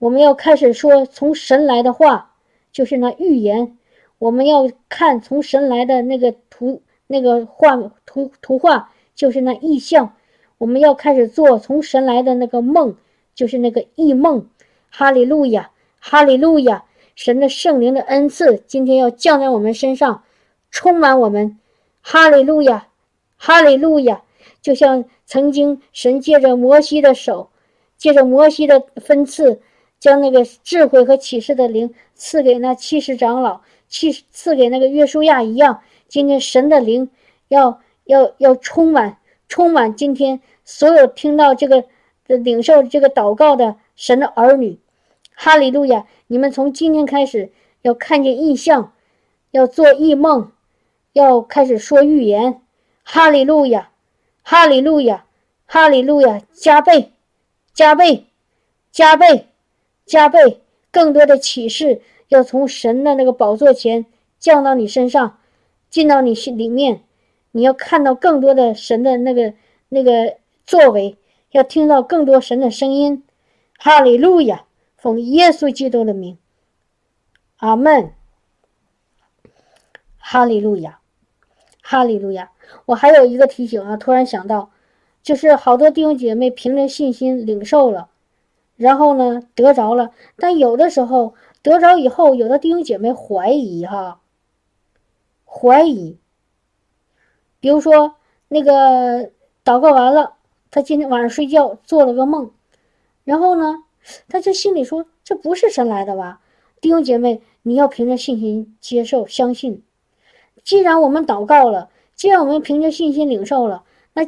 [0.00, 2.34] 我们要开始说从神来的话，
[2.72, 3.78] 就是那预言。
[4.18, 7.76] 我们要看从神来的那个图，那个画
[8.06, 10.14] 图图画，就是那意象。
[10.58, 12.96] 我们要开始做从神来的那个梦，
[13.34, 14.48] 就是那个异梦。
[14.90, 16.84] 哈利路亚，哈利路亚！
[17.16, 20.22] 神的圣灵的恩赐今天要降在我们身上。
[20.70, 21.58] 充满我们，
[22.00, 22.88] 哈利路亚，
[23.36, 24.22] 哈利路亚！
[24.62, 27.50] 就像曾经神借着摩西的手，
[27.96, 29.60] 借着摩西的分赐，
[30.00, 35.82] 将那个智慧和启示的灵赐给那七十长老，赐赐给那个约书亚一样。
[36.14, 37.10] 今天神的灵
[37.48, 39.18] 要要要充满，
[39.48, 41.86] 充满今天所有听到这个
[42.28, 44.78] 领受这个祷告的神的儿女，
[45.34, 46.06] 哈利路亚！
[46.28, 47.50] 你们从今天开始
[47.82, 48.92] 要看见异象，
[49.50, 50.52] 要做异梦。
[51.14, 52.60] 要开始说预言。
[53.02, 53.90] 哈利路亚，
[54.44, 55.24] 哈利路亚，
[55.66, 57.10] 哈利路亚，加倍，
[57.72, 58.26] 加倍，
[58.92, 59.48] 加倍，
[60.06, 60.60] 加倍，
[60.92, 64.06] 更多的启示要从神的那个宝座前
[64.38, 65.38] 降到你身上，
[65.94, 67.04] 进到你心里面。
[67.52, 69.54] 你要看到更多的神的那个
[69.88, 71.16] 那个作为，
[71.52, 73.22] 要听到更多神的声音。
[73.78, 74.64] 哈利路亚，
[74.96, 76.36] 奉耶稣基督的名，
[77.58, 78.12] 阿门。
[80.18, 80.98] 哈利路亚，
[81.80, 82.50] 哈利路亚。
[82.86, 84.72] 我还有一个提醒啊，突然想到，
[85.22, 88.08] 就是好多弟兄姐妹凭着信心领受了，
[88.74, 94.20] 然后呢得着了，但有的时候得着以后，有的弟兄姐妹怀疑哈，
[95.54, 96.18] 怀疑。
[97.60, 98.16] 比如说
[98.48, 99.30] 那个
[99.64, 100.34] 祷告完了，
[100.70, 102.50] 他今天晚上睡觉做了个梦，
[103.22, 103.84] 然后呢，
[104.28, 106.40] 他就心里说这不是神来的吧？
[106.80, 109.82] 弟兄姐妹，你要凭着信心接受、相信。
[110.64, 111.90] 既然我们祷告了。
[112.16, 113.82] 既然我们凭着信心领受了，
[114.12, 114.22] 那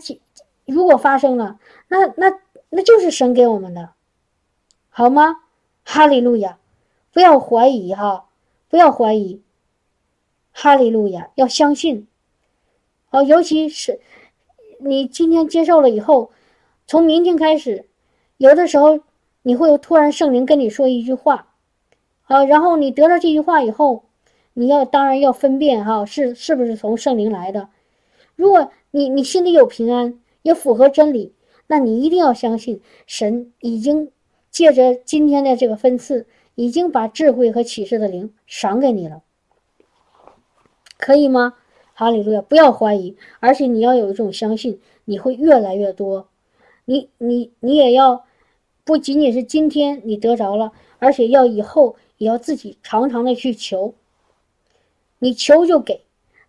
[0.64, 2.36] 如果发生了，那那
[2.68, 3.90] 那就是神给我们的，
[4.88, 5.36] 好吗？
[5.84, 6.58] 哈利路亚！
[7.12, 8.26] 不要怀疑哈，
[8.68, 9.40] 不要怀疑。
[10.58, 11.28] 哈利路亚！
[11.34, 12.08] 要相信。
[13.10, 14.00] 哦，尤其是
[14.80, 16.30] 你今天接受了以后，
[16.86, 17.84] 从明天开始，
[18.38, 19.00] 有的时候
[19.42, 21.52] 你会突然圣灵跟你说一句话，
[22.22, 24.04] 啊，然后你得到这句话以后，
[24.54, 27.68] 你要当然要分辨哈，是是不是从圣灵来的。
[28.34, 31.34] 如果你你心里有平安，也符合真理，
[31.66, 34.10] 那你一定要相信，神已经
[34.50, 39.22] 借着今天的这个分赐，已经把智慧和启示的灵赏给你了，
[40.98, 41.54] 可以吗？
[41.94, 42.42] 哈利路亚！
[42.42, 46.28] 不要怀疑，而且你要有一种相信，你会越来越多。
[46.84, 48.26] 你你你也要，
[48.84, 53.94] 不仅仅是今天你得着了，而且要以后也要自己常常的去求，
[55.18, 56.02] 你求就给。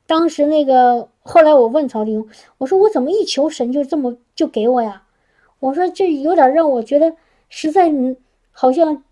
[0.05, 5.03] 当时那个，后来我问曹丁，我说我怎么一求神就这么就给我呀？
[5.59, 7.15] 我说这有点让我觉得
[7.49, 7.91] 实在
[8.51, 9.03] 好像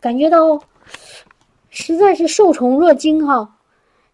[0.00, 0.60] 感觉到
[1.70, 3.58] 实在是受宠若惊哈。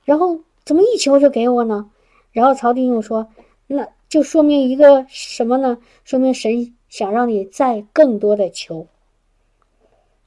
[0.05, 1.91] 然后怎么一求就给我呢？
[2.33, 3.29] 然后曹丁又说，
[3.67, 5.79] 那就说明一个什么呢？
[6.05, 8.87] 说明神想让你再更多的求。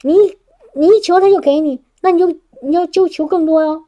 [0.01, 0.13] 你
[0.73, 3.85] 你一求他就给你，那你就你要就求更多哦。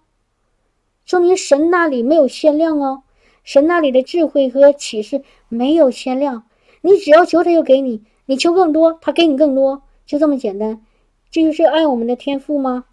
[1.06, 3.04] 说明神那里没有限量哦，
[3.44, 6.46] 神那里的智慧和启示没有限量，
[6.82, 10.86] 你只要求他就给你，你求更多，他给你更多，就这么简单。
[11.30, 12.86] 这就是爱我们的天赋吗？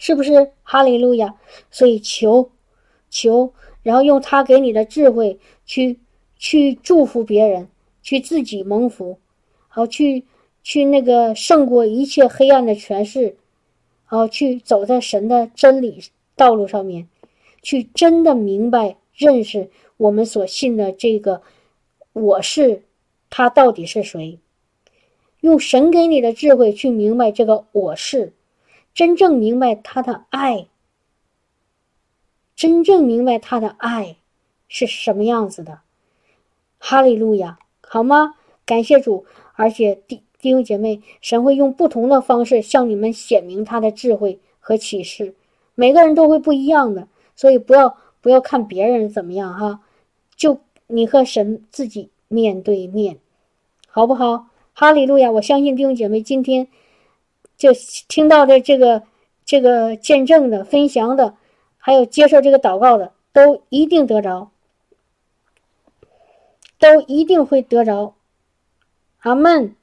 [0.00, 0.52] 是不是？
[0.62, 1.34] 哈利路亚！
[1.70, 2.50] 所以求，
[3.10, 3.52] 求，
[3.82, 5.98] 然后用他给你的智慧去
[6.38, 7.68] 去祝福别人，
[8.02, 9.18] 去自己蒙福，
[9.68, 10.24] 好去
[10.62, 13.36] 去那个胜过一切黑暗的权势，
[14.06, 16.02] 好去走在神的真理。
[16.34, 17.06] 道路上面，
[17.60, 19.68] 去真的明白认识
[19.98, 21.42] 我们所信的这个
[22.14, 22.84] 我是
[23.28, 24.38] 他到底是谁？
[25.40, 28.32] 用神给你的智慧去明白这个我是，
[28.94, 30.66] 真正明白他的爱，
[32.54, 34.16] 真正明白他的爱
[34.68, 35.80] 是什么样子的。
[36.78, 38.34] 哈利路亚，好吗？
[38.64, 45.34] 感谢主，而且弟弟兄姐妹，神会用不同的方式向你们显明他的智慧和启示。
[45.74, 49.80] 每个人都会不一样的，所以不要不要看别人怎么样哈，
[50.36, 53.18] 就你和神自己面对面，
[53.88, 54.46] 好不好？
[54.72, 55.30] 哈利路亚！
[55.32, 56.68] 我相信弟兄姐妹今天
[57.60, 57.74] 就
[58.08, 59.02] 听到的这个
[59.44, 61.36] 这个见证的分享的，
[61.76, 64.50] 还有接受这个祷告的，都一定得着，
[66.78, 68.14] 都一定会得着。
[69.18, 69.76] 阿门，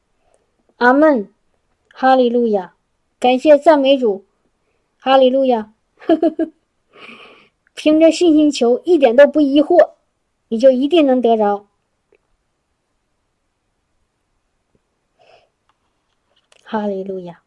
[0.77, 1.31] 阿门，
[1.93, 2.73] 哈利路亚！
[3.19, 4.25] 感谢赞美主，
[4.97, 5.71] 哈利路亚。
[5.97, 6.51] 呵呵呵，
[7.75, 9.91] 凭着信心求，一点都不疑惑，
[10.47, 11.67] 你就一定能得着。
[16.63, 17.43] 哈利路亚。